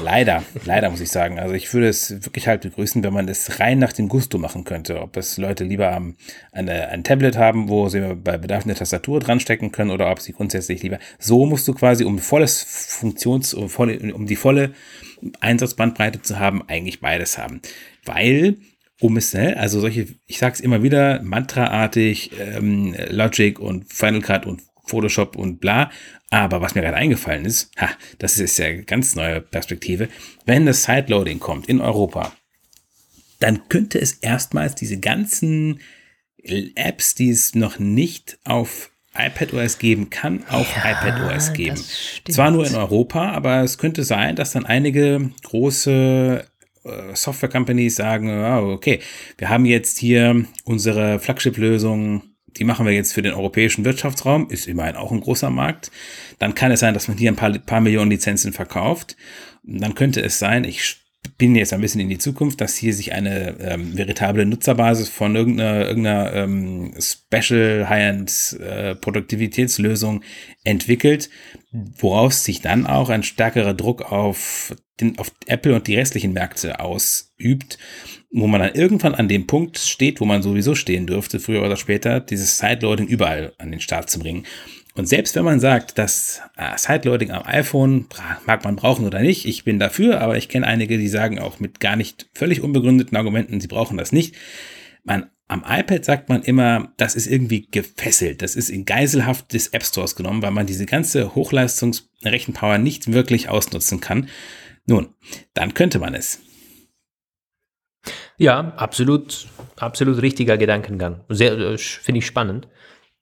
Leider, 0.03 0.43
leider 0.65 0.91
muss 0.91 1.01
ich 1.01 1.09
sagen. 1.09 1.39
Also 1.39 1.55
ich 1.55 1.73
würde 1.73 1.89
es 1.89 2.23
wirklich 2.23 2.47
halt 2.47 2.61
begrüßen, 2.61 3.03
wenn 3.03 3.11
man 3.11 3.25
das 3.25 3.59
rein 3.59 3.79
nach 3.79 3.91
dem 3.91 4.07
Gusto 4.07 4.37
machen 4.37 4.63
könnte. 4.63 5.01
Ob 5.01 5.17
es 5.17 5.37
Leute 5.37 5.63
lieber 5.63 5.91
am, 5.91 6.15
eine, 6.51 6.89
ein 6.89 7.03
Tablet 7.03 7.37
haben, 7.37 7.69
wo 7.69 7.89
sie 7.89 8.15
bei 8.15 8.37
Bedarf 8.37 8.65
eine 8.65 8.75
Tastatur 8.75 9.19
dran 9.19 9.39
stecken 9.39 9.71
können 9.71 9.89
oder 9.89 10.11
ob 10.11 10.19
sie 10.19 10.33
grundsätzlich 10.33 10.83
lieber. 10.83 10.99
So 11.17 11.47
musst 11.47 11.67
du 11.67 11.73
quasi, 11.73 12.03
um 12.03 12.19
volles 12.19 12.61
Funktions, 12.61 13.55
um, 13.55 13.67
volle, 13.67 14.13
um 14.13 14.27
die 14.27 14.35
volle 14.35 14.73
Einsatzbandbreite 15.39 16.21
zu 16.21 16.37
haben, 16.37 16.61
eigentlich 16.67 16.99
beides 16.99 17.39
haben. 17.39 17.61
Weil 18.05 18.57
um 19.01 19.17
es, 19.17 19.33
ne? 19.33 19.57
also 19.57 19.79
solche, 19.79 20.07
ich 20.27 20.37
sag's 20.37 20.59
immer 20.59 20.83
wieder, 20.83 21.21
mantraartig, 21.23 22.31
ähm, 22.39 22.95
Logic 23.09 23.59
und 23.59 23.91
Final 23.91 24.21
Cut 24.21 24.45
und 24.45 24.61
Photoshop 24.85 25.35
und 25.35 25.59
bla. 25.59 25.91
Aber 26.29 26.61
was 26.61 26.75
mir 26.75 26.81
gerade 26.81 26.97
eingefallen 26.97 27.45
ist, 27.45 27.71
ha, 27.77 27.89
das 28.19 28.37
ist 28.37 28.57
ja 28.59 28.67
eine 28.67 28.83
ganz 28.83 29.15
neue 29.15 29.41
Perspektive, 29.41 30.07
wenn 30.45 30.65
das 30.65 30.83
Sideloading 30.83 31.39
kommt 31.39 31.67
in 31.67 31.81
Europa, 31.81 32.31
dann 33.39 33.67
könnte 33.69 33.99
es 33.99 34.13
erstmals 34.13 34.75
diese 34.75 34.99
ganzen 34.99 35.79
Apps, 36.75 37.15
die 37.15 37.31
es 37.31 37.55
noch 37.55 37.79
nicht 37.79 38.37
auf 38.43 38.91
iPadOS 39.15 39.79
geben 39.79 40.09
kann, 40.09 40.45
auf 40.47 40.67
ja, 40.75 40.91
iPadOS 40.91 41.53
geben. 41.53 41.83
Zwar 42.29 42.51
nur 42.51 42.65
in 42.65 42.75
Europa, 42.75 43.31
aber 43.31 43.61
es 43.63 43.77
könnte 43.77 44.03
sein, 44.03 44.35
dass 44.35 44.51
dann 44.51 44.65
einige 44.65 45.31
große 45.43 46.45
äh, 46.83 47.15
Software-Companies 47.15 47.95
sagen, 47.95 48.29
oh, 48.29 48.71
okay, 48.73 48.99
wir 49.37 49.49
haben 49.49 49.65
jetzt 49.65 49.97
hier 49.97 50.45
unsere 50.63 51.19
Flagship-Lösung, 51.19 52.23
die 52.57 52.63
machen 52.63 52.85
wir 52.85 52.93
jetzt 52.93 53.13
für 53.13 53.21
den 53.21 53.33
europäischen 53.33 53.85
Wirtschaftsraum, 53.85 54.49
ist 54.49 54.67
immerhin 54.67 54.95
auch 54.95 55.11
ein 55.11 55.21
großer 55.21 55.49
Markt. 55.49 55.91
Dann 56.39 56.55
kann 56.55 56.71
es 56.71 56.81
sein, 56.81 56.93
dass 56.93 57.07
man 57.07 57.17
hier 57.17 57.31
ein 57.31 57.35
paar, 57.35 57.51
paar 57.59 57.81
Millionen 57.81 58.11
Lizenzen 58.11 58.53
verkauft. 58.53 59.15
Dann 59.63 59.95
könnte 59.95 60.21
es 60.21 60.39
sein, 60.39 60.63
ich 60.63 61.01
bin 61.37 61.55
jetzt 61.55 61.73
ein 61.73 61.81
bisschen 61.81 62.01
in 62.01 62.09
die 62.09 62.17
Zukunft, 62.17 62.61
dass 62.61 62.75
hier 62.75 62.93
sich 62.93 63.13
eine 63.13 63.55
ähm, 63.59 63.97
veritable 63.97 64.45
Nutzerbasis 64.45 65.09
von 65.09 65.35
irgendeiner, 65.35 65.87
irgendeiner 65.87 66.33
ähm, 66.33 66.93
Special 66.99 67.87
High-End 67.87 68.59
äh, 68.59 68.95
Produktivitätslösung 68.95 70.23
entwickelt, 70.63 71.29
woraus 71.71 72.43
sich 72.43 72.61
dann 72.61 72.85
auch 72.85 73.09
ein 73.09 73.23
stärkerer 73.23 73.73
Druck 73.73 74.11
auf, 74.11 74.75
den, 74.99 75.17
auf 75.17 75.31
Apple 75.47 75.73
und 75.75 75.87
die 75.87 75.95
restlichen 75.95 76.33
Märkte 76.33 76.79
ausübt, 76.79 77.77
wo 78.29 78.47
man 78.47 78.61
dann 78.61 78.75
irgendwann 78.75 79.15
an 79.15 79.29
dem 79.29 79.47
Punkt 79.47 79.77
steht, 79.77 80.19
wo 80.19 80.25
man 80.25 80.41
sowieso 80.41 80.75
stehen 80.75 81.07
dürfte, 81.07 81.39
früher 81.39 81.63
oder 81.63 81.77
später, 81.77 82.19
dieses 82.19 82.57
Sideloading 82.57 83.07
überall 83.07 83.53
an 83.57 83.71
den 83.71 83.79
Start 83.79 84.09
zu 84.09 84.19
bringen. 84.19 84.45
Und 84.93 85.07
selbst 85.07 85.35
wenn 85.35 85.45
man 85.45 85.61
sagt, 85.61 85.97
dass 85.97 86.41
äh, 86.57 86.77
Sideloading 86.77 87.31
am 87.31 87.43
iPhone 87.45 88.07
mag 88.45 88.65
man 88.65 88.75
brauchen 88.75 89.05
oder 89.05 89.21
nicht, 89.21 89.45
ich 89.45 89.63
bin 89.63 89.79
dafür, 89.79 90.19
aber 90.19 90.37
ich 90.37 90.49
kenne 90.49 90.67
einige, 90.67 90.97
die 90.97 91.07
sagen 91.07 91.39
auch 91.39 91.59
mit 91.61 91.79
gar 91.79 91.95
nicht 91.95 92.29
völlig 92.33 92.61
unbegründeten 92.61 93.17
Argumenten, 93.17 93.61
sie 93.61 93.67
brauchen 93.67 93.97
das 93.97 94.11
nicht. 94.11 94.35
Man, 95.03 95.29
am 95.51 95.65
iPad 95.67 96.05
sagt 96.05 96.29
man 96.29 96.43
immer, 96.43 96.93
das 96.95 97.13
ist 97.15 97.27
irgendwie 97.27 97.67
gefesselt, 97.69 98.41
das 98.41 98.55
ist 98.55 98.69
in 98.69 98.85
Geiselhaft 98.85 99.51
des 99.51 99.67
App 99.67 99.83
Stores 99.83 100.15
genommen, 100.15 100.41
weil 100.41 100.51
man 100.51 100.65
diese 100.65 100.85
ganze 100.85 101.35
Hochleistungsrechenpower 101.35 102.77
nicht 102.77 103.11
wirklich 103.11 103.49
ausnutzen 103.49 103.99
kann. 103.99 104.29
Nun, 104.85 105.09
dann 105.53 105.73
könnte 105.73 105.99
man 105.99 106.15
es. 106.15 106.39
Ja, 108.37 108.73
absolut, 108.77 109.47
absolut 109.75 110.21
richtiger 110.21 110.57
Gedankengang. 110.57 111.25
Sehr, 111.27 111.51
äh, 111.51 111.77
finde 111.77 112.19
ich 112.19 112.25
spannend. 112.25 112.69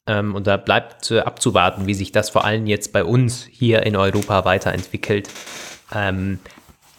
Ähm, 0.05 0.35
und 0.35 0.45
da 0.45 0.57
bleibt 0.57 1.09
äh, 1.09 1.21
abzuwarten, 1.21 1.87
wie 1.87 1.95
sich 1.95 2.11
das 2.11 2.29
vor 2.29 2.45
allem 2.45 2.67
jetzt 2.67 2.93
bei 2.93 3.03
uns 3.03 3.47
hier 3.49 3.81
in 3.83 3.95
Europa 3.95 4.45
weiterentwickelt. 4.45 5.27
Ähm, 5.93 6.37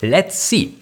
let's 0.00 0.48
see. 0.50 0.74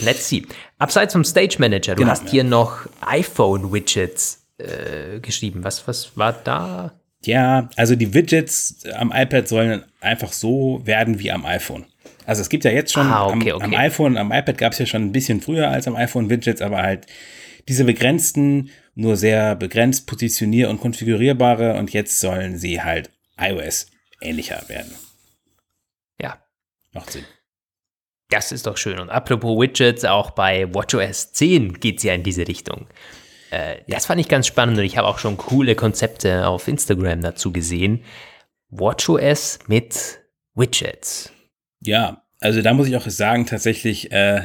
Let's 0.00 0.28
see. 0.28 0.44
Abseits 0.82 1.12
vom 1.12 1.22
Stage 1.22 1.58
Manager, 1.60 1.94
du 1.94 2.00
genau, 2.00 2.10
hast 2.10 2.24
ja. 2.24 2.30
hier 2.30 2.44
noch 2.44 2.86
iPhone-Widgets 3.02 4.48
äh, 4.58 5.20
geschrieben. 5.20 5.62
Was, 5.62 5.86
was 5.86 6.16
war 6.16 6.32
da? 6.32 6.92
Ja, 7.24 7.70
also 7.76 7.94
die 7.94 8.12
Widgets 8.12 8.84
am 8.96 9.12
iPad 9.14 9.46
sollen 9.46 9.84
einfach 10.00 10.32
so 10.32 10.80
werden 10.84 11.20
wie 11.20 11.30
am 11.30 11.46
iPhone. 11.46 11.86
Also 12.26 12.42
es 12.42 12.48
gibt 12.48 12.64
ja 12.64 12.72
jetzt 12.72 12.92
schon 12.92 13.06
ah, 13.06 13.26
okay, 13.26 13.52
am, 13.52 13.58
okay. 13.58 13.64
am, 13.64 13.74
iPhone, 13.74 14.16
am 14.16 14.32
iPad 14.32 14.58
gab 14.58 14.72
es 14.72 14.80
ja 14.80 14.86
schon 14.86 15.02
ein 15.02 15.12
bisschen 15.12 15.40
früher 15.40 15.68
als 15.68 15.86
am 15.86 15.94
iPhone 15.94 16.30
Widgets, 16.30 16.60
aber 16.60 16.82
halt 16.82 17.06
diese 17.68 17.84
begrenzten, 17.84 18.70
nur 18.96 19.16
sehr 19.16 19.54
begrenzt 19.54 20.08
positionier- 20.08 20.68
und 20.68 20.80
konfigurierbare 20.80 21.74
und 21.74 21.92
jetzt 21.92 22.18
sollen 22.18 22.58
sie 22.58 22.82
halt 22.82 23.08
iOS 23.38 23.86
ähnlicher 24.20 24.60
werden. 24.66 24.90
Ja. 26.20 26.38
Macht 26.92 27.12
Sinn. 27.12 27.24
Das 28.32 28.50
ist 28.50 28.66
doch 28.66 28.78
schön. 28.78 28.98
Und 28.98 29.10
apropos 29.10 29.60
Widgets, 29.60 30.06
auch 30.06 30.30
bei 30.30 30.72
WatchOS 30.74 31.32
10 31.32 31.80
geht 31.80 31.98
es 31.98 32.04
ja 32.04 32.14
in 32.14 32.22
diese 32.22 32.48
Richtung. 32.48 32.86
Äh, 33.50 33.76
das 33.88 34.06
fand 34.06 34.22
ich 34.22 34.28
ganz 34.28 34.46
spannend 34.46 34.78
und 34.78 34.84
ich 34.84 34.96
habe 34.96 35.06
auch 35.06 35.18
schon 35.18 35.36
coole 35.36 35.74
Konzepte 35.74 36.46
auf 36.46 36.66
Instagram 36.66 37.20
dazu 37.20 37.52
gesehen. 37.52 38.02
WatchOS 38.70 39.58
mit 39.66 40.20
Widgets. 40.54 41.30
Ja, 41.80 42.22
also 42.40 42.62
da 42.62 42.72
muss 42.72 42.88
ich 42.88 42.96
auch 42.96 43.06
sagen, 43.06 43.44
tatsächlich, 43.44 44.10
äh, 44.12 44.44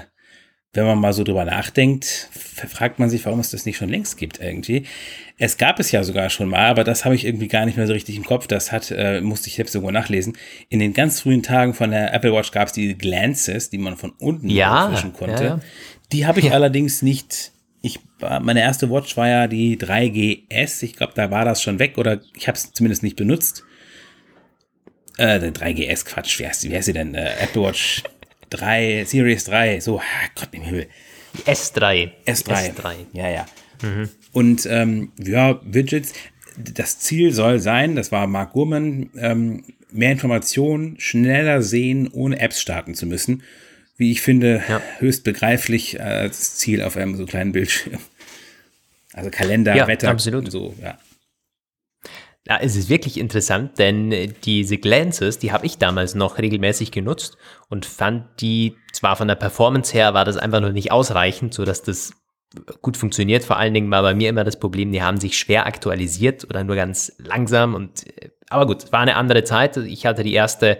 wenn 0.78 0.86
man 0.86 1.00
mal 1.00 1.12
so 1.12 1.24
drüber 1.24 1.44
nachdenkt, 1.44 2.30
fragt 2.70 3.00
man 3.00 3.10
sich, 3.10 3.26
warum 3.26 3.40
es 3.40 3.50
das 3.50 3.66
nicht 3.66 3.78
schon 3.78 3.90
längst 3.90 4.16
gibt 4.16 4.40
irgendwie. 4.40 4.84
Es 5.40 5.58
gab 5.58 5.80
es 5.80 5.92
ja 5.92 6.04
sogar 6.04 6.30
schon 6.30 6.50
mal, 6.50 6.68
aber 6.68 6.84
das 6.84 7.04
habe 7.04 7.16
ich 7.16 7.26
irgendwie 7.26 7.48
gar 7.48 7.66
nicht 7.66 7.78
mehr 7.78 7.88
so 7.88 7.94
richtig 7.94 8.16
im 8.16 8.24
Kopf. 8.24 8.46
Das 8.46 8.72
hat, 8.72 8.92
äh, 8.92 9.22
musste 9.22 9.50
ich 9.50 9.56
selbst 9.56 9.74
irgendwo 9.74 9.92
nachlesen. 9.92 10.38
In 10.70 10.80
den 10.80 10.94
ganz 10.94 11.22
frühen 11.22 11.42
Tagen 11.42 11.74
von 11.74 11.92
der 11.92 12.14
Apple 12.14 12.32
Watch 12.32 12.52
gab 12.52 12.68
es 12.68 12.74
die 12.74 12.96
Glances, 12.96 13.72
die 13.72 13.80
man 13.80 13.98
von 13.98 14.12
unten 14.20 14.50
ja, 14.50 14.86
aufwischen 14.86 15.14
konnte. 15.14 15.44
Ja, 15.44 15.50
ja. 15.50 15.60
Die 16.12 16.26
habe 16.28 16.40
ich 16.40 16.52
allerdings 16.52 17.02
nicht. 17.02 17.54
Ich, 17.82 18.00
meine 18.20 18.62
erste 18.62 18.90
Watch 18.92 19.18
war 19.18 19.28
ja 19.28 19.48
die 19.48 19.78
3GS. 19.78 20.84
Ich 20.84 20.96
glaube, 20.96 21.14
da 21.16 21.32
war 21.32 21.44
das 21.44 21.62
schon 21.62 21.80
weg 21.80 21.98
oder 21.98 22.22
ich 22.36 22.48
habe 22.48 22.56
es 22.56 22.72
zumindest 22.72 23.02
nicht 23.02 23.16
benutzt. 23.16 23.64
Äh, 25.18 25.40
3GS, 25.40 26.06
Quatsch, 26.06 26.40
wie 26.40 26.48
heißt, 26.48 26.70
wie 26.70 26.76
heißt 26.76 26.86
sie 26.86 26.94
denn? 26.94 27.16
Äh, 27.16 27.34
Apple 27.42 27.64
Watch 27.64 28.04
3, 28.50 29.06
Series 29.06 29.46
3, 29.46 29.80
so, 29.80 30.02
Gott 30.36 30.50
im 30.52 30.62
Himmel. 30.62 30.88
S3. 31.46 32.12
S3. 32.26 32.76
S3. 32.76 32.96
Ja, 33.14 33.30
ja. 33.30 33.46
Mhm. 33.82 34.10
Und 34.32 34.66
ähm, 34.70 35.12
ja, 35.20 35.60
Widgets, 35.64 36.14
das 36.58 37.00
Ziel 37.00 37.32
soll 37.32 37.60
sein, 37.60 37.96
das 37.96 38.12
war 38.12 38.28
Mark 38.28 38.54
Gurman, 38.54 39.10
ähm, 39.18 39.64
mehr 39.92 40.12
Informationen, 40.12 41.00
schneller 41.00 41.62
sehen, 41.62 42.10
ohne 42.12 42.40
Apps 42.40 42.60
starten 42.60 42.96
zu 42.96 43.06
müssen. 43.06 43.44
Wie 43.98 44.12
ich 44.12 44.22
finde, 44.22 44.64
ja. 44.68 44.82
höchst 45.00 45.24
begreiflich 45.24 46.02
als 46.02 46.58
Ziel 46.58 46.82
auf 46.82 46.98
einem 46.98 47.16
so 47.16 47.26
kleinen 47.26 47.52
Bildschirm. 47.52 48.00
Also 49.14 49.32
Kalender, 49.32 49.76
ja, 49.76 49.88
Wetter 49.88 50.10
absolut. 50.10 50.52
so, 50.52 50.76
ja. 50.82 51.00
Ja, 52.50 52.60
es 52.62 52.78
ist 52.78 52.88
wirklich 52.88 53.20
interessant, 53.20 53.78
denn 53.78 54.12
äh, 54.12 54.28
diese 54.44 54.78
Glances, 54.78 55.38
die 55.38 55.52
habe 55.52 55.66
ich 55.66 55.78
damals 55.78 56.16
noch 56.16 56.38
regelmäßig 56.38 56.92
genutzt 56.92 57.38
und 57.68 57.86
fand 57.86 58.26
die 58.40 58.78
zwar 58.94 59.18
von 59.18 59.28
der 59.28 59.36
Performance 59.36 59.94
her 59.94 60.14
war 60.14 60.24
das 60.24 60.38
einfach 60.38 60.62
noch 60.62 60.72
nicht 60.72 60.92
ausreichend, 60.92 61.54
so 61.54 61.66
dass 61.66 61.84
das 61.84 62.14
gut 62.82 62.96
funktioniert. 62.96 63.44
Vor 63.44 63.58
allen 63.58 63.74
Dingen 63.74 63.92
war 63.92 64.02
bei 64.02 64.16
mir 64.16 64.30
immer 64.30 64.46
das 64.46 64.60
Problem, 64.60 64.94
die 64.94 65.04
haben 65.04 65.20
sich 65.20 65.38
schwer 65.38 65.66
aktualisiert 65.66 66.46
oder 66.46 66.64
nur 66.64 66.78
ganz 66.78 67.12
langsam 67.18 67.76
und 67.76 68.08
äh, 68.22 68.30
aber 68.50 68.66
gut, 68.66 68.94
war 68.94 69.02
eine 69.02 69.18
andere 69.18 69.44
Zeit. 69.44 69.76
Ich 69.76 70.06
hatte 70.06 70.24
die 70.24 70.34
erste 70.34 70.80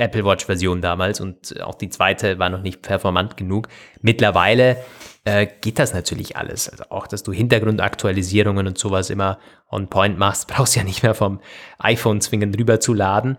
Apple 0.00 0.24
Watch 0.24 0.46
Version 0.46 0.80
damals 0.80 1.20
und 1.20 1.60
auch 1.60 1.74
die 1.74 1.90
zweite 1.90 2.38
war 2.38 2.48
noch 2.48 2.62
nicht 2.62 2.82
performant 2.82 3.36
genug. 3.36 3.68
Mittlerweile 4.00 4.78
äh, 5.24 5.46
geht 5.60 5.78
das 5.78 5.92
natürlich 5.92 6.36
alles. 6.36 6.68
Also 6.68 6.84
auch, 6.88 7.06
dass 7.06 7.22
du 7.22 7.32
Hintergrundaktualisierungen 7.32 8.66
und 8.66 8.78
sowas 8.78 9.10
immer 9.10 9.38
on 9.70 9.88
point 9.88 10.18
machst, 10.18 10.48
brauchst 10.48 10.76
ja 10.76 10.84
nicht 10.84 11.02
mehr 11.02 11.14
vom 11.14 11.40
iPhone 11.78 12.20
zwingend 12.20 12.58
rüber 12.58 12.80
zu 12.80 12.94
laden. 12.94 13.36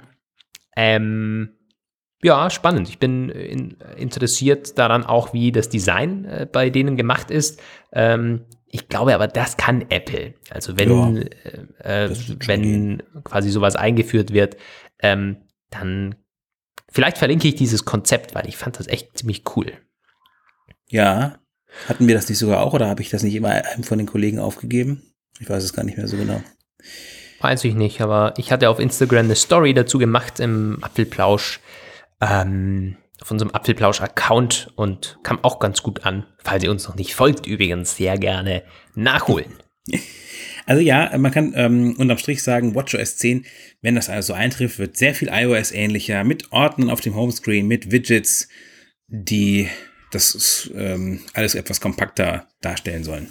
Ähm, 0.76 1.58
ja, 2.24 2.50
spannend. 2.52 2.88
Ich 2.88 3.00
bin 3.00 3.30
in, 3.30 3.78
interessiert 3.98 4.78
daran 4.78 5.04
auch, 5.04 5.34
wie 5.34 5.52
das 5.52 5.70
Design 5.70 6.26
äh, 6.26 6.48
bei 6.50 6.70
denen 6.70 6.96
gemacht 6.96 7.32
ist. 7.32 7.60
Ähm, 7.92 8.46
ich 8.68 8.88
glaube 8.88 9.16
aber, 9.16 9.28
das 9.28 9.58
kann 9.58 9.86
Apple. 9.90 10.36
Also 10.50 10.78
wenn, 10.78 11.16
ja, 11.16 11.22
äh, 11.84 12.06
äh 12.06 12.16
wenn 12.46 13.02
quasi 13.24 13.50
sowas 13.50 13.76
eingeführt 13.76 14.32
wird, 14.32 14.56
ähm, 15.02 15.38
dann 15.72 16.16
vielleicht 16.92 17.18
verlinke 17.18 17.48
ich 17.48 17.56
dieses 17.56 17.86
Konzept, 17.86 18.36
weil 18.36 18.48
ich 18.48 18.58
fand 18.58 18.80
das 18.80 18.88
echt 18.88 19.18
ziemlich 19.18 19.44
cool. 19.56 19.74
Ja, 20.88 21.40
hatten 21.88 22.08
wir 22.08 22.16
das 22.16 22.30
nicht 22.30 22.38
sogar 22.38 22.62
auch 22.62 22.74
oder 22.74 22.88
habe 22.88 23.02
ich 23.02 23.10
das 23.10 23.24
nicht 23.24 23.36
immer 23.36 23.50
einem 23.50 23.84
von 23.84 23.98
den 23.98 24.08
Kollegen 24.08 24.40
aufgegeben? 24.40 25.02
Ich 25.40 25.50
weiß 25.50 25.64
es 25.64 25.74
gar 25.74 25.84
nicht 25.84 25.98
mehr 25.98 26.08
so 26.08 26.18
genau. 26.18 26.42
Weiß 27.40 27.64
ich 27.64 27.74
nicht, 27.74 28.02
aber 28.02 28.34
ich 28.38 28.52
hatte 28.52 28.70
auf 28.70 28.80
Instagram 28.80 29.26
eine 29.26 29.36
Story 29.36 29.74
dazu 29.74 29.98
gemacht 29.98 30.40
im 30.40 30.78
Apfelplausch, 30.84 31.60
ähm, 32.20 32.98
auf 33.20 33.32
unserem 33.32 33.52
Apfelplausch-Account 33.52 34.74
und 34.76 35.18
kam 35.24 35.44
auch 35.44 35.60
ganz 35.60 35.82
gut 35.82 36.06
an. 36.06 36.28
Falls 36.44 36.64
ihr 36.64 36.72
uns 36.72 36.88
noch 36.88 36.96
nicht 36.96 37.16
folgt, 37.16 37.48
übrigens 37.48 37.96
sehr 37.96 38.18
gerne 38.18 38.64
nachholen. 38.94 39.54
Also 40.66 40.82
ja, 40.82 41.16
man 41.18 41.32
kann 41.32 41.54
ähm, 41.56 41.96
unterm 41.98 42.18
Strich 42.18 42.44
sagen, 42.44 42.76
WatchOS 42.76 43.18
10, 43.18 43.46
wenn 43.82 43.96
das 43.96 44.10
also 44.10 44.34
eintrifft, 44.34 44.80
wird 44.80 44.98
sehr 44.98 45.16
viel 45.16 45.30
iOS 45.32 45.72
ähnlicher, 45.72 46.24
mit 46.24 46.52
Ordnern 46.52 46.90
auf 46.90 47.02
dem 47.02 47.16
Homescreen, 47.16 47.68
mit 47.68 47.92
Widgets, 47.92 48.48
die 49.08 49.68
das 50.12 50.70
ähm, 50.76 51.22
alles 51.34 51.56
etwas 51.56 51.82
kompakter 51.82 52.48
darstellen 52.62 53.04
sollen. 53.04 53.28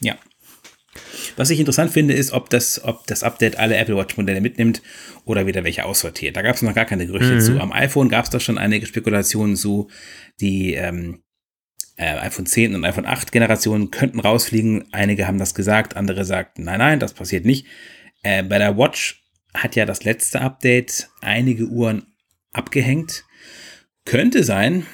Ja. 0.00 0.16
Was 1.36 1.50
ich 1.50 1.60
interessant 1.60 1.92
finde, 1.92 2.14
ist, 2.14 2.32
ob 2.32 2.50
das, 2.50 2.82
ob 2.82 3.06
das 3.06 3.22
Update 3.22 3.58
alle 3.58 3.76
Apple 3.76 3.96
Watch-Modelle 3.96 4.40
mitnimmt 4.40 4.82
oder 5.24 5.46
wieder 5.46 5.62
welche 5.62 5.84
aussortiert. 5.84 6.36
Da 6.36 6.42
gab 6.42 6.56
es 6.56 6.62
noch 6.62 6.74
gar 6.74 6.86
keine 6.86 7.06
Gerüchte 7.06 7.34
mhm. 7.34 7.40
zu. 7.40 7.60
Am 7.60 7.72
iPhone 7.72 8.08
gab 8.08 8.24
es 8.24 8.30
da 8.30 8.40
schon 8.40 8.58
einige 8.58 8.86
Spekulationen 8.86 9.56
zu. 9.56 9.88
Die 10.40 10.74
ähm, 10.74 11.22
äh, 11.98 12.16
iPhone 12.18 12.46
10 12.46 12.74
und 12.74 12.84
iPhone 12.84 13.06
8 13.06 13.32
Generationen 13.32 13.90
könnten 13.90 14.20
rausfliegen. 14.20 14.86
Einige 14.92 15.26
haben 15.26 15.38
das 15.38 15.54
gesagt, 15.54 15.96
andere 15.96 16.24
sagten, 16.24 16.64
nein, 16.64 16.78
nein, 16.78 17.00
das 17.00 17.12
passiert 17.12 17.44
nicht. 17.44 17.66
Äh, 18.22 18.42
bei 18.44 18.58
der 18.58 18.78
Watch 18.78 19.24
hat 19.52 19.76
ja 19.76 19.84
das 19.84 20.04
letzte 20.04 20.40
Update 20.40 21.10
einige 21.20 21.66
Uhren 21.66 22.06
abgehängt. 22.52 23.24
Könnte 24.04 24.44
sein, 24.44 24.86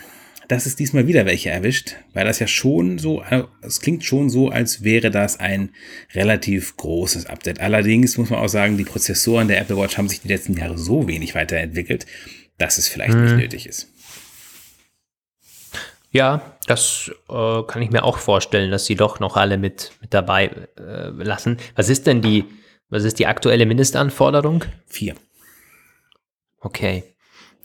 dass 0.49 0.67
es 0.67 0.77
diesmal 0.77 1.07
wieder 1.07 1.27
welche 1.27 1.51
erwischt, 1.51 1.97
weil 2.13 2.25
das 2.25 2.39
ja 2.39 2.47
schon 2.47 2.99
so, 2.99 3.23
äh, 3.23 3.45
es 3.63 3.81
klingt 3.81 4.05
schon 4.05 4.31
so, 4.31 4.49
als 4.49 4.83
wäre 4.83 5.11
das 5.11 5.41
ein 5.41 5.71
relativ 6.15 6.77
großes 6.77 7.27
Update. 7.27 7.61
Allerdings 7.61 8.17
muss 8.17 8.31
man 8.31 8.41
auch 8.41 8.49
sagen, 8.49 8.79
die 8.79 8.85
Prozessoren 8.85 9.49
der 9.49 9.61
Apple 9.61 9.77
Watch 9.77 9.99
haben 9.99 10.09
sich 10.09 10.23
die 10.23 10.29
letzten 10.29 10.55
Jahre 10.55 10.79
so 10.79 11.07
wenig 11.07 11.35
weiterentwickelt, 11.35 12.07
dass 12.59 12.79
es 12.79 12.89
vielleicht 12.89 13.15
hm. 13.15 13.25
nicht 13.25 13.37
nötig 13.37 13.67
ist. 13.67 13.94
Ja, 16.15 16.43
das 16.69 17.11
äh, 17.29 17.63
kann 17.65 17.83
ich 17.83 17.91
mir 17.91 18.05
auch 18.05 18.19
vorstellen, 18.19 18.71
dass 18.71 18.87
sie 18.87 18.95
doch 18.95 19.19
noch 19.19 19.37
alle 19.37 19.59
mit, 19.59 19.91
mit 20.01 20.15
dabei 20.15 20.69
äh, 20.79 21.09
lassen. 21.11 21.59
Was 21.75 21.89
ist 21.89 22.07
denn 22.07 22.23
die, 22.23 22.45
was 22.89 23.03
ist 23.03 23.19
die 23.19 23.27
aktuelle 23.27 23.67
Mindestanforderung? 23.67 24.65
Vier. 24.87 25.17
Okay. 26.61 27.03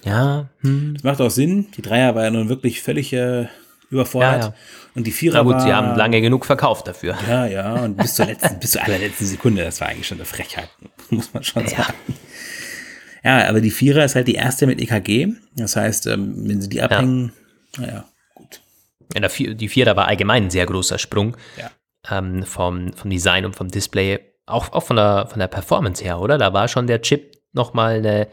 Ja. 0.04 0.50
Hm. 0.62 0.96
Das 0.96 1.04
macht 1.04 1.22
auch 1.22 1.30
Sinn. 1.30 1.68
Die 1.78 1.84
Dreier 1.84 2.16
war 2.16 2.24
ja 2.24 2.32
nun 2.32 2.50
wirklich 2.50 2.82
völlig 2.82 3.14
äh, 3.14 3.46
überfordert. 3.92 4.42
Ja, 4.42 4.48
ja. 4.48 4.56
Und 4.96 5.06
die 5.06 5.12
Vierer 5.12 5.36
Na 5.36 5.44
gut, 5.44 5.54
war, 5.54 5.62
sie 5.62 5.72
haben 5.72 5.96
lange 5.96 6.20
genug 6.20 6.48
verkauft 6.48 6.88
dafür. 6.88 7.16
Ja, 7.28 7.46
ja. 7.46 7.76
Und 7.76 7.98
bis 7.98 8.16
zur 8.16 8.26
letzten, 8.26 8.60
bis 8.60 8.72
zur 8.72 8.84
allerletzten 8.84 9.28
Sekunde, 9.28 9.64
das 9.64 9.80
war 9.80 9.90
eigentlich 9.90 10.08
schon 10.08 10.18
eine 10.18 10.26
Frechheit, 10.26 10.70
muss 11.12 11.32
man 11.36 11.44
schon 11.44 11.68
sagen. 11.68 11.94
Ja, 13.24 13.48
aber 13.48 13.62
die 13.62 13.70
Vierer 13.70 14.06
ist 14.06 14.16
halt 14.16 14.28
die 14.28 14.36
erste 14.36 14.66
mit 14.66 14.82
EKG. 14.82 15.34
Das 15.56 15.76
heißt, 15.76 16.08
ähm, 16.08 16.50
wenn 16.50 16.62
sie 16.62 16.70
die 16.70 16.82
abhängen, 16.82 17.32
naja, 17.78 18.06
gut. 19.14 19.40
Ja, 19.40 19.54
die 19.54 19.70
Vierer 19.70 19.96
war 19.96 20.08
allgemein 20.08 20.46
ein 20.46 20.50
sehr 20.50 20.66
großer 20.66 20.98
Sprung. 20.98 21.36
Ja. 21.58 21.72
Ähm, 22.10 22.44
vom, 22.44 22.94
vom 22.94 23.10
Design 23.10 23.46
und 23.46 23.56
vom 23.56 23.70
Display. 23.70 24.20
Auch, 24.46 24.72
auch 24.72 24.84
von, 24.84 24.96
der, 24.96 25.28
von 25.28 25.40
der 25.40 25.48
Performance 25.48 26.04
her, 26.04 26.20
oder? 26.20 26.38
Da 26.38 26.54
war 26.54 26.68
schon 26.68 26.88
der 26.88 27.02
Chip 27.02 27.38
nochmal 27.52 27.98
eine 27.98 28.28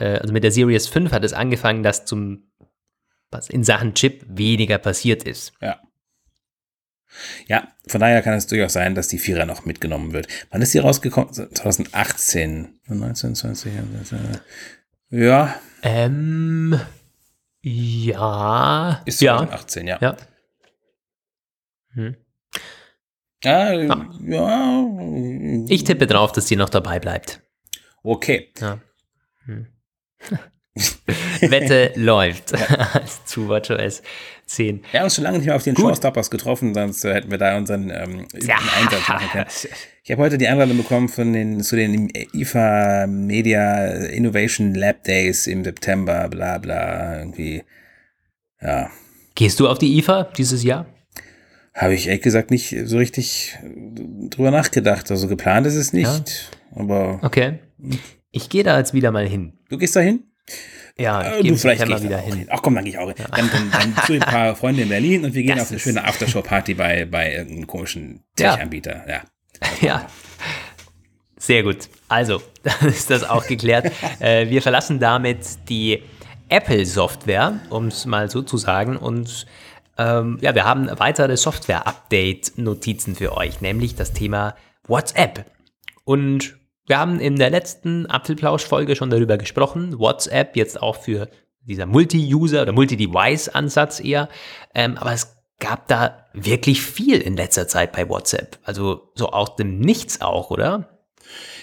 äh, 0.00 0.18
also 0.18 0.32
mit 0.32 0.42
der 0.42 0.50
Series 0.50 0.88
5 0.88 1.12
hat 1.12 1.24
es 1.24 1.32
angefangen, 1.32 1.82
dass 1.82 2.04
zum, 2.04 2.50
was 3.30 3.48
in 3.48 3.62
Sachen 3.62 3.94
Chip 3.94 4.24
weniger 4.26 4.78
passiert 4.78 5.22
ist. 5.24 5.52
Ja. 5.60 5.80
Ja, 7.48 7.66
von 7.88 8.00
daher 8.00 8.22
kann 8.22 8.34
es 8.34 8.46
durchaus 8.46 8.74
sein, 8.74 8.94
dass 8.94 9.08
die 9.08 9.18
Vierer 9.18 9.44
noch 9.44 9.64
mitgenommen 9.64 10.12
wird. 10.12 10.28
Wann 10.50 10.62
ist 10.62 10.72
die 10.72 10.78
rausgekommen? 10.78 11.32
2018. 11.32 12.80
19, 12.86 13.34
20, 13.34 13.72
ja. 15.10 15.56
Ähm, 15.82 16.78
ja. 17.62 19.02
Ist 19.04 19.18
2018, 19.18 19.86
ja. 19.86 19.98
Ja. 20.00 20.16
Hm. 21.92 22.16
Ja, 23.42 23.70
ah. 23.88 24.06
ja. 24.26 25.64
Ich 25.68 25.84
tippe 25.84 26.06
drauf, 26.06 26.32
dass 26.32 26.46
die 26.46 26.56
noch 26.56 26.68
dabei 26.68 27.00
bleibt. 27.00 27.40
Okay. 28.02 28.50
Ja. 28.60 28.78
Hm. 29.44 29.66
Wette 31.40 31.92
läuft 31.96 32.52
zu 33.24 33.48
WatchOS 33.48 34.02
10. 34.46 34.84
Wir 34.90 35.00
haben 35.00 35.04
uns 35.04 35.14
schon 35.14 35.24
lange 35.24 35.38
nicht 35.38 35.46
mehr 35.46 35.56
auf 35.56 35.64
den. 35.64 35.76
Showstoppers 35.76 36.30
getroffen, 36.30 36.74
sonst 36.74 37.04
äh, 37.04 37.14
hätten 37.14 37.30
wir 37.30 37.38
da 37.38 37.56
unseren 37.56 37.90
ähm, 37.90 38.26
ja. 38.40 38.56
Einsatz 38.76 39.08
machen 39.08 39.28
können. 39.30 39.46
Ich 40.02 40.10
habe 40.10 40.22
heute 40.22 40.38
die 40.38 40.48
Einladung 40.48 40.78
bekommen 40.78 41.08
von 41.08 41.32
den, 41.32 41.60
zu 41.60 41.76
den 41.76 42.10
IFA 42.32 43.06
Media 43.06 43.86
Innovation 44.06 44.74
Lab 44.74 45.04
Days 45.04 45.46
im 45.46 45.62
September, 45.62 46.28
bla 46.28 46.58
bla, 46.58 47.18
irgendwie. 47.18 47.62
Ja. 48.62 48.90
Gehst 49.34 49.60
du 49.60 49.68
auf 49.68 49.78
die 49.78 49.98
IFA 49.98 50.24
dieses 50.36 50.62
Jahr? 50.62 50.86
Habe 51.74 51.94
ich 51.94 52.08
ehrlich 52.08 52.22
gesagt 52.22 52.50
nicht 52.50 52.74
so 52.84 52.96
richtig 52.96 53.58
drüber 54.30 54.50
nachgedacht. 54.50 55.10
Also 55.10 55.28
geplant 55.28 55.66
ist 55.66 55.76
es 55.76 55.92
nicht. 55.92 56.50
Ja. 56.72 56.80
Aber. 56.80 57.20
Okay. 57.22 57.58
Ich 58.30 58.48
gehe 58.48 58.64
da 58.64 58.78
jetzt 58.78 58.94
wieder 58.94 59.12
mal 59.12 59.26
hin. 59.26 59.52
Du 59.68 59.78
gehst 59.78 59.96
da 59.96 60.00
hin? 60.00 60.24
Ja, 60.98 61.36
äh, 61.36 61.42
du 61.42 61.56
vielleicht 61.56 61.86
gehst 61.86 62.02
wieder 62.02 62.18
hin. 62.18 62.36
hin. 62.36 62.46
Ach 62.50 62.62
komm, 62.62 62.74
dann 62.74 62.84
gehe 62.84 62.94
ich 62.94 62.98
auch 62.98 63.06
hin. 63.06 63.16
Ja. 63.18 63.26
Dann, 63.36 63.50
dann, 63.50 63.70
dann 63.70 64.04
zu 64.06 64.14
ein 64.14 64.20
paar 64.20 64.56
Freunde 64.56 64.82
in 64.82 64.88
Berlin 64.88 65.24
und 65.24 65.34
wir 65.34 65.42
gehen 65.42 65.56
das 65.56 65.66
auf 65.66 65.70
eine 65.70 65.80
schöne 65.80 66.04
Aftershow-Party 66.04 66.74
bei, 66.74 67.04
bei 67.04 67.32
irgendeinem 67.34 67.66
komischen 67.66 68.24
Tech-Anbieter. 68.36 69.04
Ja. 69.06 69.12
ja. 69.12 69.22
Sehr 71.36 71.62
gut. 71.62 71.88
Also, 72.08 72.42
dann 72.62 72.88
ist 72.88 73.10
das 73.10 73.24
auch 73.24 73.46
geklärt. 73.46 73.90
äh, 74.20 74.48
wir 74.48 74.62
verlassen 74.62 75.00
damit 75.00 75.68
die 75.68 76.02
Apple-Software, 76.48 77.60
um 77.70 77.86
es 77.86 78.06
mal 78.06 78.30
so 78.30 78.42
zu 78.42 78.56
sagen, 78.56 78.96
und 78.96 79.46
ähm, 79.98 80.38
ja, 80.40 80.54
wir 80.54 80.64
haben 80.64 80.88
weitere 80.98 81.36
Software-Update-Notizen 81.36 83.14
für 83.16 83.36
euch, 83.36 83.60
nämlich 83.60 83.94
das 83.94 84.12
Thema 84.12 84.54
WhatsApp. 84.86 85.44
Und 86.04 86.56
wir 86.86 86.98
haben 86.98 87.20
in 87.20 87.36
der 87.36 87.50
letzten 87.50 88.06
Apfelplausch-Folge 88.06 88.96
schon 88.96 89.10
darüber 89.10 89.38
gesprochen. 89.38 89.98
WhatsApp 89.98 90.56
jetzt 90.56 90.82
auch 90.82 90.96
für 90.96 91.28
dieser 91.62 91.86
Multi-User 91.86 92.62
oder 92.62 92.72
Multi-Device-Ansatz 92.72 94.00
eher. 94.00 94.28
Ähm, 94.74 94.96
aber 94.96 95.12
es 95.12 95.36
gab 95.60 95.86
da 95.88 96.26
wirklich 96.32 96.82
viel 96.82 97.20
in 97.20 97.36
letzter 97.36 97.68
Zeit 97.68 97.92
bei 97.92 98.08
WhatsApp. 98.08 98.58
Also 98.64 99.12
so 99.14 99.30
aus 99.30 99.56
dem 99.56 99.78
Nichts 99.78 100.20
auch, 100.20 100.50
oder? 100.50 101.00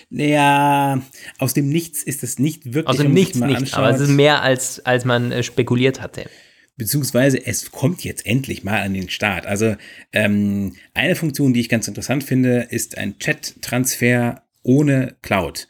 Naja, 0.10 1.02
aus 1.38 1.54
dem 1.54 1.68
Nichts 1.68 2.04
ist 2.04 2.24
es 2.24 2.40
nicht 2.40 2.66
wirklich. 2.66 2.88
Aus 2.88 2.98
dem 2.98 3.14
Nichts 3.14 3.38
nicht, 3.38 3.74
aber 3.74 3.90
es 3.90 4.00
ist 4.00 4.10
mehr 4.10 4.42
als, 4.42 4.86
als 4.86 5.04
man 5.04 5.32
äh, 5.32 5.44
spekuliert 5.44 6.02
hatte 6.02 6.30
beziehungsweise 6.78 7.44
es 7.46 7.72
kommt 7.72 8.04
jetzt 8.04 8.26
endlich 8.26 8.64
mal 8.64 8.82
an 8.82 8.94
den 8.94 9.10
Start. 9.10 9.46
Also 9.46 9.76
ähm, 10.14 10.76
eine 10.94 11.16
Funktion, 11.16 11.54
die 11.54 11.60
ich 11.60 11.70
ganz 11.70 11.88
interessant 11.88 12.24
finde, 12.24 12.68
ist 12.70 12.98
ein 12.98 13.18
Chat-Transfer 13.18 14.44
ohne 14.62 15.16
Cloud. 15.22 15.68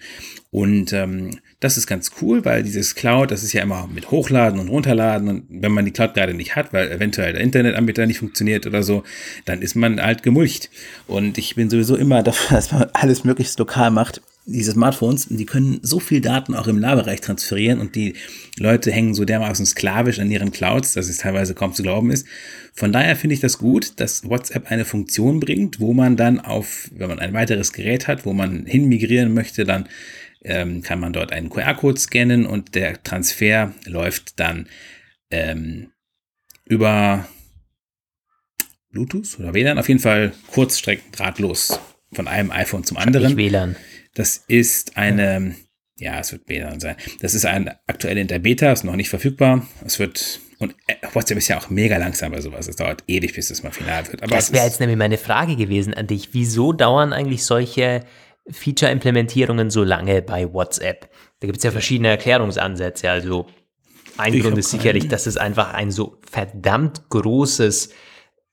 Und 0.51 0.91
ähm, 0.93 1.39
das 1.59 1.77
ist 1.77 1.87
ganz 1.87 2.11
cool, 2.21 2.45
weil 2.45 2.63
dieses 2.63 2.93
Cloud, 2.93 3.31
das 3.31 3.43
ist 3.43 3.53
ja 3.53 3.63
immer 3.63 3.87
mit 3.87 4.11
Hochladen 4.11 4.59
und 4.59 4.67
Runterladen 4.69 5.27
und 5.27 5.45
wenn 5.49 5.71
man 5.71 5.85
die 5.85 5.91
Cloud 5.91 6.13
gerade 6.13 6.33
nicht 6.33 6.55
hat, 6.55 6.71
weil 6.71 6.91
eventuell 6.91 7.33
der 7.33 7.41
Internetanbieter 7.41 8.05
nicht 8.05 8.19
funktioniert 8.19 8.67
oder 8.67 8.83
so, 8.83 9.03
dann 9.45 9.61
ist 9.61 9.75
man 9.75 10.01
halt 10.01 10.21
gemulcht. 10.21 10.69
Und 11.07 11.37
ich 11.37 11.55
bin 11.55 11.69
sowieso 11.69 11.95
immer 11.95 12.21
dafür, 12.23 12.57
dass 12.57 12.71
man 12.71 12.89
alles 12.93 13.23
möglichst 13.23 13.57
lokal 13.59 13.91
macht 13.91 14.21
diese 14.49 14.71
Smartphones, 14.71 15.27
die 15.29 15.45
können 15.45 15.79
so 15.83 15.99
viel 15.99 16.21
Daten 16.21 16.55
auch 16.55 16.67
im 16.67 16.79
Nahbereich 16.79 17.19
transferieren 17.19 17.81
und 17.81 17.95
die 17.95 18.13
Leute 18.57 18.91
hängen 18.91 19.13
so 19.13 19.25
dermaßen 19.25 19.65
sklavisch 19.65 20.19
an 20.19 20.31
ihren 20.31 20.51
Clouds, 20.51 20.93
dass 20.93 21.09
es 21.09 21.17
teilweise 21.17 21.53
kaum 21.53 21.73
zu 21.73 21.83
glauben 21.83 22.11
ist. 22.11 22.25
Von 22.73 22.93
daher 22.93 23.17
finde 23.17 23.33
ich 23.33 23.41
das 23.41 23.57
gut, 23.57 23.99
dass 23.99 24.23
WhatsApp 24.23 24.71
eine 24.71 24.85
Funktion 24.85 25.41
bringt, 25.41 25.81
wo 25.81 25.93
man 25.93 26.15
dann 26.15 26.39
auf, 26.39 26.89
wenn 26.95 27.09
man 27.09 27.19
ein 27.19 27.33
weiteres 27.33 27.73
Gerät 27.73 28.07
hat, 28.07 28.25
wo 28.25 28.31
man 28.31 28.65
hinmigrieren 28.65 29.33
möchte, 29.33 29.65
dann 29.65 29.89
ähm, 30.47 30.81
kann 30.81 30.99
man 30.99 31.13
dort 31.13 31.31
einen 31.31 31.49
QR-Code 31.49 31.99
scannen 31.99 32.45
und 32.45 32.73
der 32.73 33.03
Transfer 33.03 33.73
läuft 33.85 34.39
dann 34.39 34.67
ähm, 35.29 35.91
über 36.65 37.27
Bluetooth 38.89 39.39
oder 39.39 39.53
WLAN, 39.53 39.77
auf 39.77 39.87
jeden 39.87 39.99
Fall 39.99 40.33
Kurzstrecken 40.51 41.11
drahtlos 41.11 41.79
von 42.13 42.27
einem 42.27 42.51
iPhone 42.51 42.83
zum 42.83 42.97
anderen. 42.97 43.37
WLAN. 43.37 43.75
Das 44.15 44.43
ist 44.47 44.97
eine, 44.97 45.55
ja, 45.97 46.19
es 46.19 46.31
wird 46.31 46.45
Beta 46.45 46.79
sein. 46.79 46.95
Das 47.19 47.33
ist 47.33 47.45
ein 47.45 47.69
aktuell 47.85 48.17
in 48.17 48.27
der 48.27 48.39
Beta, 48.39 48.71
ist 48.71 48.83
noch 48.83 48.95
nicht 48.95 49.09
verfügbar. 49.09 49.67
Es 49.85 49.99
wird, 49.99 50.39
und 50.57 50.73
äh, 50.87 50.95
WhatsApp 51.13 51.37
ist 51.37 51.49
ja 51.49 51.59
auch 51.59 51.69
mega 51.69 51.97
langsam 51.97 52.31
bei 52.31 52.41
sowas. 52.41 52.67
Es 52.67 52.77
dauert 52.77 53.03
ewig, 53.07 53.33
bis 53.33 53.51
es 53.51 53.61
mal 53.61 53.71
final 53.71 54.07
wird. 54.07 54.23
Aber 54.23 54.35
das 54.35 54.53
wäre 54.53 54.65
jetzt 54.65 54.79
nämlich 54.79 54.97
meine 54.97 55.17
Frage 55.17 55.55
gewesen 55.55 55.93
an 55.93 56.07
dich. 56.07 56.29
Wieso 56.31 56.73
dauern 56.73 57.13
eigentlich 57.13 57.43
solche 57.43 58.03
Feature-Implementierungen 58.49 59.69
so 59.69 59.83
lange 59.83 60.21
bei 60.21 60.51
WhatsApp? 60.51 61.09
Da 61.39 61.47
gibt 61.47 61.57
es 61.57 61.63
ja 61.63 61.71
verschiedene 61.71 62.09
Erklärungsansätze. 62.09 63.09
Also 63.09 63.47
ein 64.17 64.33
ich 64.33 64.43
Grund 64.43 64.57
ist 64.57 64.71
sicherlich, 64.71 65.07
dass 65.07 65.27
es 65.27 65.37
einfach 65.37 65.73
ein 65.73 65.91
so 65.91 66.17
verdammt 66.29 67.09
großes 67.09 67.89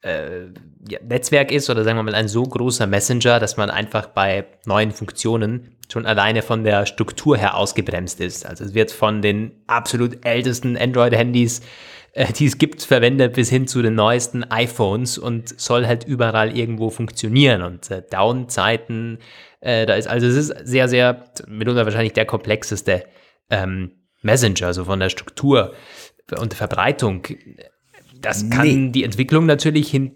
äh, 0.02 0.46
ja, 0.88 0.98
Netzwerk 1.02 1.50
ist 1.50 1.70
oder 1.70 1.84
sagen 1.84 1.96
wir 1.98 2.02
mal 2.02 2.14
ein 2.14 2.28
so 2.28 2.42
großer 2.42 2.86
Messenger, 2.86 3.40
dass 3.40 3.56
man 3.56 3.70
einfach 3.70 4.08
bei 4.08 4.46
neuen 4.66 4.92
Funktionen 4.92 5.76
schon 5.90 6.06
alleine 6.06 6.42
von 6.42 6.64
der 6.64 6.86
Struktur 6.86 7.36
her 7.36 7.56
ausgebremst 7.56 8.20
ist. 8.20 8.46
Also 8.46 8.64
es 8.64 8.74
wird 8.74 8.90
von 8.90 9.22
den 9.22 9.52
absolut 9.66 10.24
ältesten 10.24 10.76
Android-Handys, 10.76 11.62
die 12.38 12.46
es 12.46 12.58
gibt, 12.58 12.82
verwendet 12.82 13.34
bis 13.34 13.50
hin 13.50 13.66
zu 13.66 13.82
den 13.82 13.94
neuesten 13.94 14.44
iPhones 14.44 15.18
und 15.18 15.58
soll 15.60 15.86
halt 15.86 16.04
überall 16.04 16.56
irgendwo 16.56 16.90
funktionieren 16.90 17.62
und 17.62 17.90
äh, 17.90 18.02
Down-Zeiten, 18.08 19.18
äh, 19.60 19.86
da 19.86 19.94
ist 19.94 20.06
also 20.06 20.26
es 20.26 20.36
ist 20.36 20.54
sehr, 20.64 20.88
sehr 20.88 21.24
mitunter 21.48 21.84
wahrscheinlich 21.84 22.12
der 22.12 22.26
komplexeste 22.26 23.04
ähm, 23.50 23.92
Messenger, 24.22 24.72
so 24.72 24.84
von 24.84 25.00
der 25.00 25.10
Struktur 25.10 25.74
und 26.38 26.52
der 26.52 26.56
Verbreitung 26.56 27.26
das 28.24 28.48
kann 28.48 28.86
nee. 28.86 28.90
die 28.90 29.04
Entwicklung 29.04 29.46
natürlich 29.46 29.90
hin 29.90 30.12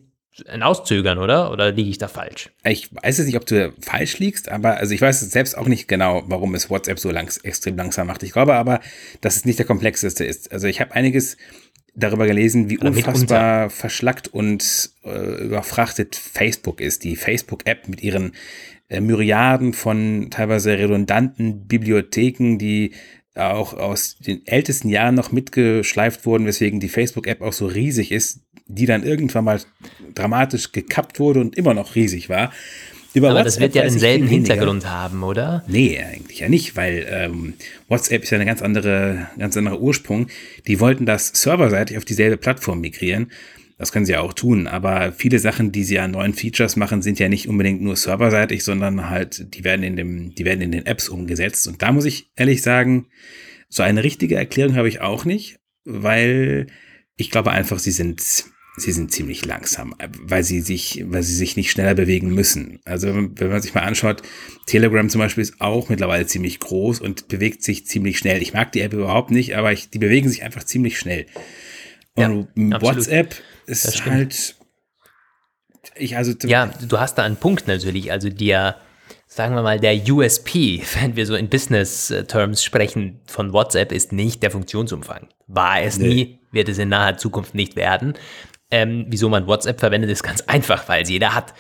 hinauszögern, 0.46 1.18
oder? 1.18 1.50
Oder 1.50 1.72
liege 1.72 1.90
ich 1.90 1.98
da 1.98 2.06
falsch? 2.06 2.50
Ich 2.62 2.94
weiß 2.94 3.18
jetzt 3.18 3.26
nicht, 3.26 3.36
ob 3.36 3.44
du 3.46 3.72
falsch 3.80 4.20
liegst, 4.20 4.48
aber 4.48 4.76
also 4.76 4.94
ich 4.94 5.00
weiß 5.00 5.18
selbst 5.20 5.58
auch 5.58 5.66
nicht 5.66 5.88
genau, 5.88 6.22
warum 6.26 6.54
es 6.54 6.70
WhatsApp 6.70 7.00
so 7.00 7.10
langs 7.10 7.38
extrem 7.38 7.76
langsam 7.76 8.06
macht. 8.06 8.22
Ich 8.22 8.30
glaube 8.30 8.54
aber, 8.54 8.78
dass 9.20 9.34
es 9.34 9.44
nicht 9.44 9.58
der 9.58 9.66
komplexeste 9.66 10.24
ist. 10.24 10.52
Also 10.52 10.68
ich 10.68 10.80
habe 10.80 10.94
einiges 10.94 11.36
darüber 11.94 12.26
gelesen, 12.26 12.70
wie 12.70 12.78
unfassbar 12.78 13.70
verschlackt 13.70 14.28
und 14.28 14.90
äh, 15.04 15.44
überfrachtet 15.44 16.16
Facebook 16.16 16.80
ist. 16.80 17.04
Die 17.04 17.16
Facebook-App 17.16 17.88
mit 17.88 18.02
ihren 18.02 18.32
äh, 18.88 19.00
Myriaden 19.00 19.72
von 19.72 20.28
teilweise 20.30 20.78
redundanten 20.78 21.66
Bibliotheken, 21.66 22.58
die 22.58 22.92
auch 23.34 23.74
aus 23.74 24.16
den 24.18 24.46
ältesten 24.46 24.88
Jahren 24.88 25.14
noch 25.14 25.32
mitgeschleift 25.32 26.26
wurden, 26.26 26.46
weswegen 26.46 26.80
die 26.80 26.88
Facebook-App 26.88 27.40
auch 27.40 27.52
so 27.52 27.66
riesig 27.66 28.10
ist, 28.10 28.40
die 28.66 28.86
dann 28.86 29.04
irgendwann 29.04 29.44
mal 29.44 29.60
dramatisch 30.14 30.72
gekappt 30.72 31.20
wurde 31.20 31.40
und 31.40 31.56
immer 31.56 31.74
noch 31.74 31.94
riesig 31.94 32.28
war. 32.28 32.52
Über 33.14 33.30
Aber 33.30 33.40
WhatsApp 33.40 33.44
das 33.44 33.60
wird 33.60 33.74
ja 33.74 33.82
denselben 33.82 34.26
Hintergrund 34.26 34.86
haben, 34.86 35.22
oder? 35.22 35.64
Nee, 35.66 35.98
eigentlich 35.98 36.40
ja 36.40 36.48
nicht, 36.48 36.76
weil 36.76 37.06
ähm, 37.10 37.54
WhatsApp 37.88 38.22
ist 38.22 38.30
ja 38.30 38.36
eine 38.36 38.44
ganz 38.44 38.62
andere, 38.62 39.28
ganz 39.38 39.56
anderer 39.56 39.80
Ursprung. 39.80 40.28
Die 40.66 40.78
wollten 40.78 41.06
das 41.06 41.28
serverseitig 41.28 41.96
auf 41.96 42.04
dieselbe 42.04 42.36
Plattform 42.36 42.80
migrieren. 42.80 43.32
Das 43.78 43.92
können 43.92 44.04
sie 44.04 44.12
ja 44.12 44.20
auch 44.20 44.32
tun, 44.32 44.66
aber 44.66 45.12
viele 45.12 45.38
Sachen, 45.38 45.70
die 45.70 45.84
sie 45.84 46.00
an 46.00 46.10
neuen 46.10 46.34
Features 46.34 46.74
machen, 46.74 47.00
sind 47.00 47.20
ja 47.20 47.28
nicht 47.28 47.48
unbedingt 47.48 47.80
nur 47.80 47.94
serverseitig, 47.94 48.64
sondern 48.64 49.08
halt, 49.08 49.54
die 49.54 49.62
werden 49.62 49.84
in 49.84 49.94
dem, 49.94 50.34
die 50.34 50.44
werden 50.44 50.60
in 50.62 50.72
den 50.72 50.84
Apps 50.84 51.08
umgesetzt. 51.08 51.68
Und 51.68 51.80
da 51.80 51.92
muss 51.92 52.04
ich 52.04 52.32
ehrlich 52.34 52.60
sagen, 52.62 53.06
so 53.68 53.84
eine 53.84 54.02
richtige 54.02 54.34
Erklärung 54.34 54.74
habe 54.74 54.88
ich 54.88 55.00
auch 55.00 55.24
nicht, 55.24 55.60
weil 55.84 56.66
ich 57.16 57.30
glaube 57.30 57.52
einfach, 57.52 57.78
sie 57.78 57.92
sind, 57.92 58.46
sie 58.80 58.92
sind 58.92 59.12
ziemlich 59.12 59.44
langsam, 59.44 59.94
weil 60.22 60.42
sie 60.42 60.60
sich, 60.60 61.04
weil 61.06 61.22
sie 61.22 61.34
sich 61.34 61.56
nicht 61.56 61.70
schneller 61.70 61.94
bewegen 61.94 62.34
müssen. 62.34 62.80
Also 62.84 63.14
wenn 63.14 63.50
man 63.50 63.62
sich 63.62 63.74
mal 63.74 63.82
anschaut, 63.82 64.22
Telegram 64.66 65.08
zum 65.08 65.20
Beispiel 65.20 65.42
ist 65.42 65.60
auch 65.60 65.88
mittlerweile 65.88 66.26
ziemlich 66.26 66.60
groß 66.60 67.00
und 67.00 67.28
bewegt 67.28 67.62
sich 67.62 67.86
ziemlich 67.86 68.18
schnell. 68.18 68.42
Ich 68.42 68.54
mag 68.54 68.72
die 68.72 68.80
App 68.80 68.92
überhaupt 68.92 69.30
nicht, 69.30 69.56
aber 69.56 69.72
ich, 69.72 69.90
die 69.90 69.98
bewegen 69.98 70.28
sich 70.28 70.42
einfach 70.42 70.64
ziemlich 70.64 70.98
schnell. 70.98 71.26
Und 72.14 72.48
ja, 72.56 72.80
WhatsApp 72.82 73.36
ist 73.66 74.04
halt. 74.04 74.56
Ich 75.96 76.16
also 76.16 76.32
ja, 76.44 76.66
du 76.66 76.98
hast 76.98 77.16
da 77.16 77.22
einen 77.22 77.36
Punkt 77.36 77.66
natürlich. 77.66 78.10
Also 78.12 78.28
der, 78.28 78.76
sagen 79.26 79.54
wir 79.54 79.62
mal, 79.62 79.80
der 79.80 79.96
USP, 80.08 80.82
wenn 81.00 81.16
wir 81.16 81.26
so 81.26 81.34
in 81.34 81.48
Business-Terms 81.48 82.64
sprechen, 82.64 83.20
von 83.26 83.52
WhatsApp 83.52 83.92
ist 83.92 84.12
nicht 84.12 84.42
der 84.42 84.50
Funktionsumfang. 84.50 85.28
War 85.46 85.80
es 85.80 85.98
nee. 85.98 86.08
nie, 86.08 86.38
wird 86.52 86.68
es 86.68 86.78
in 86.78 86.88
naher 86.88 87.16
Zukunft 87.16 87.54
nicht 87.54 87.76
werden. 87.76 88.14
Ähm, 88.70 89.06
wieso 89.08 89.28
man 89.28 89.46
WhatsApp 89.46 89.80
verwendet, 89.80 90.10
ist 90.10 90.22
ganz 90.22 90.42
einfach, 90.42 90.88
weil 90.88 91.02
es 91.02 91.08
jeder 91.08 91.34
hat. 91.34 91.54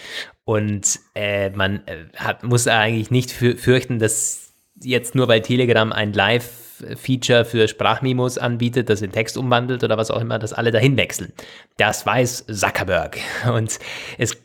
Und 0.44 0.98
äh, 1.14 1.50
man 1.50 1.86
äh, 1.86 2.06
hat, 2.16 2.42
muss 2.42 2.66
eigentlich 2.66 3.10
nicht 3.10 3.30
fürchten, 3.30 3.98
dass 3.98 4.52
jetzt 4.80 5.14
nur 5.14 5.26
bei 5.26 5.40
Telegram 5.40 5.92
ein 5.92 6.12
Live 6.12 6.68
Feature 6.96 7.44
für 7.44 7.66
Sprachmemos 7.66 8.38
anbietet, 8.38 8.88
das 8.88 9.02
in 9.02 9.12
Text 9.12 9.36
umwandelt 9.36 9.82
oder 9.82 9.96
was 9.96 10.10
auch 10.10 10.20
immer, 10.20 10.38
dass 10.38 10.52
alle 10.52 10.70
dahin 10.70 10.96
wechseln. 10.96 11.32
Das 11.76 12.06
weiß 12.06 12.46
Zuckerberg. 12.46 13.18
Und 13.52 13.78
es 14.16 14.36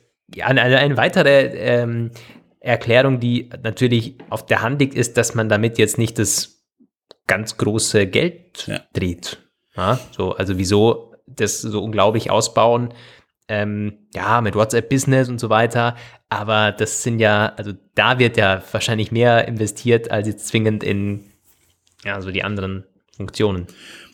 eine, 0.41 0.61
eine 0.61 0.97
weitere 0.97 1.45
ähm, 1.55 2.11
Erklärung, 2.59 3.19
die 3.19 3.49
natürlich 3.61 4.15
auf 4.29 4.45
der 4.45 4.61
Hand 4.61 4.79
liegt, 4.79 4.95
ist, 4.95 5.17
dass 5.17 5.35
man 5.35 5.49
damit 5.49 5.77
jetzt 5.77 5.97
nicht 5.97 6.17
das 6.17 6.63
ganz 7.27 7.57
große 7.57 8.07
Geld 8.07 8.65
ja. 8.67 8.81
dreht. 8.93 9.39
Ja, 9.75 9.99
so, 10.11 10.33
also 10.33 10.57
wieso 10.57 11.12
das 11.25 11.61
so 11.61 11.83
unglaublich 11.83 12.31
ausbauen? 12.31 12.93
Ähm, 13.47 13.97
ja, 14.15 14.41
mit 14.41 14.55
WhatsApp 14.55 14.89
Business 14.89 15.29
und 15.29 15.39
so 15.39 15.49
weiter. 15.49 15.95
Aber 16.29 16.71
das 16.71 17.03
sind 17.03 17.19
ja, 17.19 17.53
also 17.57 17.73
da 17.95 18.19
wird 18.19 18.37
ja 18.37 18.63
wahrscheinlich 18.71 19.11
mehr 19.11 19.47
investiert 19.47 20.11
als 20.11 20.27
jetzt 20.27 20.47
zwingend 20.47 20.83
in 20.83 21.25
ja, 22.03 22.21
so 22.21 22.31
die 22.31 22.43
anderen 22.43 22.85
Funktionen. 23.15 23.67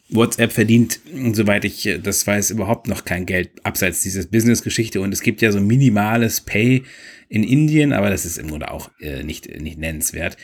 WhatsApp 0.10 0.52
verdient, 0.52 1.00
soweit 1.34 1.66
ich 1.66 1.88
das 2.02 2.26
weiß, 2.26 2.50
überhaupt 2.50 2.88
noch 2.88 3.06
kein 3.06 3.26
Geld 3.26 3.52
abseits 3.64 4.02
dieses 4.02 4.28
Business-Geschichte. 4.28 5.02
Und 5.02 5.14
es 5.14 5.22
gibt 5.22 5.42
ja 5.42 5.52
so 5.52 5.60
minimales 5.60 6.42
Pay 6.42 6.84
in 7.30 7.44
Indien, 7.44 7.94
aber 7.94 8.10
das 8.10 8.26
ist 8.26 8.38
im 8.38 8.50
Grunde 8.50 8.72
auch 8.72 8.90
äh, 9.00 9.24
nicht, 9.24 9.62
nicht 9.62 9.78
nennenswert. 9.78 10.36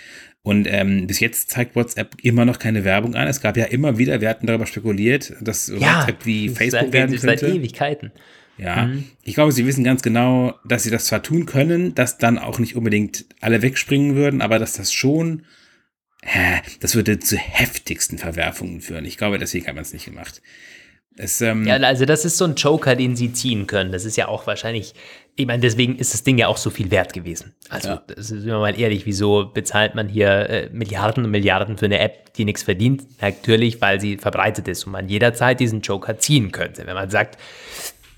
Und 0.46 0.68
ähm, 0.70 1.08
bis 1.08 1.20
jetzt 1.20 1.50
zeigt 1.50 1.76
WhatsApp 1.76 2.18
immer 2.22 2.46
noch 2.46 2.60
keine 2.60 2.84
Werbung 2.84 3.16
an. 3.16 3.28
Es 3.28 3.42
gab 3.42 3.58
ja 3.58 3.66
immer 3.66 3.98
wieder, 3.98 4.22
wir 4.22 4.30
hatten 4.30 4.46
darüber 4.46 4.68
spekuliert, 4.68 5.34
dass 5.42 5.68
Ja, 5.68 6.02
WhatsApp 6.02 6.24
wie 6.28 6.50
das 6.50 6.58
Facebook 6.60 6.82
seit, 6.84 6.94
werden 6.94 7.18
seit 7.18 7.40
könnte. 7.40 7.56
Ewigkeiten. 7.58 8.12
Ja, 8.60 8.86
Mhm. 8.86 9.06
ich 9.24 9.34
glaube, 9.34 9.52
sie 9.52 9.66
wissen 9.66 9.84
ganz 9.84 10.04
genau, 10.04 10.54
dass 10.64 10.84
sie 10.84 10.92
das 10.92 11.06
zwar 11.06 11.24
tun 11.24 11.48
können, 11.48 11.96
dass 11.96 12.20
dann 12.20 12.38
auch 12.38 12.60
nicht 12.60 12.76
unbedingt 12.76 13.26
alle 13.42 13.64
wegspringen 13.64 14.16
würden, 14.16 14.44
aber 14.44 14.60
dass 14.60 14.74
das 14.74 14.94
schon, 14.94 15.42
äh, 16.22 16.60
das 16.80 16.94
würde 16.94 17.18
zu 17.20 17.38
heftigsten 17.38 18.20
Verwerfungen 18.20 18.82
führen. 18.82 19.04
Ich 19.06 19.18
glaube, 19.18 19.40
deswegen 19.40 19.66
haben 19.66 19.76
wir 19.78 19.82
es 19.82 19.94
nicht 19.94 20.06
gemacht. 20.06 20.44
Es, 21.18 21.42
ähm, 21.42 21.66
Ja, 21.66 21.78
also 21.78 22.06
das 22.06 22.24
ist 22.24 22.38
so 22.38 22.46
ein 22.46 22.54
Joker, 22.56 22.96
den 22.96 23.16
sie 23.16 23.34
ziehen 23.34 23.66
können. 23.68 23.92
Das 23.92 24.06
ist 24.06 24.16
ja 24.16 24.28
auch 24.28 24.46
wahrscheinlich, 24.48 24.94
ich 25.38 25.46
meine, 25.46 25.60
deswegen 25.60 25.98
ist 25.98 26.14
das 26.14 26.24
Ding 26.24 26.38
ja 26.38 26.48
auch 26.48 26.58
so 26.58 26.70
viel 26.70 26.92
wert 26.92 27.12
gewesen. 27.14 27.54
Also, 27.70 27.90
Ja. 27.90 28.02
das 28.08 28.32
ist 28.32 28.46
immer 28.46 28.60
mal 28.60 28.80
ehrlich, 28.80 29.06
wieso 29.06 29.52
bezahlt 29.54 29.94
man 29.94 30.08
hier 30.08 30.50
äh, 30.50 30.70
Milliarden 30.72 31.26
und 31.26 31.32
Milliarden 31.32 31.78
für 31.78 31.86
eine 31.86 32.00
App, 32.00 32.34
die 32.36 32.46
nichts 32.46 32.64
verdient? 32.64 33.04
Natürlich, 33.22 33.82
weil 33.82 34.00
sie 34.00 34.18
verbreitet 34.18 34.68
ist 34.70 34.86
und 34.86 34.94
man 34.94 35.10
jederzeit 35.10 35.60
diesen 35.60 35.82
Joker 35.82 36.18
ziehen 36.18 36.52
könnte. 36.54 36.88
Wenn 36.88 36.96
man 36.96 37.10
sagt, 37.10 37.38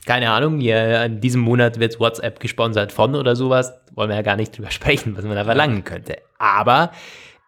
keine 0.05 0.30
Ahnung, 0.30 0.59
hier 0.59 1.03
in 1.05 1.20
diesem 1.20 1.41
Monat 1.41 1.80
wird 1.80 1.99
WhatsApp 1.99 2.39
gesponsert 2.39 2.91
von 2.91 3.15
oder 3.15 3.36
sowas, 3.36 3.74
wollen 3.95 4.09
wir 4.09 4.15
ja 4.15 4.22
gar 4.22 4.36
nicht 4.36 4.55
drüber 4.57 4.70
sprechen, 4.72 5.18
was 5.18 5.26
man 5.26 5.36
da 5.36 5.43
verlangen 5.43 5.84
könnte. 5.84 6.18
Aber 6.38 6.91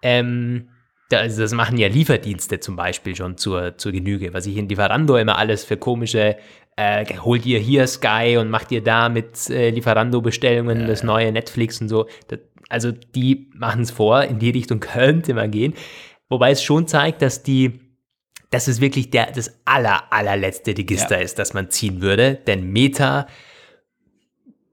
ähm, 0.02 0.70
also 1.12 1.42
das 1.42 1.54
machen 1.54 1.78
ja 1.78 1.88
Lieferdienste 1.88 2.60
zum 2.60 2.76
Beispiel 2.76 3.16
schon 3.16 3.38
zur, 3.38 3.78
zur 3.78 3.92
Genüge, 3.92 4.34
was 4.34 4.46
ich 4.46 4.58
in 4.58 4.68
Lieferando 4.70 5.16
immer 5.18 5.38
alles 5.38 5.64
für 5.64 5.78
komische, 5.78 6.38
äh, 6.80 7.06
holt 7.20 7.46
ihr 7.46 7.60
hier 7.60 7.86
Sky 7.88 8.38
und 8.40 8.50
macht 8.50 8.72
ihr 8.72 8.82
da 8.82 9.10
mit 9.10 9.50
äh, 9.50 9.70
Lieferando-Bestellungen 9.70 10.88
das 10.88 11.04
neue 11.04 11.30
Netflix 11.34 11.82
und 11.82 11.90
so. 11.90 12.08
Das, 12.30 12.40
also 12.70 12.92
die 12.92 13.50
machen 13.54 13.82
es 13.82 13.92
vor, 13.92 14.24
in 14.24 14.40
die 14.40 14.52
Richtung 14.52 14.80
könnte 14.96 15.34
man 15.34 15.52
gehen. 15.52 15.74
Wobei 16.30 16.52
es 16.52 16.64
schon 16.64 16.88
zeigt, 16.88 17.22
dass 17.22 17.44
die 17.44 17.82
dass 18.52 18.68
es 18.68 18.82
wirklich 18.82 19.12
der, 19.12 19.32
das 19.32 19.60
aller, 19.66 20.12
allerletzte 20.12 20.76
Register 20.76 21.18
Ja. 21.18 21.24
ist, 21.24 21.38
das 21.38 21.54
man 21.54 21.70
ziehen 21.70 22.02
würde. 22.02 22.34
Denn 22.34 22.72
Meta 22.72 23.28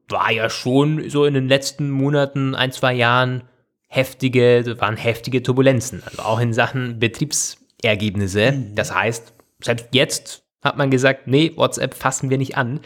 war 0.09 0.33
ja 0.33 0.49
schon 0.49 1.11
so 1.11 1.27
in 1.27 1.35
den 1.35 1.47
letzten 1.47 1.91
Monaten, 1.91 2.55
ein, 2.55 2.73
zwei 2.73 2.95
Jahren 2.95 3.43
heftige, 3.89 4.77
waren 4.79 4.97
heftige 4.97 5.43
Turbulenzen. 5.43 6.03
Also 6.07 6.23
auch 6.23 6.41
in 6.41 6.55
Sachen 6.55 6.99
Betriebsergebnisse. 6.99 8.55
Das 8.75 8.95
heißt, 8.95 9.35
selbst 9.61 9.89
jetzt 9.93 10.46
hat 10.63 10.77
man 10.77 10.91
gesagt, 10.91 11.27
nee, 11.27 11.53
WhatsApp 11.57 11.95
fassen 11.95 12.31
wir 12.31 12.39
nicht 12.39 12.57
an. 12.57 12.81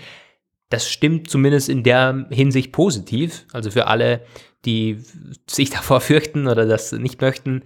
Das 0.69 0.89
stimmt 0.89 1.29
zumindest 1.29 1.69
in 1.69 1.83
der 1.83 2.27
Hinsicht 2.31 2.73
positiv. 2.73 3.47
Also 3.53 3.71
für 3.71 3.87
alle, 3.87 4.23
die 4.65 4.99
sich 5.49 5.71
davor 5.71 6.01
fürchten 6.01 6.47
oder 6.47 6.67
das 6.67 6.93
nicht 6.93 7.21
möchten, 7.21 7.63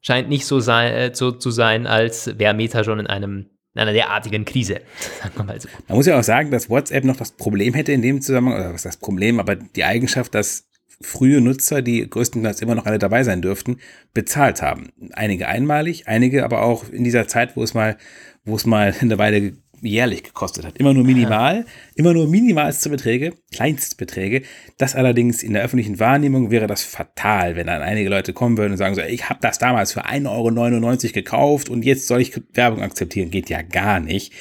scheint 0.00 0.28
nicht 0.28 0.46
so, 0.46 0.60
sein, 0.60 0.92
äh, 0.92 1.14
so 1.14 1.32
zu 1.32 1.50
sein, 1.50 1.86
als 1.86 2.38
wäre 2.38 2.54
Meta 2.54 2.84
schon 2.84 3.00
in 3.00 3.06
einem 3.06 3.46
in 3.72 3.82
einer 3.82 3.92
derartigen 3.92 4.44
Krise. 4.44 4.80
Sagen 5.22 5.34
wir 5.36 5.44
mal 5.44 5.60
so. 5.60 5.68
Man 5.86 5.96
muss 5.96 6.06
ja 6.06 6.18
auch 6.18 6.24
sagen, 6.24 6.50
dass 6.50 6.68
WhatsApp 6.68 7.04
noch 7.04 7.16
das 7.16 7.30
Problem 7.30 7.72
hätte 7.72 7.92
in 7.92 8.02
dem 8.02 8.20
Zusammenhang, 8.20 8.58
oder 8.58 8.74
was 8.74 8.82
das 8.82 8.96
Problem, 8.96 9.38
aber 9.38 9.54
die 9.54 9.84
Eigenschaft, 9.84 10.34
dass 10.34 10.68
frühe 11.00 11.40
Nutzer, 11.40 11.80
die 11.80 12.08
größtenteils 12.08 12.60
immer 12.60 12.74
noch 12.74 12.86
alle 12.86 12.98
dabei 12.98 13.22
sein 13.22 13.42
dürften, 13.42 13.78
bezahlt 14.12 14.60
haben. 14.60 14.90
Einige 15.12 15.48
einmalig, 15.48 16.08
einige 16.08 16.44
aber 16.44 16.62
auch 16.62 16.88
in 16.90 17.04
dieser 17.04 17.26
Zeit, 17.26 17.56
wo 17.56 17.62
es 17.62 17.72
mal, 17.74 17.96
wo 18.44 18.56
es 18.56 18.66
mal 18.66 18.94
eine 19.00 19.18
Weile 19.18 19.52
jährlich 19.82 20.22
gekostet 20.24 20.66
hat. 20.66 20.76
Immer 20.76 20.92
nur 20.92 21.04
minimal, 21.04 21.64
immer 21.94 22.12
nur 22.12 22.26
minimalste 22.28 22.90
Beträge, 22.90 23.32
Kleinstbeträge. 23.52 24.42
Das 24.78 24.94
allerdings 24.94 25.42
in 25.42 25.54
der 25.54 25.62
öffentlichen 25.62 25.98
Wahrnehmung 25.98 26.50
wäre 26.50 26.66
das 26.66 26.82
fatal, 26.82 27.56
wenn 27.56 27.66
dann 27.66 27.80
einige 27.82 28.10
Leute 28.10 28.32
kommen 28.32 28.58
würden 28.58 28.72
und 28.72 28.78
sagen 28.78 28.94
so, 28.94 29.00
ich 29.00 29.28
habe 29.30 29.40
das 29.40 29.58
damals 29.58 29.92
für 29.92 30.04
1,99 30.06 31.04
Euro 31.06 31.12
gekauft 31.14 31.68
und 31.70 31.82
jetzt 31.84 32.06
soll 32.06 32.20
ich 32.20 32.38
Werbung 32.52 32.82
akzeptieren. 32.82 33.30
Geht 33.30 33.48
ja 33.48 33.62
gar 33.62 34.00
nicht. 34.00 34.32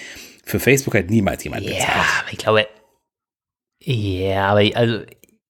Für 0.44 0.60
Facebook 0.60 0.96
hat 0.96 1.10
niemals 1.10 1.44
jemand 1.44 1.64
Ja, 1.64 1.72
bezahlt. 1.72 1.96
aber 2.22 2.32
ich 2.34 2.38
glaube, 2.38 2.68
ja, 3.82 4.48
aber 4.48 4.76
also 4.76 5.00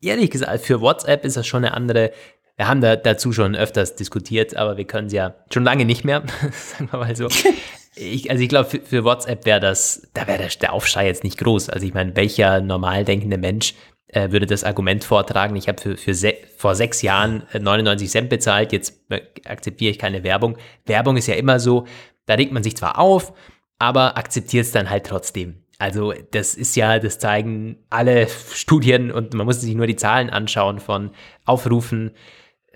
ehrlich 0.02 0.30
gesagt, 0.30 0.64
für 0.64 0.82
WhatsApp 0.82 1.26
ist 1.26 1.36
das 1.38 1.47
schon 1.47 1.66
eine 1.66 1.74
andere. 1.74 2.12
Wir 2.58 2.68
haben 2.68 2.82
da 2.82 2.95
dazu 2.95 3.32
schon 3.32 3.56
öfters 3.56 3.95
diskutiert, 3.95 4.56
aber 4.56 4.78
wir 4.78 4.86
können 4.86 5.08
es 5.08 5.14
ja 5.14 5.36
schon 5.52 5.64
lange 5.64 5.86
nicht 5.86 6.04
mehr, 6.04 6.24
sagen 6.52 6.89
wir 6.91 7.00
mal 7.00 7.16
so. 7.16 7.28
Ich, 7.96 8.30
also 8.30 8.42
ich 8.42 8.50
glaube, 8.50 8.70
für, 8.70 8.82
für 8.82 9.04
WhatsApp 9.04 9.46
wäre 9.46 9.60
das, 9.60 10.08
da 10.14 10.28
wäre 10.28 10.48
der, 10.62 10.74
Aufschrei 10.74 11.08
jetzt 11.08 11.24
nicht 11.24 11.38
groß. 11.38 11.70
Also 11.70 11.86
ich 11.86 11.94
meine, 11.94 12.16
welcher 12.16 12.62
normal 12.62 13.04
denkende 13.04 13.38
Mensch 13.38 13.74
äh, 14.08 14.32
würde 14.32 14.46
das 14.46 14.64
Argument 14.64 15.04
vortragen, 15.04 15.56
ich 15.56 15.68
habe 15.68 15.82
für, 15.82 15.98
für 15.98 16.14
se 16.14 16.34
vor 16.58 16.76
sechs 16.76 17.02
Jahren 17.02 17.44
äh, 17.54 17.60
99 17.60 18.10
Cent 18.10 18.30
bezahlt, 18.30 18.72
jetzt 18.72 19.02
äh, 19.10 19.22
akzeptiere 19.46 19.92
ich 19.92 20.00
keine 20.00 20.24
Werbung. 20.24 20.58
Werbung 20.86 21.18
ist 21.18 21.28
ja 21.28 21.36
immer 21.36 21.60
so, 21.60 21.86
da 22.26 22.36
regt 22.36 22.52
man 22.52 22.64
sich 22.64 22.78
zwar 22.78 23.00
auf, 23.00 23.34
aber 23.80 24.18
akzeptiert 24.18 24.66
es 24.66 24.72
dann 24.72 24.90
halt 24.90 25.06
trotzdem. 25.06 25.64
Also 25.80 26.14
das 26.32 26.56
ist 26.56 26.76
ja, 26.76 27.00
das 27.00 27.20
zeigen 27.20 27.78
alle 27.90 28.28
Studien 28.54 29.12
und 29.12 29.34
man 29.34 29.46
muss 29.46 29.62
sich 29.62 29.76
nur 29.76 29.88
die 29.88 29.96
Zahlen 29.96 30.30
anschauen 30.30 30.80
von 30.80 31.12
Aufrufen, 31.46 32.12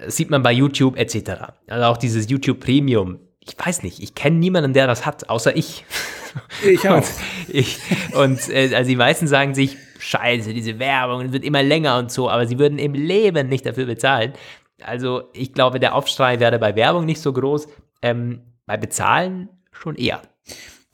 sieht 0.08 0.30
man 0.30 0.42
bei 0.42 0.54
YouTube 0.54 0.98
etc. 0.98 1.54
Also 1.68 1.86
auch 1.86 1.98
dieses 1.98 2.30
YouTube 2.30 2.62
Premium. 2.62 3.20
Ich 3.46 3.56
weiß 3.58 3.84
nicht, 3.84 4.02
ich 4.02 4.16
kenne 4.16 4.38
niemanden, 4.38 4.74
der 4.74 4.88
das 4.88 5.06
hat, 5.06 5.30
außer 5.30 5.56
ich. 5.56 5.86
Ich 6.64 6.88
auch. 6.90 6.98
Und, 6.98 7.06
ich, 7.48 7.78
und 8.14 8.50
äh, 8.50 8.74
also 8.76 8.90
die 8.90 8.96
meisten 8.96 9.28
sagen 9.28 9.54
sich, 9.54 9.78
scheiße, 10.00 10.54
diese 10.54 10.80
Werbung 10.80 11.32
wird 11.32 11.44
immer 11.44 11.64
länger 11.64 11.98
und 11.98 12.12
so, 12.12 12.30
aber 12.30 12.48
sie 12.48 12.60
würden 12.60 12.80
im 12.80 12.94
Leben 12.94 13.50
nicht 13.50 13.66
dafür 13.66 13.86
bezahlen. 13.86 14.34
Also 14.82 15.30
ich 15.34 15.54
glaube, 15.54 15.80
der 15.80 15.96
Aufschrei 15.96 16.40
wäre 16.40 16.60
bei 16.60 16.76
Werbung 16.76 17.06
nicht 17.06 17.22
so 17.22 17.34
groß, 17.34 17.68
ähm, 18.02 18.42
bei 18.66 18.78
Bezahlen 18.78 19.50
schon 19.72 19.96
eher. 19.96 20.22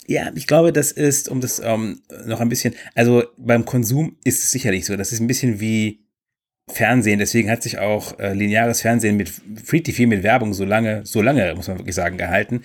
Ja, 0.08 0.32
ich 0.34 0.48
glaube, 0.48 0.74
das 0.74 0.92
ist, 0.92 1.30
um 1.30 1.40
das 1.40 1.60
ähm, 1.60 2.02
noch 2.26 2.40
ein 2.40 2.50
bisschen, 2.50 2.74
also 2.96 3.24
beim 3.38 3.66
Konsum 3.66 4.18
ist 4.24 4.44
es 4.44 4.52
sicherlich 4.52 4.86
so. 4.86 4.96
Das 4.98 5.12
ist 5.12 5.20
ein 5.20 5.28
bisschen 5.28 5.60
wie 5.60 6.04
Fernsehen. 6.72 7.20
Deswegen 7.20 7.50
hat 7.50 7.64
sich 7.64 7.80
auch 7.80 8.18
äh, 8.20 8.34
lineares 8.34 8.82
Fernsehen 8.82 9.18
mit 9.18 9.32
Free 9.64 9.82
TV 9.82 10.08
mit 10.08 10.24
Werbung 10.24 10.54
so 10.54 10.66
lange, 10.66 11.06
so 11.06 11.22
lange, 11.22 11.54
muss 11.56 11.68
man 11.68 11.78
wirklich 11.78 11.96
sagen, 11.96 12.18
gehalten. 12.18 12.62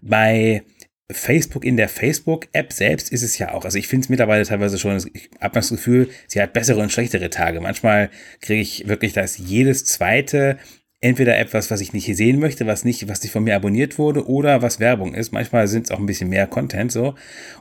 Bei 0.00 0.62
Facebook 1.10 1.64
in 1.64 1.76
der 1.76 1.88
Facebook-App 1.88 2.72
selbst 2.72 3.12
ist 3.12 3.22
es 3.22 3.38
ja 3.38 3.52
auch. 3.52 3.64
Also 3.64 3.78
ich 3.78 3.88
finde 3.88 4.04
es 4.04 4.08
mittlerweile 4.08 4.44
teilweise 4.44 4.78
schon, 4.78 4.96
ich 5.12 5.30
habe 5.40 5.54
das 5.54 5.68
Gefühl, 5.68 6.08
sie 6.26 6.40
hat 6.40 6.52
bessere 6.52 6.80
und 6.80 6.92
schlechtere 6.92 7.30
Tage. 7.30 7.60
Manchmal 7.60 8.10
kriege 8.40 8.62
ich 8.62 8.88
wirklich, 8.88 9.12
dass 9.12 9.38
jedes 9.38 9.84
zweite 9.84 10.58
entweder 11.02 11.36
etwas, 11.36 11.70
was 11.70 11.80
ich 11.80 11.92
nicht 11.92 12.06
sehen 12.16 12.38
möchte, 12.38 12.66
was 12.66 12.84
nicht, 12.84 13.08
was 13.08 13.22
nicht 13.22 13.32
von 13.32 13.44
mir 13.44 13.56
abonniert 13.56 13.98
wurde, 13.98 14.26
oder 14.26 14.62
was 14.62 14.80
Werbung 14.80 15.14
ist. 15.14 15.32
Manchmal 15.32 15.68
sind 15.68 15.84
es 15.86 15.90
auch 15.90 15.98
ein 15.98 16.06
bisschen 16.06 16.30
mehr 16.30 16.46
Content 16.46 16.90
so. 16.92 17.14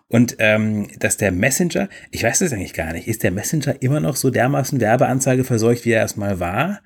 Und 0.07 0.35
ähm, 0.39 0.87
dass 0.99 1.17
der 1.17 1.31
Messenger, 1.31 1.89
ich 2.11 2.23
weiß 2.23 2.39
das 2.39 2.53
eigentlich 2.53 2.73
gar 2.73 2.93
nicht, 2.93 3.07
ist 3.07 3.23
der 3.23 3.31
Messenger 3.31 3.81
immer 3.81 3.99
noch 3.99 4.15
so 4.15 4.29
dermaßen 4.29 4.79
Werbeanzeige 4.79 5.43
verseucht, 5.43 5.85
wie 5.85 5.91
er 5.91 6.01
erstmal 6.01 6.39
war? 6.39 6.81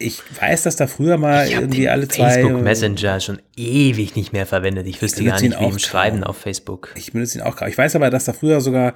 Ich 0.00 0.22
weiß, 0.40 0.62
dass 0.62 0.76
da 0.76 0.86
früher 0.86 1.16
mal 1.16 1.46
Ich 1.48 1.54
irgendwie 1.54 1.88
alle 1.88 2.06
zwei. 2.06 2.30
Facebook 2.34 2.62
Messenger 2.62 3.18
schon 3.18 3.40
ewig 3.56 4.14
nicht 4.14 4.32
mehr 4.32 4.46
verwendet. 4.46 4.86
Ich 4.86 5.02
wüsste 5.02 5.24
benutze 5.24 5.48
gar 5.48 5.48
nicht, 5.48 5.60
wie 5.60 5.74
ihm 5.74 5.78
schreiben 5.80 6.22
auf 6.22 6.36
Facebook. 6.36 6.92
Ich 6.94 7.12
benutze 7.12 7.38
ihn 7.38 7.42
auch. 7.42 7.60
Ich 7.62 7.76
weiß 7.76 7.96
aber, 7.96 8.10
dass 8.10 8.26
da 8.26 8.32
früher 8.32 8.60
sogar, 8.60 8.94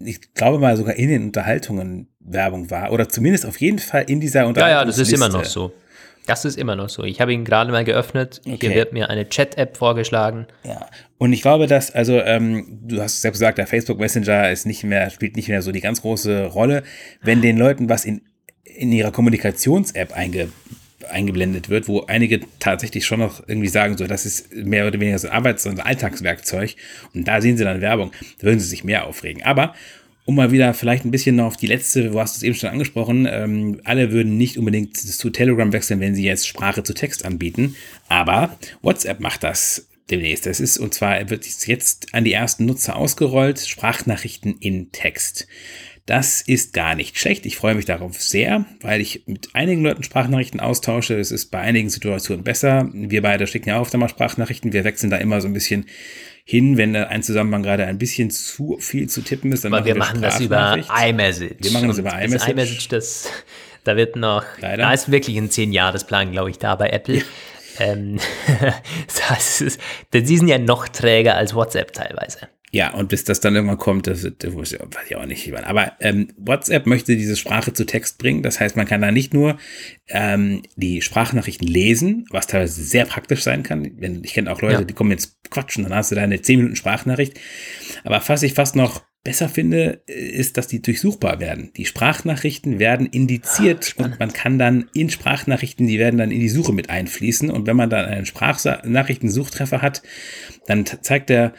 ich 0.00 0.34
glaube 0.34 0.58
mal 0.58 0.76
sogar 0.76 0.96
in 0.96 1.10
den 1.10 1.22
Unterhaltungen 1.24 2.08
Werbung 2.18 2.70
war. 2.70 2.90
Oder 2.92 3.08
zumindest 3.08 3.46
auf 3.46 3.60
jeden 3.60 3.78
Fall 3.78 4.04
in 4.08 4.20
dieser 4.20 4.40
Ja, 4.40 4.46
Unterhaltung. 4.46 4.78
ja, 4.80 4.84
das 4.84 4.98
ist 4.98 5.12
immer 5.12 5.28
noch 5.28 5.44
so. 5.44 5.72
Das 6.26 6.44
ist 6.44 6.56
immer 6.56 6.76
noch 6.76 6.88
so. 6.88 7.02
Ich 7.04 7.20
habe 7.20 7.32
ihn 7.32 7.44
gerade 7.44 7.72
mal 7.72 7.84
geöffnet. 7.84 8.40
Okay. 8.46 8.58
Hier 8.60 8.74
wird 8.74 8.92
mir 8.92 9.10
eine 9.10 9.28
Chat-App 9.28 9.76
vorgeschlagen. 9.76 10.46
Ja. 10.64 10.86
Und 11.18 11.32
ich 11.32 11.42
glaube, 11.42 11.66
dass, 11.66 11.90
also, 11.90 12.20
ähm, 12.20 12.80
du 12.82 13.00
hast 13.00 13.22
selbst 13.22 13.38
gesagt, 13.38 13.58
der 13.58 13.66
Facebook 13.66 13.98
Messenger 13.98 14.50
ist 14.50 14.66
nicht 14.66 14.84
mehr, 14.84 15.10
spielt 15.10 15.36
nicht 15.36 15.48
mehr 15.48 15.62
so 15.62 15.72
die 15.72 15.80
ganz 15.80 16.02
große 16.02 16.46
Rolle. 16.46 16.84
Wenn 17.22 17.42
den 17.42 17.58
Leuten 17.58 17.88
was 17.88 18.04
in, 18.04 18.22
in 18.64 18.92
ihrer 18.92 19.10
Kommunikations-App 19.10 20.12
einge, 20.12 20.48
eingeblendet 21.10 21.68
wird, 21.68 21.88
wo 21.88 22.02
einige 22.02 22.40
tatsächlich 22.60 23.04
schon 23.04 23.18
noch 23.18 23.46
irgendwie 23.46 23.68
sagen, 23.68 23.96
so, 23.96 24.06
das 24.06 24.24
ist 24.24 24.54
mehr 24.54 24.86
oder 24.86 25.00
weniger 25.00 25.18
so 25.18 25.28
ein 25.28 25.34
Arbeits- 25.34 25.66
und 25.66 25.84
Alltagswerkzeug. 25.84 26.76
Und 27.14 27.26
da 27.26 27.40
sehen 27.40 27.56
sie 27.56 27.64
dann 27.64 27.80
Werbung, 27.80 28.12
da 28.38 28.46
würden 28.46 28.60
sie 28.60 28.68
sich 28.68 28.84
mehr 28.84 29.06
aufregen. 29.06 29.42
Aber 29.42 29.74
um 30.24 30.36
mal 30.36 30.52
wieder 30.52 30.72
vielleicht 30.74 31.04
ein 31.04 31.10
bisschen 31.10 31.36
noch 31.36 31.46
auf 31.46 31.56
die 31.56 31.66
letzte, 31.66 32.10
du 32.10 32.20
hast 32.20 32.36
es 32.36 32.42
eben 32.42 32.54
schon 32.54 32.70
angesprochen, 32.70 33.26
ähm, 33.30 33.80
alle 33.84 34.12
würden 34.12 34.36
nicht 34.38 34.58
unbedingt 34.58 34.96
zu 34.96 35.30
Telegram 35.30 35.72
wechseln, 35.72 36.00
wenn 36.00 36.14
sie 36.14 36.24
jetzt 36.24 36.46
Sprache 36.46 36.82
zu 36.82 36.94
Text 36.94 37.24
anbieten, 37.24 37.74
aber 38.08 38.56
WhatsApp 38.82 39.20
macht 39.20 39.42
das 39.42 39.88
demnächst. 40.10 40.46
Das 40.46 40.60
ist, 40.60 40.78
und 40.78 40.94
zwar 40.94 41.30
wird 41.30 41.44
es 41.44 41.66
jetzt 41.66 42.14
an 42.14 42.24
die 42.24 42.32
ersten 42.32 42.66
Nutzer 42.66 42.96
ausgerollt, 42.96 43.60
Sprachnachrichten 43.60 44.58
in 44.60 44.92
Text. 44.92 45.48
Das 46.06 46.42
ist 46.42 46.72
gar 46.72 46.96
nicht 46.96 47.16
schlecht. 47.16 47.46
Ich 47.46 47.56
freue 47.56 47.76
mich 47.76 47.84
darauf 47.84 48.20
sehr, 48.20 48.64
weil 48.80 49.00
ich 49.00 49.22
mit 49.26 49.50
einigen 49.54 49.82
Leuten 49.82 50.02
Sprachnachrichten 50.02 50.58
austausche. 50.58 51.14
Es 51.14 51.30
ist 51.30 51.52
bei 51.52 51.60
einigen 51.60 51.90
Situationen 51.90 52.42
besser. 52.42 52.90
Wir 52.92 53.22
beide 53.22 53.46
schicken 53.46 53.68
ja 53.68 53.76
auch 53.76 53.82
oft 53.82 53.94
einmal 53.94 54.08
Sprachnachrichten. 54.08 54.72
Wir 54.72 54.82
wechseln 54.82 55.10
da 55.10 55.18
immer 55.18 55.40
so 55.40 55.46
ein 55.46 55.52
bisschen 55.52 55.86
hin, 56.44 56.76
wenn 56.76 56.96
ein 56.96 57.22
Zusammenhang 57.22 57.62
gerade 57.62 57.86
ein 57.86 57.98
bisschen 57.98 58.30
zu 58.30 58.76
viel 58.80 59.08
zu 59.08 59.22
tippen 59.22 59.52
ist. 59.52 59.64
Dann 59.64 59.74
Aber 59.74 59.84
wir 59.84 59.94
machen 59.96 60.20
das 60.22 60.40
über 60.40 60.78
iMessage. 61.04 61.56
Wir 61.60 61.70
machen 61.72 61.88
das 61.88 61.98
über 61.98 62.10
iMessage. 62.20 62.50
iMessage, 62.50 62.88
das 62.88 63.28
Da 63.84 63.96
wird 63.96 64.16
noch, 64.16 64.44
Leider. 64.60 64.84
da 64.84 64.92
ist 64.92 65.10
wirklich 65.10 65.36
ein 65.36 65.50
10-Jahres-Plan, 65.50 66.32
glaube 66.32 66.50
ich, 66.50 66.58
da 66.58 66.74
bei 66.76 66.90
Apple. 66.90 67.22
ähm, 67.78 68.18
das 69.28 69.60
ist, 69.60 69.80
die 70.12 70.36
sind 70.36 70.48
ja 70.48 70.58
noch 70.58 70.88
träger 70.88 71.36
als 71.36 71.54
WhatsApp 71.54 71.92
teilweise. 71.92 72.48
Ja, 72.74 72.94
und 72.94 73.10
bis 73.10 73.24
das 73.24 73.40
dann 73.40 73.54
irgendwann 73.54 73.76
kommt, 73.76 74.06
das, 74.06 74.26
das 74.38 74.56
weiß 74.56 74.78
ich 75.06 75.16
auch 75.16 75.26
nicht. 75.26 75.52
Aber 75.54 75.92
ähm, 76.00 76.28
WhatsApp 76.38 76.86
möchte 76.86 77.16
diese 77.16 77.36
Sprache 77.36 77.74
zu 77.74 77.84
Text 77.84 78.16
bringen. 78.16 78.42
Das 78.42 78.60
heißt, 78.60 78.76
man 78.76 78.86
kann 78.86 79.02
da 79.02 79.12
nicht 79.12 79.34
nur 79.34 79.58
ähm, 80.08 80.62
die 80.76 81.02
Sprachnachrichten 81.02 81.68
lesen, 81.68 82.24
was 82.30 82.46
teilweise 82.46 82.82
sehr 82.82 83.04
praktisch 83.04 83.42
sein 83.42 83.62
kann. 83.62 83.84
Ich 84.24 84.32
kenne 84.32 84.50
auch 84.50 84.62
Leute, 84.62 84.74
Ja. 84.80 84.84
die 84.84 84.94
kommen 84.94 85.10
jetzt 85.10 85.36
quatschen, 85.50 85.84
dann 85.84 85.94
hast 85.94 86.12
du 86.12 86.14
da 86.14 86.22
eine 86.22 86.40
10 86.40 86.56
Minuten 86.60 86.76
Sprachnachricht. 86.76 87.38
Aber 88.04 88.22
was 88.26 88.42
ich 88.42 88.54
fast 88.54 88.74
noch 88.74 89.02
besser 89.22 89.48
finde, 89.50 90.02
ist, 90.06 90.56
dass 90.56 90.66
die 90.66 90.80
durchsuchbar 90.82 91.40
werden. 91.40 91.72
Die 91.76 91.84
Sprachnachrichten 91.84 92.78
werden 92.80 93.06
indiziert 93.06 93.94
und 93.98 94.18
man 94.18 94.32
kann 94.32 94.58
dann 94.58 94.88
in 94.94 95.10
Sprachnachrichten, 95.10 95.86
die 95.86 95.98
werden 95.98 96.16
dann 96.18 96.30
in 96.32 96.40
die 96.40 96.48
Suche 96.48 96.72
mit 96.72 96.88
einfließen. 96.90 97.50
Und 97.50 97.66
wenn 97.66 97.76
man 97.76 97.90
dann 97.90 98.06
einen 98.06 98.26
Sprachnachrichtensuchtreffer 98.26 99.82
hat, 99.82 100.02
dann 100.66 100.86
zeigt 100.86 101.30
er, 101.30 101.52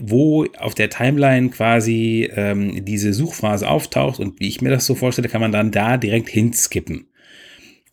wo 0.00 0.46
auf 0.58 0.74
der 0.74 0.90
Timeline 0.90 1.50
quasi 1.50 2.28
ähm, 2.34 2.84
diese 2.84 3.12
Suchphrase 3.12 3.68
auftaucht 3.68 4.18
und 4.18 4.40
wie 4.40 4.48
ich 4.48 4.60
mir 4.60 4.70
das 4.70 4.86
so 4.86 4.94
vorstelle, 4.94 5.28
kann 5.28 5.40
man 5.40 5.52
dann 5.52 5.70
da 5.70 5.96
direkt 5.96 6.28
hinskippen. 6.28 7.08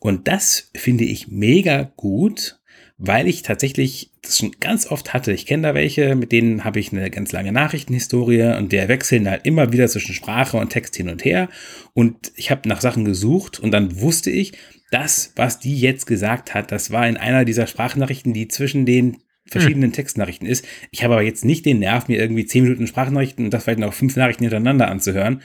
Und 0.00 0.28
das 0.28 0.70
finde 0.74 1.04
ich 1.04 1.28
mega 1.28 1.90
gut, 1.96 2.60
weil 2.98 3.28
ich 3.28 3.42
tatsächlich 3.42 4.10
das 4.22 4.38
schon 4.38 4.52
ganz 4.58 4.86
oft 4.86 5.14
hatte. 5.14 5.32
Ich 5.32 5.46
kenne 5.46 5.68
da 5.68 5.74
welche, 5.74 6.16
mit 6.16 6.32
denen 6.32 6.64
habe 6.64 6.80
ich 6.80 6.92
eine 6.92 7.10
ganz 7.10 7.30
lange 7.32 7.52
Nachrichtenhistorie 7.52 8.56
und 8.56 8.72
der 8.72 8.88
wechseln 8.88 9.30
halt 9.30 9.46
immer 9.46 9.72
wieder 9.72 9.86
zwischen 9.88 10.14
Sprache 10.14 10.56
und 10.56 10.70
Text 10.70 10.96
hin 10.96 11.08
und 11.08 11.24
her. 11.24 11.48
Und 11.94 12.32
ich 12.34 12.50
habe 12.50 12.68
nach 12.68 12.80
Sachen 12.80 13.04
gesucht 13.04 13.60
und 13.60 13.70
dann 13.70 14.00
wusste 14.00 14.30
ich, 14.30 14.52
das, 14.90 15.32
was 15.36 15.60
die 15.60 15.78
jetzt 15.78 16.06
gesagt 16.06 16.54
hat, 16.54 16.72
das 16.72 16.90
war 16.90 17.06
in 17.06 17.16
einer 17.16 17.44
dieser 17.44 17.66
Sprachnachrichten, 17.66 18.32
die 18.32 18.48
zwischen 18.48 18.86
den 18.86 19.18
verschiedenen 19.50 19.92
Textnachrichten 19.92 20.46
ist. 20.46 20.66
Ich 20.90 21.04
habe 21.04 21.14
aber 21.14 21.22
jetzt 21.22 21.44
nicht 21.44 21.66
den 21.66 21.78
Nerv, 21.78 22.08
mir 22.08 22.18
irgendwie 22.18 22.46
zehn 22.46 22.64
Minuten 22.64 22.86
Sprachnachrichten 22.86 23.44
und 23.44 23.54
das 23.54 23.64
vielleicht 23.64 23.80
noch 23.80 23.94
fünf 23.94 24.16
Nachrichten 24.16 24.44
hintereinander 24.44 24.88
anzuhören. 24.88 25.42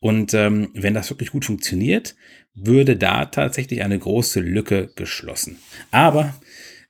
Und 0.00 0.34
ähm, 0.34 0.68
wenn 0.74 0.94
das 0.94 1.10
wirklich 1.10 1.30
gut 1.30 1.44
funktioniert, 1.44 2.16
würde 2.54 2.96
da 2.96 3.26
tatsächlich 3.26 3.82
eine 3.82 3.98
große 3.98 4.40
Lücke 4.40 4.90
geschlossen. 4.94 5.58
Aber 5.90 6.34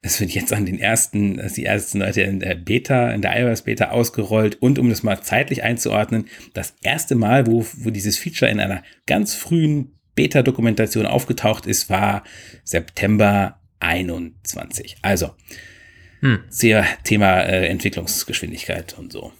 es 0.02 0.20
wird 0.20 0.30
jetzt 0.30 0.52
an 0.52 0.66
den 0.66 0.78
ersten, 0.78 1.40
die 1.56 1.64
ersten 1.64 1.98
Leute 1.98 2.22
in 2.22 2.40
der 2.40 2.54
Beta, 2.54 3.10
in 3.10 3.22
der 3.22 3.38
iOS 3.40 3.62
Beta 3.62 3.90
ausgerollt 3.90 4.56
und 4.62 4.78
um 4.78 4.88
das 4.88 5.02
mal 5.02 5.20
zeitlich 5.20 5.64
einzuordnen, 5.64 6.26
das 6.54 6.74
erste 6.82 7.16
Mal, 7.16 7.46
wo, 7.46 7.66
wo 7.78 7.90
dieses 7.90 8.16
Feature 8.16 8.50
in 8.50 8.60
einer 8.60 8.82
ganz 9.06 9.34
frühen 9.34 9.96
Beta-Dokumentation 10.14 11.06
aufgetaucht 11.06 11.66
ist, 11.66 11.90
war 11.90 12.22
September 12.64 13.60
21. 13.80 14.96
Also, 15.02 15.32
Hm. 16.20 16.40
sehr 16.48 16.86
Thema 17.04 17.40
äh, 17.40 17.66
Entwicklungsgeschwindigkeit 17.66 18.96
und 18.98 19.12
so. 19.12 19.32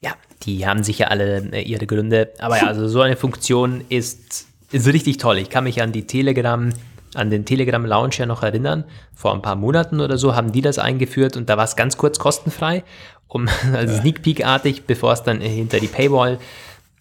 Ja, 0.00 0.14
die 0.42 0.66
haben 0.66 0.82
sicher 0.82 1.10
alle 1.10 1.38
äh, 1.52 1.62
ihre 1.62 1.86
Gründe. 1.86 2.32
Aber 2.38 2.56
ja, 2.56 2.66
also 2.66 2.88
so 2.88 3.00
eine 3.00 3.16
Funktion 3.16 3.84
ist, 3.88 4.46
ist 4.72 4.86
richtig 4.86 5.18
toll. 5.18 5.38
Ich 5.38 5.50
kann 5.50 5.64
mich 5.64 5.82
an 5.82 5.92
die 5.92 6.06
Telegram, 6.06 6.72
an 7.14 7.30
den 7.30 7.44
Telegram 7.44 7.84
Launcher 7.84 8.26
noch 8.26 8.42
erinnern. 8.42 8.84
Vor 9.14 9.34
ein 9.34 9.42
paar 9.42 9.56
Monaten 9.56 10.00
oder 10.00 10.18
so 10.18 10.34
haben 10.34 10.52
die 10.52 10.62
das 10.62 10.78
eingeführt 10.78 11.36
und 11.36 11.48
da 11.48 11.56
war 11.56 11.64
es 11.64 11.76
ganz 11.76 11.96
kurz 11.96 12.18
kostenfrei, 12.18 12.84
um 13.28 13.48
also 13.74 14.00
Sneak 14.00 14.22
Peek-artig, 14.22 14.84
bevor 14.86 15.12
es 15.12 15.22
dann 15.22 15.40
hinter 15.40 15.80
die 15.80 15.88
Paywall 15.88 16.38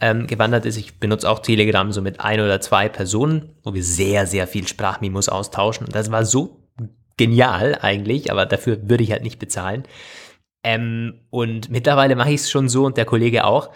ähm, 0.02 0.28
gewandert 0.28 0.66
ist. 0.66 0.78
Ich 0.78 1.00
benutze 1.00 1.30
auch 1.30 1.40
Telegram 1.40 1.92
so 1.92 2.02
mit 2.02 2.20
ein 2.20 2.42
oder 2.42 2.60
zwei 2.60 2.90
Personen, 2.90 3.56
wo 3.64 3.74
wir 3.74 3.84
sehr, 3.84 4.28
sehr 4.28 4.48
viel 4.48 4.68
Sprachmemos 4.68 5.30
austauschen. 5.30 5.86
Und 5.86 5.96
das 5.96 6.12
war 6.12 6.26
so 6.26 6.65
genial 7.18 7.78
eigentlich, 7.82 8.32
aber 8.32 8.46
dafür 8.46 8.90
würde 8.90 9.04
ich 9.04 9.12
halt 9.12 9.24
nicht 9.24 9.40
bezahlen. 9.40 9.84
Ähm, 10.64 11.22
und 11.30 11.70
mittlerweile 11.70 12.16
mache 12.16 12.30
ich 12.30 12.42
es 12.42 12.50
schon 12.50 12.70
so 12.70 12.86
und 12.86 12.98
der 12.98 13.06
Kollege 13.06 13.46
auch, 13.46 13.70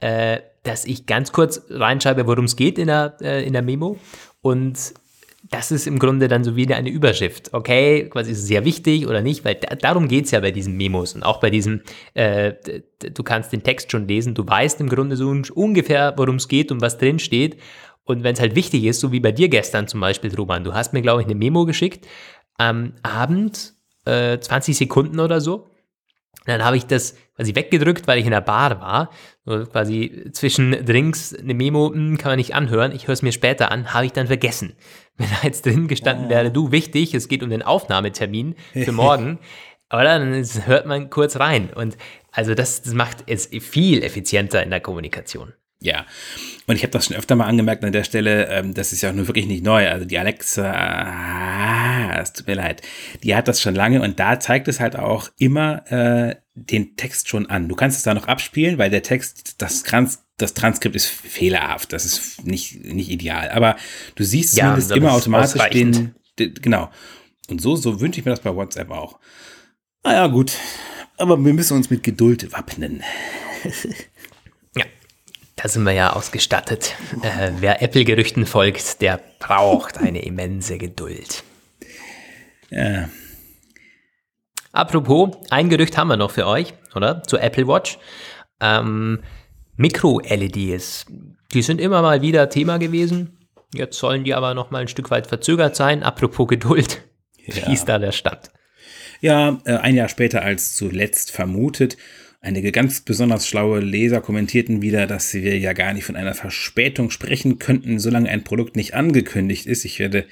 äh, 0.00 0.40
dass 0.62 0.84
ich 0.84 1.06
ganz 1.06 1.32
kurz 1.32 1.62
reinschreibe, 1.70 2.26
worum 2.26 2.44
es 2.46 2.56
geht 2.56 2.78
in 2.78 2.86
der, 2.86 3.16
äh, 3.20 3.44
in 3.46 3.52
der 3.52 3.62
Memo. 3.62 3.98
Und 4.40 4.94
das 5.50 5.70
ist 5.70 5.86
im 5.86 5.98
Grunde 5.98 6.28
dann 6.28 6.44
so 6.44 6.54
wie 6.56 6.72
eine 6.72 6.90
Überschrift. 6.90 7.52
Okay, 7.52 8.08
quasi 8.08 8.32
ist 8.32 8.38
es 8.38 8.46
sehr 8.46 8.64
wichtig 8.64 9.06
oder 9.06 9.20
nicht, 9.20 9.44
weil 9.44 9.56
da, 9.56 9.74
darum 9.74 10.06
geht 10.06 10.26
es 10.26 10.30
ja 10.30 10.40
bei 10.40 10.50
diesen 10.50 10.76
Memos 10.76 11.14
und 11.14 11.22
auch 11.22 11.40
bei 11.40 11.50
diesem, 11.50 11.82
äh, 12.14 12.52
du 13.00 13.22
kannst 13.22 13.52
den 13.52 13.62
Text 13.62 13.90
schon 13.90 14.06
lesen, 14.06 14.34
du 14.34 14.46
weißt 14.46 14.80
im 14.80 14.88
Grunde 14.88 15.16
so 15.16 15.28
un- 15.28 15.48
ungefähr, 15.54 16.14
worum 16.16 16.36
es 16.36 16.48
geht 16.48 16.70
und 16.70 16.80
was 16.80 16.98
drin 16.98 17.18
steht. 17.18 17.58
Und 18.04 18.22
wenn 18.24 18.34
es 18.34 18.40
halt 18.40 18.54
wichtig 18.54 18.84
ist, 18.84 19.00
so 19.00 19.12
wie 19.12 19.20
bei 19.20 19.32
dir 19.32 19.48
gestern 19.48 19.86
zum 19.86 20.00
Beispiel, 20.00 20.34
Roman, 20.34 20.64
du 20.64 20.74
hast 20.74 20.92
mir, 20.92 21.02
glaube 21.02 21.20
ich, 21.22 21.26
eine 21.26 21.36
Memo 21.36 21.64
geschickt, 21.64 22.06
am 22.60 22.92
Abend, 23.02 23.72
äh, 24.04 24.38
20 24.38 24.76
Sekunden 24.76 25.18
oder 25.18 25.40
so. 25.40 25.70
Dann 26.44 26.62
habe 26.62 26.76
ich 26.76 26.86
das 26.86 27.16
quasi 27.34 27.54
weggedrückt, 27.54 28.06
weil 28.06 28.18
ich 28.18 28.26
in 28.26 28.32
der 28.32 28.42
Bar 28.42 28.80
war. 28.80 29.10
So 29.46 29.64
quasi 29.64 30.28
zwischen 30.32 30.72
Drinks 30.84 31.34
eine 31.34 31.54
Memo 31.54 31.90
hm, 31.92 32.18
kann 32.18 32.32
man 32.32 32.36
nicht 32.36 32.54
anhören. 32.54 32.92
Ich 32.92 33.06
höre 33.06 33.14
es 33.14 33.22
mir 33.22 33.32
später 33.32 33.72
an, 33.72 33.94
habe 33.94 34.04
ich 34.04 34.12
dann 34.12 34.26
vergessen. 34.26 34.74
Wenn 35.16 35.28
da 35.30 35.36
jetzt 35.42 35.64
drin 35.64 35.88
gestanden 35.88 36.28
wäre, 36.28 36.50
du 36.50 36.70
wichtig, 36.70 37.14
es 37.14 37.28
geht 37.28 37.42
um 37.42 37.50
den 37.50 37.62
Aufnahmetermin 37.62 38.54
für 38.72 38.92
morgen. 38.92 39.38
Aber 39.88 40.04
dann 40.04 40.44
hört 40.66 40.86
man 40.86 41.08
kurz 41.08 41.40
rein. 41.40 41.70
Und 41.74 41.96
also 42.30 42.54
das, 42.54 42.82
das 42.82 42.92
macht 42.92 43.24
es 43.26 43.46
viel 43.46 44.02
effizienter 44.02 44.62
in 44.62 44.70
der 44.70 44.80
Kommunikation. 44.80 45.54
Ja, 45.82 46.04
und 46.66 46.76
ich 46.76 46.82
habe 46.82 46.90
das 46.90 47.06
schon 47.06 47.16
öfter 47.16 47.36
mal 47.36 47.46
angemerkt 47.46 47.82
an 47.84 47.92
der 47.92 48.04
Stelle, 48.04 48.48
ähm, 48.48 48.74
das 48.74 48.92
ist 48.92 49.00
ja 49.00 49.10
auch 49.10 49.14
nur 49.14 49.26
wirklich 49.28 49.46
nicht 49.46 49.64
neu. 49.64 49.88
Also 49.88 50.04
die 50.04 50.18
Alexa, 50.18 50.70
ah, 50.70 52.20
es 52.20 52.34
tut 52.34 52.46
mir 52.46 52.54
leid, 52.54 52.82
die 53.22 53.34
hat 53.34 53.48
das 53.48 53.62
schon 53.62 53.74
lange 53.74 54.02
und 54.02 54.20
da 54.20 54.38
zeigt 54.38 54.68
es 54.68 54.78
halt 54.78 54.94
auch 54.94 55.30
immer 55.38 55.90
äh, 55.90 56.36
den 56.54 56.96
Text 56.96 57.28
schon 57.28 57.46
an. 57.46 57.66
Du 57.68 57.76
kannst 57.76 57.96
es 57.96 58.02
da 58.02 58.12
noch 58.12 58.28
abspielen, 58.28 58.76
weil 58.76 58.90
der 58.90 59.02
Text, 59.02 59.62
das, 59.62 59.82
Trans 59.82 60.22
das 60.36 60.52
Transkript 60.52 60.96
ist 60.96 61.06
fehlerhaft, 61.06 61.94
das 61.94 62.04
ist 62.04 62.44
nicht, 62.44 62.84
nicht 62.84 63.10
ideal. 63.10 63.48
Aber 63.50 63.76
du 64.16 64.24
siehst 64.24 64.58
Ja, 64.58 64.64
zumindest 64.64 64.90
immer 64.92 65.12
automatisch 65.12 65.62
den, 65.70 66.14
den, 66.38 66.54
genau. 66.54 66.90
Und 67.48 67.62
so, 67.62 67.74
so 67.74 68.02
wünsche 68.02 68.20
ich 68.20 68.26
mir 68.26 68.32
das 68.32 68.40
bei 68.40 68.54
WhatsApp 68.54 68.90
auch. 68.90 69.18
Naja, 70.04 70.26
gut. 70.26 70.52
Aber 71.16 71.42
wir 71.42 71.52
müssen 71.54 71.76
uns 71.76 71.88
mit 71.88 72.02
Geduld 72.02 72.52
wappnen. 72.52 73.02
Da 75.62 75.68
sind 75.68 75.82
wir 75.84 75.92
ja 75.92 76.14
ausgestattet. 76.14 76.94
Äh, 77.22 77.52
wer 77.58 77.82
Apple-Gerüchten 77.82 78.46
folgt, 78.46 79.02
der 79.02 79.20
braucht 79.38 79.98
eine 79.98 80.22
immense 80.22 80.78
Geduld. 80.78 81.44
Ja. 82.70 83.10
Apropos, 84.72 85.36
ein 85.50 85.68
Gerücht 85.68 85.98
haben 85.98 86.08
wir 86.08 86.16
noch 86.16 86.30
für 86.30 86.46
euch, 86.46 86.72
oder? 86.94 87.22
Zur 87.24 87.42
Apple 87.42 87.66
Watch. 87.66 87.98
Ähm, 88.60 89.22
Mikro-LEDs. 89.76 91.06
Die 91.52 91.62
sind 91.62 91.80
immer 91.80 92.00
mal 92.00 92.22
wieder 92.22 92.48
Thema 92.48 92.78
gewesen. 92.78 93.36
Jetzt 93.74 93.98
sollen 93.98 94.24
die 94.24 94.34
aber 94.34 94.54
noch 94.54 94.70
mal 94.70 94.82
ein 94.82 94.88
Stück 94.88 95.10
weit 95.10 95.26
verzögert 95.26 95.76
sein. 95.76 96.02
Apropos 96.02 96.48
Geduld. 96.48 97.02
Ja. 97.36 97.66
Wie 97.66 97.72
ist 97.74 97.86
da 97.86 97.98
der 97.98 98.12
Stand? 98.12 98.50
Ja, 99.20 99.58
äh, 99.64 99.76
ein 99.76 99.96
Jahr 99.96 100.08
später 100.08 100.42
als 100.42 100.74
zuletzt 100.74 101.30
vermutet. 101.30 101.96
Einige 102.42 102.72
ganz 102.72 103.02
besonders 103.02 103.46
schlaue 103.46 103.80
Leser 103.80 104.22
kommentierten 104.22 104.80
wieder, 104.80 105.06
dass 105.06 105.34
wir 105.34 105.58
ja 105.58 105.74
gar 105.74 105.92
nicht 105.92 106.04
von 106.04 106.16
einer 106.16 106.32
Verspätung 106.32 107.10
sprechen 107.10 107.58
könnten, 107.58 107.98
solange 107.98 108.30
ein 108.30 108.44
Produkt 108.44 108.76
nicht 108.76 108.94
angekündigt 108.94 109.66
ist. 109.66 109.84
Ich 109.84 109.98
werde 109.98 110.24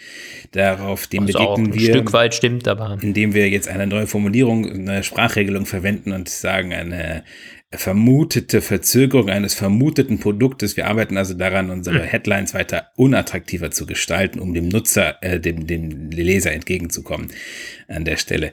darauf 0.53 1.07
dem 1.07 1.25
auch 1.25 1.27
begegnen 1.27 1.67
ein 1.67 1.75
wir, 1.75 1.91
Stück 1.91 2.15
weit 2.15 2.35
stimmt, 2.35 2.67
aber 2.67 2.97
indem 3.03 3.35
wir 3.35 3.51
jetzt 3.51 3.69
eine 3.69 3.87
neue 3.87 4.07
Formulierung, 4.07 4.71
eine 4.71 5.03
Sprachregelung 5.03 5.67
verwenden 5.67 6.13
und 6.13 6.31
sagen, 6.31 6.73
eine 6.73 7.25
vermutete 7.71 8.62
Verzögerung 8.62 9.29
eines 9.29 9.53
vermuteten 9.53 10.19
Produktes. 10.19 10.79
Wir 10.79 10.87
arbeiten 10.87 11.19
also 11.19 11.35
daran, 11.35 11.71
unsere 11.71 12.01
Headlines 12.03 12.55
weiter 12.55 12.89
unattraktiver 12.97 13.71
zu 13.71 13.85
gestalten, 13.85 14.41
um 14.41 14.55
dem 14.55 14.69
Nutzer, 14.69 15.23
äh, 15.23 15.39
dem, 15.39 15.66
dem 15.66 16.11
Leser 16.11 16.53
entgegenzukommen 16.53 17.29
an 17.87 18.07
der 18.07 18.16
Stelle. 18.16 18.53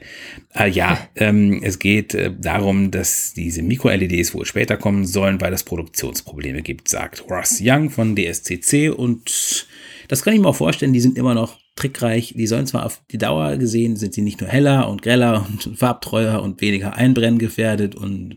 Ah, 0.52 0.66
ja, 0.66 1.08
ähm, 1.16 1.62
es 1.62 1.78
geht 1.78 2.14
äh, 2.14 2.30
darum, 2.38 2.90
dass 2.90 3.32
diese 3.32 3.62
Mikro-LEDs 3.62 4.34
wohl 4.34 4.44
später 4.44 4.76
kommen 4.76 5.06
sollen, 5.06 5.40
weil 5.40 5.54
es 5.54 5.64
Produktionsprobleme 5.64 6.60
gibt, 6.60 6.88
sagt 6.88 7.24
Ross 7.30 7.60
Young 7.62 7.88
von 7.88 8.16
DSCC 8.16 8.90
und 8.90 9.66
das 10.08 10.22
kann 10.22 10.34
ich 10.34 10.40
mir 10.40 10.48
auch 10.48 10.56
vorstellen, 10.56 10.92
die 10.92 11.00
sind 11.00 11.16
immer 11.16 11.34
noch 11.34 11.58
trickreich. 11.74 12.34
Die 12.36 12.46
sollen 12.46 12.66
zwar 12.66 12.86
auf 12.86 13.02
die 13.10 13.18
Dauer 13.18 13.56
gesehen, 13.56 13.96
sind 13.96 14.14
sie 14.14 14.22
nicht 14.22 14.40
nur 14.40 14.48
heller 14.48 14.88
und 14.88 15.02
greller 15.02 15.46
und 15.48 15.78
farbtreuer 15.78 16.42
und 16.42 16.60
weniger 16.60 16.94
einbrenngefährdet 16.94 17.94
und 17.94 18.36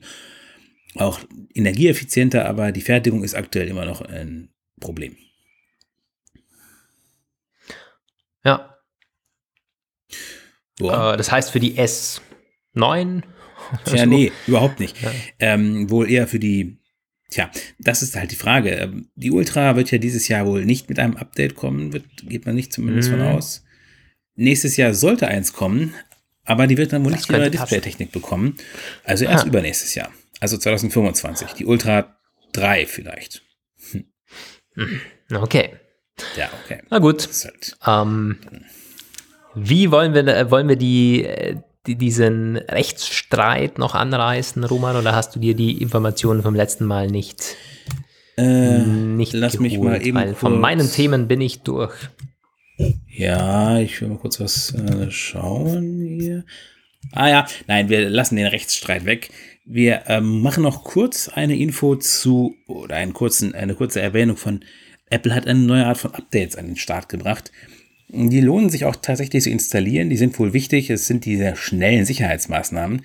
auch 1.00 1.20
energieeffizienter, 1.54 2.46
aber 2.46 2.72
die 2.72 2.82
Fertigung 2.82 3.24
ist 3.24 3.36
aktuell 3.36 3.68
immer 3.68 3.86
noch 3.86 4.02
ein 4.02 4.50
Problem. 4.80 5.16
ja. 10.80 11.14
Äh, 11.14 11.18
das 11.18 11.32
heißt 11.32 11.52
für 11.52 11.60
die 11.60 11.78
S9. 11.78 13.24
Tja, 13.86 14.06
nee, 14.06 14.32
überhaupt 14.48 14.80
nicht. 14.80 14.96
Ähm, 15.40 15.90
wohl 15.90 16.10
eher 16.10 16.28
für 16.28 16.40
die 16.40 16.80
Tja, 17.30 17.52
das 17.78 18.02
ist 18.02 18.16
halt 18.16 18.32
die 18.32 18.36
Frage. 18.36 18.72
Ähm, 18.72 19.10
die 19.16 19.32
Ultra 19.32 19.76
wird 19.76 19.92
ja 19.92 20.00
dieses 20.00 20.28
Jahr 20.28 20.48
wohl 20.48 20.66
nicht 20.66 20.90
mit 20.90 20.98
einem 20.98 21.16
Update 21.16 21.56
kommen, 21.56 21.94
wird, 21.94 22.06
geht 22.24 22.46
man 22.46 22.56
nicht 22.56 22.74
zumindest 22.74 23.12
mhm. 23.12 23.18
von 23.18 23.28
aus. 23.28 23.64
Nächstes 24.36 24.78
Jahr 24.78 24.96
sollte 24.96 25.28
eins 25.28 25.54
kommen, 25.54 25.94
aber 26.44 26.66
die 26.66 26.78
wird 26.78 26.92
dann 26.92 27.06
wohl 27.06 27.12
das 27.12 27.22
nicht 27.22 27.30
die 27.30 27.34
neue 27.34 27.52
Display-Technik 27.52 28.12
bekommen. 28.12 28.56
Also 29.04 29.26
erst 29.26 29.44
ah. 29.44 29.48
übernächstes 29.48 29.94
Jahr. 29.94 30.12
Also 30.40 30.58
2025. 30.58 31.54
Die 31.54 31.66
Ultra 31.66 32.16
3 32.54 32.86
vielleicht. 32.86 33.42
Hm. 34.76 35.02
Okay. 35.34 35.72
Ja, 36.38 36.50
okay. 36.64 36.82
Na 36.90 37.00
gut. 37.00 37.28
Halt 37.44 37.78
ähm, 37.86 38.38
wie 39.56 39.92
wollen 39.92 40.14
wir, 40.14 40.28
äh, 40.28 40.52
wollen 40.52 40.68
wir 40.68 40.76
die, 40.76 41.26
äh, 41.26 41.58
die, 41.88 41.96
diesen 41.96 42.58
Rechtsstreit 42.58 43.78
noch 43.78 43.96
anreißen, 43.96 44.64
Roman, 44.64 44.96
oder 44.96 45.16
hast 45.16 45.36
du 45.36 45.40
dir 45.40 45.56
die 45.56 45.82
Informationen 45.82 46.44
vom 46.44 46.56
letzten 46.56 46.86
Mal 46.86 47.08
nicht, 47.08 47.56
äh, 48.38 48.80
nicht 48.80 49.34
lass 49.34 49.54
geholt? 49.54 49.72
mich 49.72 49.80
mal 49.80 50.06
eben 50.06 50.18
Weil 50.18 50.36
von 50.36 50.60
meinen 50.60 50.92
Themen 50.92 51.28
bin 51.28 51.42
ich 51.42 51.62
durch. 51.62 51.96
Ja, 53.08 53.80
ich 53.80 54.00
will 54.02 54.10
mal 54.10 54.18
kurz 54.18 54.40
was 54.40 54.74
äh, 54.74 55.12
schauen 55.12 56.00
hier. 56.00 56.46
Ah 57.12 57.28
ja, 57.30 57.48
nein, 57.68 57.90
wir 57.90 58.10
lassen 58.10 58.36
den 58.36 58.48
Rechtsstreit 58.48 59.06
weg. 59.06 59.30
Wir 59.72 60.06
ähm, 60.08 60.42
machen 60.42 60.64
noch 60.64 60.84
kurz 60.84 61.30
eine 61.30 61.56
Info 61.56 61.96
zu, 61.96 62.56
oder 62.66 62.96
einen 62.96 63.14
kurzen, 63.14 63.54
eine 63.54 63.76
kurze 63.76 64.02
Erwähnung 64.02 64.36
von 64.36 64.62
Apple 65.12 65.36
hat 65.36 65.46
eine 65.46 65.60
neue 65.60 65.86
Art 65.86 66.00
von 66.00 66.16
Updates 66.16 66.56
an 66.56 66.66
den 66.66 66.76
Start 66.76 67.08
gebracht. 67.08 67.52
Die 68.08 68.42
lohnen 68.42 68.72
sich 68.72 68.86
auch 68.86 68.96
tatsächlich 68.96 69.44
zu 69.44 69.52
installieren. 69.52 70.10
Die 70.10 70.18
sind 70.18 70.40
wohl 70.40 70.54
wichtig. 70.54 70.90
Es 70.90 71.06
sind 71.06 71.24
diese 71.26 71.56
schnellen 71.56 72.06
Sicherheitsmaßnahmen. 72.06 73.04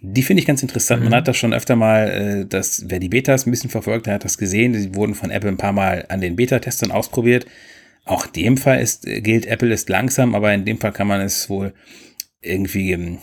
Die 0.00 0.22
finde 0.22 0.40
ich 0.40 0.46
ganz 0.46 0.62
interessant. 0.62 1.02
Mhm. 1.02 1.10
Man 1.10 1.18
hat 1.18 1.28
das 1.28 1.36
schon 1.36 1.52
öfter 1.52 1.76
mal, 1.76 2.08
äh, 2.08 2.46
das, 2.46 2.84
wer 2.88 2.98
die 2.98 3.10
Betas 3.10 3.46
ein 3.46 3.50
bisschen 3.50 3.68
verfolgt, 3.68 4.06
der 4.06 4.14
hat 4.14 4.24
das 4.24 4.38
gesehen. 4.38 4.72
Die 4.72 4.94
wurden 4.94 5.14
von 5.14 5.30
Apple 5.30 5.50
ein 5.50 5.58
paar 5.58 5.72
Mal 5.72 6.06
an 6.08 6.22
den 6.22 6.36
Beta-Testern 6.36 6.92
ausprobiert. 6.92 7.44
Auch 8.06 8.24
in 8.24 8.32
dem 8.32 8.56
Fall 8.56 8.80
ist, 8.80 9.02
gilt, 9.02 9.44
Apple 9.44 9.74
ist 9.74 9.90
langsam, 9.90 10.34
aber 10.34 10.54
in 10.54 10.64
dem 10.64 10.80
Fall 10.80 10.92
kann 10.92 11.08
man 11.08 11.20
es 11.20 11.50
wohl 11.50 11.74
irgendwie, 12.40 12.92
ähm, 12.92 13.18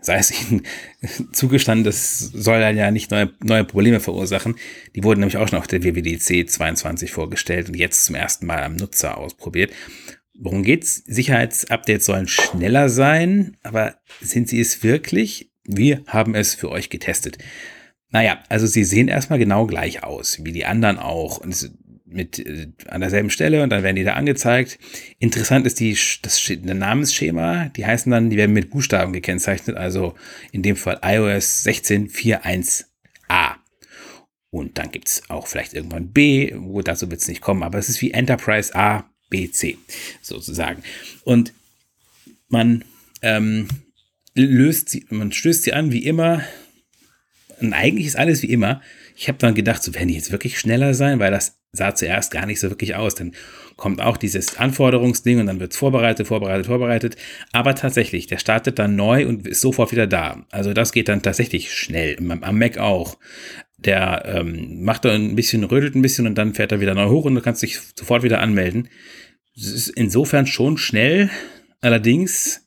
sei 0.00 0.18
es 0.18 0.32
ihnen 0.50 0.62
zugestanden, 1.32 1.84
das 1.84 2.18
soll 2.18 2.60
dann 2.60 2.76
ja 2.76 2.90
nicht 2.90 3.10
neue, 3.10 3.32
neue 3.42 3.64
Probleme 3.64 4.00
verursachen. 4.00 4.56
Die 4.94 5.04
wurden 5.04 5.20
nämlich 5.20 5.36
auch 5.36 5.48
schon 5.48 5.58
auf 5.58 5.66
der 5.66 5.82
WWDC 5.82 6.48
22 6.48 7.10
vorgestellt 7.10 7.68
und 7.68 7.76
jetzt 7.76 8.04
zum 8.04 8.14
ersten 8.14 8.46
Mal 8.46 8.62
am 8.62 8.76
Nutzer 8.76 9.18
ausprobiert. 9.18 9.72
Worum 10.38 10.62
geht's? 10.62 11.02
Sicherheitsupdates 11.06 12.06
sollen 12.06 12.28
schneller 12.28 12.88
sein, 12.88 13.56
aber 13.62 13.96
sind 14.20 14.48
sie 14.48 14.60
es 14.60 14.82
wirklich? 14.82 15.50
Wir 15.64 16.02
haben 16.06 16.34
es 16.34 16.54
für 16.54 16.70
euch 16.70 16.90
getestet. 16.90 17.38
Naja, 18.10 18.38
also 18.48 18.66
sie 18.66 18.84
sehen 18.84 19.08
erstmal 19.08 19.38
genau 19.38 19.66
gleich 19.66 20.04
aus, 20.04 20.44
wie 20.44 20.52
die 20.52 20.64
anderen 20.64 20.98
auch. 20.98 21.38
Und 21.38 21.52
es, 21.52 21.70
mit 22.16 22.38
äh, 22.38 22.68
an 22.88 23.00
derselben 23.00 23.30
Stelle 23.30 23.62
und 23.62 23.70
dann 23.70 23.82
werden 23.82 23.96
die 23.96 24.04
da 24.04 24.14
angezeigt. 24.14 24.78
Interessant 25.18 25.66
ist 25.66 25.78
die, 25.78 25.96
das, 26.22 26.42
das 26.44 26.50
Namensschema. 26.62 27.68
Die 27.68 27.86
heißen 27.86 28.10
dann, 28.10 28.30
die 28.30 28.36
werden 28.36 28.52
mit 28.52 28.70
Buchstaben 28.70 29.12
gekennzeichnet, 29.12 29.76
also 29.76 30.14
in 30.50 30.62
dem 30.62 30.76
Fall 30.76 30.98
iOS 31.02 31.64
16.4.1a. 31.64 33.56
Und 34.50 34.78
dann 34.78 34.90
gibt's 34.90 35.22
auch 35.28 35.46
vielleicht 35.46 35.74
irgendwann 35.74 36.12
B, 36.12 36.52
wo 36.56 36.80
dazu 36.80 37.10
wird's 37.10 37.28
nicht 37.28 37.42
kommen, 37.42 37.62
aber 37.62 37.78
es 37.78 37.88
ist 37.88 38.00
wie 38.00 38.12
Enterprise 38.12 38.74
A, 38.74 39.08
B, 39.28 39.50
C 39.50 39.76
sozusagen. 40.22 40.82
Und 41.24 41.52
man 42.48 42.84
ähm, 43.22 43.68
löst 44.34 44.88
sie, 44.88 45.04
man 45.10 45.32
stößt 45.32 45.64
sie 45.64 45.72
an 45.72 45.92
wie 45.92 46.04
immer. 46.04 46.42
Und 47.60 47.72
eigentlich 47.72 48.06
ist 48.06 48.16
alles 48.16 48.42
wie 48.42 48.50
immer. 48.50 48.82
Ich 49.16 49.28
habe 49.28 49.38
dann 49.38 49.54
gedacht, 49.54 49.82
so 49.82 49.94
werden 49.94 50.08
die 50.08 50.14
jetzt 50.14 50.30
wirklich 50.30 50.58
schneller 50.58 50.94
sein, 50.94 51.18
weil 51.18 51.30
das 51.30 51.58
sah 51.76 51.94
zuerst 51.94 52.30
gar 52.30 52.46
nicht 52.46 52.60
so 52.60 52.70
wirklich 52.70 52.94
aus. 52.94 53.14
Dann 53.14 53.32
kommt 53.76 54.00
auch 54.00 54.16
dieses 54.16 54.56
Anforderungsding 54.56 55.40
und 55.40 55.46
dann 55.46 55.60
wird 55.60 55.72
es 55.72 55.78
vorbereitet, 55.78 56.26
vorbereitet, 56.26 56.66
vorbereitet. 56.66 57.16
Aber 57.52 57.74
tatsächlich, 57.74 58.26
der 58.26 58.38
startet 58.38 58.78
dann 58.78 58.96
neu 58.96 59.26
und 59.26 59.46
ist 59.46 59.60
sofort 59.60 59.92
wieder 59.92 60.06
da. 60.06 60.44
Also 60.50 60.72
das 60.72 60.92
geht 60.92 61.08
dann 61.08 61.22
tatsächlich 61.22 61.72
schnell. 61.72 62.16
Am 62.40 62.58
Mac 62.58 62.78
auch. 62.78 63.18
Der 63.78 64.24
ähm, 64.26 64.82
macht 64.82 65.04
dann 65.04 65.30
ein 65.30 65.36
bisschen, 65.36 65.62
rödelt 65.64 65.94
ein 65.94 66.02
bisschen 66.02 66.26
und 66.26 66.36
dann 66.36 66.54
fährt 66.54 66.72
er 66.72 66.80
wieder 66.80 66.94
neu 66.94 67.08
hoch 67.08 67.26
und 67.26 67.34
du 67.34 67.42
kannst 67.42 67.62
dich 67.62 67.78
sofort 67.94 68.22
wieder 68.22 68.40
anmelden. 68.40 68.88
Es 69.54 69.70
ist 69.70 69.88
insofern 69.88 70.46
schon 70.46 70.78
schnell. 70.78 71.30
Allerdings 71.82 72.66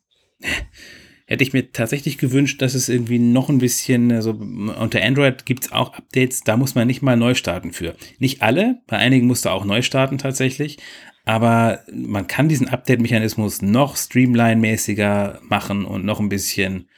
hätte 1.30 1.44
ich 1.44 1.54
mir 1.54 1.72
tatsächlich 1.72 2.18
gewünscht, 2.18 2.60
dass 2.60 2.74
es 2.74 2.90
irgendwie 2.90 3.20
noch 3.20 3.50
ein 3.50 3.60
bisschen, 3.60 4.12
also 4.12 4.32
unter 4.32 5.04
Android 5.04 5.46
gibt 5.46 5.66
es 5.66 5.72
auch 5.72 5.94
Updates, 5.94 6.42
da 6.42 6.58
muss 6.58 6.74
man 6.74 6.88
nicht 6.88 7.04
mal 7.04 7.18
neu 7.18 7.36
starten 7.36 7.72
für. 7.72 7.96
Nicht 8.18 8.42
alle, 8.42 8.82
bei 8.88 8.98
einigen 8.98 9.28
musst 9.28 9.46
du 9.46 9.50
auch 9.50 9.64
neu 9.64 9.84
starten 9.84 10.18
tatsächlich, 10.18 10.80
aber 11.26 11.82
man 11.94 12.26
kann 12.26 12.50
diesen 12.50 12.68
Update-Mechanismus 12.68 13.62
noch 13.62 13.96
streamline-mäßiger 13.96 15.40
machen 15.44 15.86
und 15.86 16.04
noch 16.04 16.20
ein 16.20 16.30
bisschen 16.30 16.90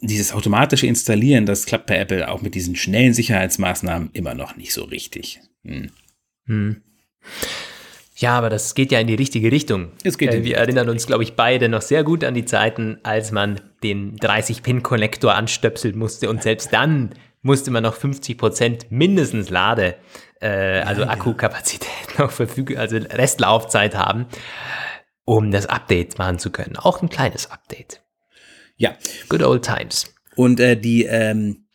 dieses 0.00 0.32
automatische 0.32 0.88
Installieren, 0.88 1.46
das 1.46 1.64
klappt 1.64 1.86
bei 1.86 1.96
Apple 1.96 2.28
auch 2.28 2.42
mit 2.42 2.56
diesen 2.56 2.74
schnellen 2.74 3.14
Sicherheitsmaßnahmen 3.14 4.10
immer 4.14 4.34
noch 4.34 4.56
nicht 4.56 4.72
so 4.72 4.82
richtig. 4.82 5.40
Hm. 5.64 5.90
Hm. 6.46 6.82
Ja, 8.18 8.36
aber 8.36 8.50
das 8.50 8.74
geht 8.74 8.90
ja 8.90 8.98
in 8.98 9.06
die 9.06 9.14
richtige 9.14 9.52
Richtung. 9.52 9.92
Es 10.02 10.18
geht 10.18 10.34
äh, 10.34 10.42
wir 10.42 10.56
erinnern 10.56 10.88
uns, 10.88 11.06
glaube 11.06 11.22
ich, 11.22 11.34
beide 11.34 11.68
noch 11.68 11.82
sehr 11.82 12.02
gut 12.02 12.24
an 12.24 12.34
die 12.34 12.44
Zeiten, 12.44 12.98
als 13.04 13.30
man 13.30 13.60
den 13.84 14.16
30-Pin-Konnektor 14.18 15.34
anstöpseln 15.34 15.96
musste 15.96 16.28
und 16.28 16.42
selbst 16.42 16.72
dann 16.72 17.10
musste 17.42 17.70
man 17.70 17.84
noch 17.84 17.94
50 17.94 18.36
Prozent 18.36 18.86
mindestens 18.90 19.50
Lade, 19.50 19.94
äh, 20.40 20.80
also 20.80 21.02
ja, 21.02 21.10
Akkukapazität 21.10 21.88
ja. 22.16 22.24
noch 22.24 22.32
verfügen, 22.32 22.76
also 22.76 22.96
Restlaufzeit 22.96 23.94
haben, 23.94 24.26
um 25.24 25.52
das 25.52 25.66
Update 25.66 26.18
machen 26.18 26.40
zu 26.40 26.50
können. 26.50 26.76
Auch 26.76 27.00
ein 27.02 27.10
kleines 27.10 27.52
Update. 27.52 28.02
Ja. 28.76 28.96
Good 29.28 29.44
old 29.44 29.64
times. 29.64 30.12
Und 30.34 30.58
äh, 30.58 30.76
die 30.76 31.04
ähm, 31.04 31.67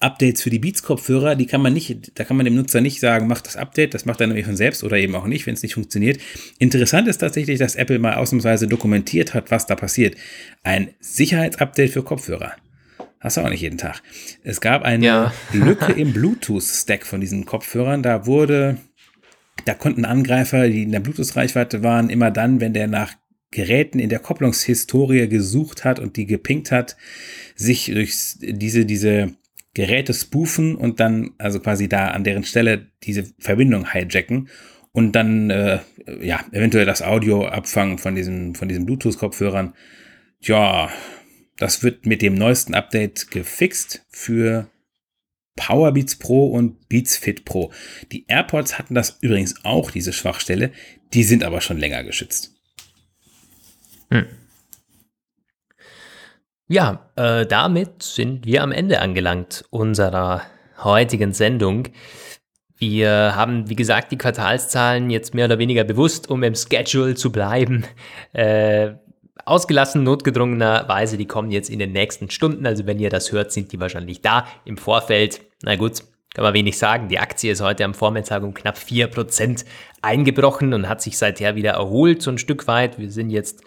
Updates 0.00 0.42
für 0.42 0.50
die 0.50 0.60
Beats-Kopfhörer, 0.60 1.34
die 1.34 1.46
kann 1.46 1.60
man 1.60 1.72
nicht, 1.72 2.18
da 2.18 2.24
kann 2.24 2.36
man 2.36 2.44
dem 2.44 2.54
Nutzer 2.54 2.80
nicht 2.80 3.00
sagen, 3.00 3.26
mach 3.26 3.40
das 3.40 3.56
Update, 3.56 3.94
das 3.94 4.04
macht 4.04 4.20
er 4.20 4.28
nämlich 4.28 4.46
von 4.46 4.56
selbst 4.56 4.84
oder 4.84 4.96
eben 4.96 5.14
auch 5.16 5.26
nicht, 5.26 5.46
wenn 5.46 5.54
es 5.54 5.62
nicht 5.62 5.74
funktioniert. 5.74 6.20
Interessant 6.58 7.08
ist 7.08 7.18
tatsächlich, 7.18 7.58
dass 7.58 7.74
Apple 7.74 7.98
mal 7.98 8.14
ausnahmsweise 8.14 8.68
dokumentiert 8.68 9.34
hat, 9.34 9.50
was 9.50 9.66
da 9.66 9.74
passiert. 9.74 10.16
Ein 10.62 10.90
Sicherheitsupdate 11.00 11.90
für 11.90 12.04
Kopfhörer. 12.04 12.52
Hast 13.20 13.36
du 13.36 13.40
auch 13.40 13.48
nicht 13.48 13.62
jeden 13.62 13.78
Tag. 13.78 14.00
Es 14.44 14.60
gab 14.60 14.82
eine 14.82 15.04
ja. 15.04 15.32
Lücke 15.52 15.92
im 15.92 16.12
Bluetooth-Stack 16.12 17.04
von 17.04 17.20
diesen 17.20 17.44
Kopfhörern. 17.44 18.04
Da 18.04 18.26
wurde, 18.26 18.78
da 19.64 19.74
konnten 19.74 20.04
Angreifer, 20.04 20.68
die 20.68 20.84
in 20.84 20.92
der 20.92 21.00
Bluetooth-Reichweite 21.00 21.82
waren, 21.82 22.10
immer 22.10 22.30
dann, 22.30 22.60
wenn 22.60 22.72
der 22.72 22.86
nach 22.86 23.14
Geräten 23.50 23.98
in 23.98 24.10
der 24.10 24.20
Kopplungshistorie 24.20 25.26
gesucht 25.26 25.84
hat 25.84 25.98
und 25.98 26.16
die 26.16 26.26
gepinkt 26.26 26.70
hat, 26.70 26.96
sich 27.56 27.86
durch 27.86 28.36
diese, 28.40 28.84
diese 28.84 29.34
Geräte 29.78 30.12
spoofen 30.12 30.74
und 30.74 30.98
dann 30.98 31.30
also 31.38 31.60
quasi 31.60 31.88
da 31.88 32.08
an 32.08 32.24
deren 32.24 32.42
Stelle 32.42 32.90
diese 33.04 33.32
Verbindung 33.38 33.92
hijacken 33.92 34.48
und 34.90 35.12
dann 35.12 35.50
äh, 35.50 35.78
ja 36.20 36.44
eventuell 36.50 36.84
das 36.84 37.00
Audio 37.00 37.46
abfangen 37.46 37.98
von 37.98 38.16
diesen 38.16 38.56
von 38.56 38.66
diesen 38.66 38.86
Bluetooth-Kopfhörern. 38.86 39.74
Ja, 40.40 40.90
das 41.58 41.84
wird 41.84 42.06
mit 42.06 42.22
dem 42.22 42.34
neuesten 42.34 42.74
Update 42.74 43.30
gefixt 43.30 44.04
für 44.10 44.68
Powerbeats 45.54 46.16
Pro 46.16 46.48
und 46.48 46.88
Beats 46.88 47.16
Fit 47.16 47.44
Pro. 47.44 47.70
Die 48.10 48.24
AirPods 48.26 48.80
hatten 48.80 48.96
das 48.96 49.18
übrigens 49.20 49.64
auch, 49.64 49.92
diese 49.92 50.12
Schwachstelle. 50.12 50.72
Die 51.14 51.22
sind 51.22 51.44
aber 51.44 51.60
schon 51.60 51.78
länger 51.78 52.02
geschützt. 52.02 52.52
Hm. 54.10 54.26
Ja, 56.70 57.10
äh, 57.16 57.46
damit 57.46 58.02
sind 58.02 58.44
wir 58.44 58.62
am 58.62 58.72
Ende 58.72 59.00
angelangt 59.00 59.64
unserer 59.70 60.42
heutigen 60.84 61.32
Sendung. 61.32 61.88
Wir 62.76 63.34
haben, 63.34 63.70
wie 63.70 63.74
gesagt, 63.74 64.12
die 64.12 64.18
Quartalszahlen 64.18 65.08
jetzt 65.08 65.32
mehr 65.32 65.46
oder 65.46 65.58
weniger 65.58 65.84
bewusst, 65.84 66.28
um 66.28 66.42
im 66.42 66.54
Schedule 66.54 67.14
zu 67.14 67.32
bleiben, 67.32 67.86
äh, 68.34 68.92
ausgelassen, 69.46 70.02
notgedrungenerweise. 70.02 71.16
Die 71.16 71.24
kommen 71.26 71.50
jetzt 71.50 71.70
in 71.70 71.78
den 71.78 71.92
nächsten 71.92 72.30
Stunden. 72.30 72.66
Also 72.66 72.84
wenn 72.86 72.98
ihr 72.98 73.08
das 73.08 73.32
hört, 73.32 73.50
sind 73.50 73.72
die 73.72 73.80
wahrscheinlich 73.80 74.20
da 74.20 74.46
im 74.66 74.76
Vorfeld. 74.76 75.40
Na 75.62 75.74
gut, 75.76 76.02
kann 76.34 76.44
man 76.44 76.52
wenig 76.52 76.76
sagen. 76.76 77.08
Die 77.08 77.18
Aktie 77.18 77.50
ist 77.50 77.62
heute 77.62 77.86
am 77.86 77.94
Vormittag 77.94 78.42
um 78.42 78.52
knapp 78.52 78.76
4% 78.76 79.64
eingebrochen 80.02 80.74
und 80.74 80.86
hat 80.86 81.00
sich 81.00 81.16
seither 81.16 81.56
wieder 81.56 81.72
erholt, 81.72 82.20
so 82.20 82.30
ein 82.30 82.36
Stück 82.36 82.66
weit. 82.68 82.98
Wir 82.98 83.10
sind 83.10 83.30
jetzt 83.30 83.62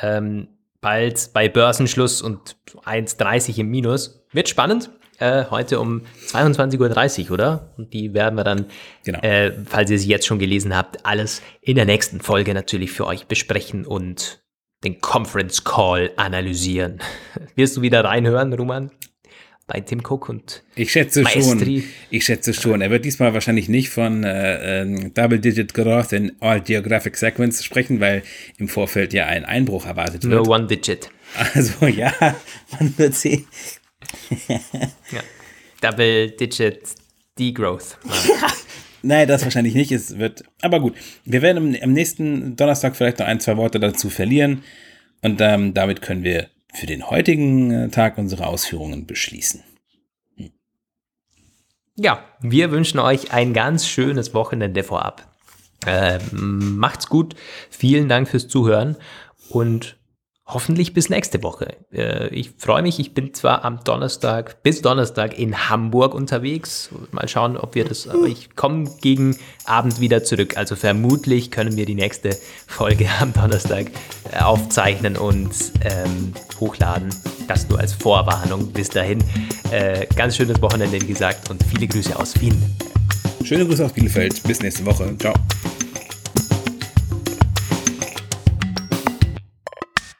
ähm, 0.00 0.46
bald 0.84 1.30
bei 1.32 1.48
Börsenschluss 1.48 2.20
und 2.20 2.56
1,30 2.84 3.58
im 3.58 3.70
Minus. 3.70 4.22
Wird 4.32 4.50
spannend. 4.50 4.90
Äh, 5.18 5.44
heute 5.48 5.80
um 5.80 6.02
22.30 6.28 7.24
Uhr, 7.24 7.30
oder? 7.30 7.72
Und 7.78 7.94
die 7.94 8.12
werden 8.12 8.36
wir 8.36 8.44
dann, 8.44 8.66
genau. 9.02 9.20
äh, 9.20 9.52
falls 9.64 9.90
ihr 9.90 9.98
sie 9.98 10.08
jetzt 10.08 10.26
schon 10.26 10.38
gelesen 10.38 10.76
habt, 10.76 11.06
alles 11.06 11.40
in 11.62 11.76
der 11.76 11.86
nächsten 11.86 12.20
Folge 12.20 12.52
natürlich 12.52 12.92
für 12.92 13.06
euch 13.06 13.26
besprechen 13.26 13.86
und 13.86 14.44
den 14.84 15.00
Conference 15.00 15.64
Call 15.64 16.10
analysieren. 16.16 17.00
Wirst 17.54 17.78
du 17.78 17.80
wieder 17.80 18.04
reinhören, 18.04 18.52
Roman? 18.52 18.90
Bei 19.66 19.80
Tim 19.80 20.00
Cook 20.00 20.28
und 20.28 20.62
ich 20.74 20.92
schätze 20.92 21.22
Maestri. 21.22 21.80
schon. 21.80 21.90
Ich 22.10 22.24
schätze 22.24 22.52
schon. 22.52 22.80
Er 22.80 22.90
wird 22.90 23.04
diesmal 23.04 23.32
wahrscheinlich 23.32 23.68
nicht 23.68 23.88
von 23.88 24.24
äh, 24.24 24.82
äh, 24.82 25.10
Double-Digit 25.10 25.72
Growth 25.72 26.12
in 26.12 26.32
All 26.40 26.60
Geographic 26.60 27.16
Segments 27.16 27.64
sprechen, 27.64 28.00
weil 28.00 28.22
im 28.58 28.68
Vorfeld 28.68 29.12
ja 29.14 29.26
ein 29.26 29.44
Einbruch 29.44 29.86
erwartet 29.86 30.24
wird. 30.24 30.34
Nur 30.34 30.48
One 30.48 30.66
Digit. 30.66 31.08
Also 31.54 31.86
ja, 31.86 32.12
man 32.78 32.96
wird 32.98 33.14
sehen. 33.14 33.46
ja. 34.48 34.60
Double 35.80 36.30
Digit 36.30 36.80
Degrowth. 37.38 37.98
Ja. 38.04 38.48
Nein, 39.02 39.28
das 39.28 39.44
wahrscheinlich 39.44 39.74
nicht. 39.74 39.92
Es 39.92 40.18
wird, 40.18 40.44
aber 40.62 40.80
gut. 40.80 40.94
Wir 41.24 41.42
werden 41.42 41.76
am, 41.82 41.92
nächsten 41.92 42.56
Donnerstag 42.56 42.96
vielleicht 42.96 43.18
noch 43.18 43.26
ein, 43.26 43.38
zwei 43.38 43.58
Worte 43.58 43.78
dazu 43.78 44.08
verlieren. 44.08 44.62
Und 45.20 45.40
ähm, 45.42 45.74
damit 45.74 46.00
können 46.00 46.24
wir 46.24 46.48
für 46.74 46.86
den 46.86 47.08
heutigen 47.08 47.70
äh, 47.70 47.88
Tag 47.88 48.18
unsere 48.18 48.46
Ausführungen 48.46 49.06
beschließen. 49.06 49.62
Hm. 50.36 50.50
Ja, 51.96 52.24
wir 52.40 52.70
wünschen 52.70 52.98
euch 52.98 53.32
ein 53.32 53.54
ganz 53.54 53.86
schönes 53.86 54.34
Wochenende 54.34 54.82
vorab. 54.82 55.32
Äh, 55.86 56.18
macht's 56.32 57.08
gut. 57.08 57.34
Vielen 57.70 58.08
Dank 58.08 58.28
fürs 58.28 58.48
Zuhören 58.48 58.96
und 59.48 59.96
hoffentlich 60.46 60.92
bis 60.92 61.08
nächste 61.08 61.42
Woche. 61.42 61.76
Äh, 61.92 62.28
ich 62.28 62.50
freue 62.58 62.82
mich, 62.82 62.98
ich 62.98 63.14
bin 63.14 63.32
zwar 63.32 63.64
am 63.64 63.80
Donnerstag 63.82 64.62
bis 64.62 64.82
Donnerstag 64.82 65.38
in 65.38 65.70
Hamburg 65.70 66.14
unterwegs. 66.14 66.90
Mal 67.12 67.28
schauen, 67.28 67.56
ob 67.56 67.74
wir 67.74 67.84
das, 67.84 68.06
aber 68.08 68.26
ich 68.26 68.54
komme 68.54 68.90
gegen 69.00 69.36
Abend 69.64 70.00
wieder 70.00 70.22
zurück. 70.22 70.56
Also 70.56 70.76
vermutlich 70.76 71.50
können 71.50 71.76
wir 71.76 71.86
die 71.86 71.94
nächste 71.94 72.36
Folge 72.66 73.08
am 73.20 73.32
Donnerstag 73.32 73.90
äh, 74.32 74.40
aufzeichnen 74.40 75.16
und 75.16 75.52
ähm, 75.82 76.34
hochladen. 76.60 77.08
Das 77.48 77.68
nur 77.68 77.78
als 77.78 77.92
Vorwarnung. 77.94 78.72
Bis 78.72 78.88
dahin, 78.88 79.22
äh, 79.70 80.06
ganz 80.14 80.36
schönes 80.36 80.60
Wochenende, 80.60 81.00
wie 81.00 81.06
gesagt, 81.06 81.50
und 81.50 81.62
viele 81.64 81.86
Grüße 81.86 82.18
aus 82.18 82.38
Wien. 82.40 82.56
Schöne 83.44 83.66
Grüße 83.66 83.84
aus 83.84 83.92
Bielefeld. 83.92 84.42
Bis 84.42 84.60
nächste 84.60 84.84
Woche. 84.86 85.14
Ciao. 85.18 85.34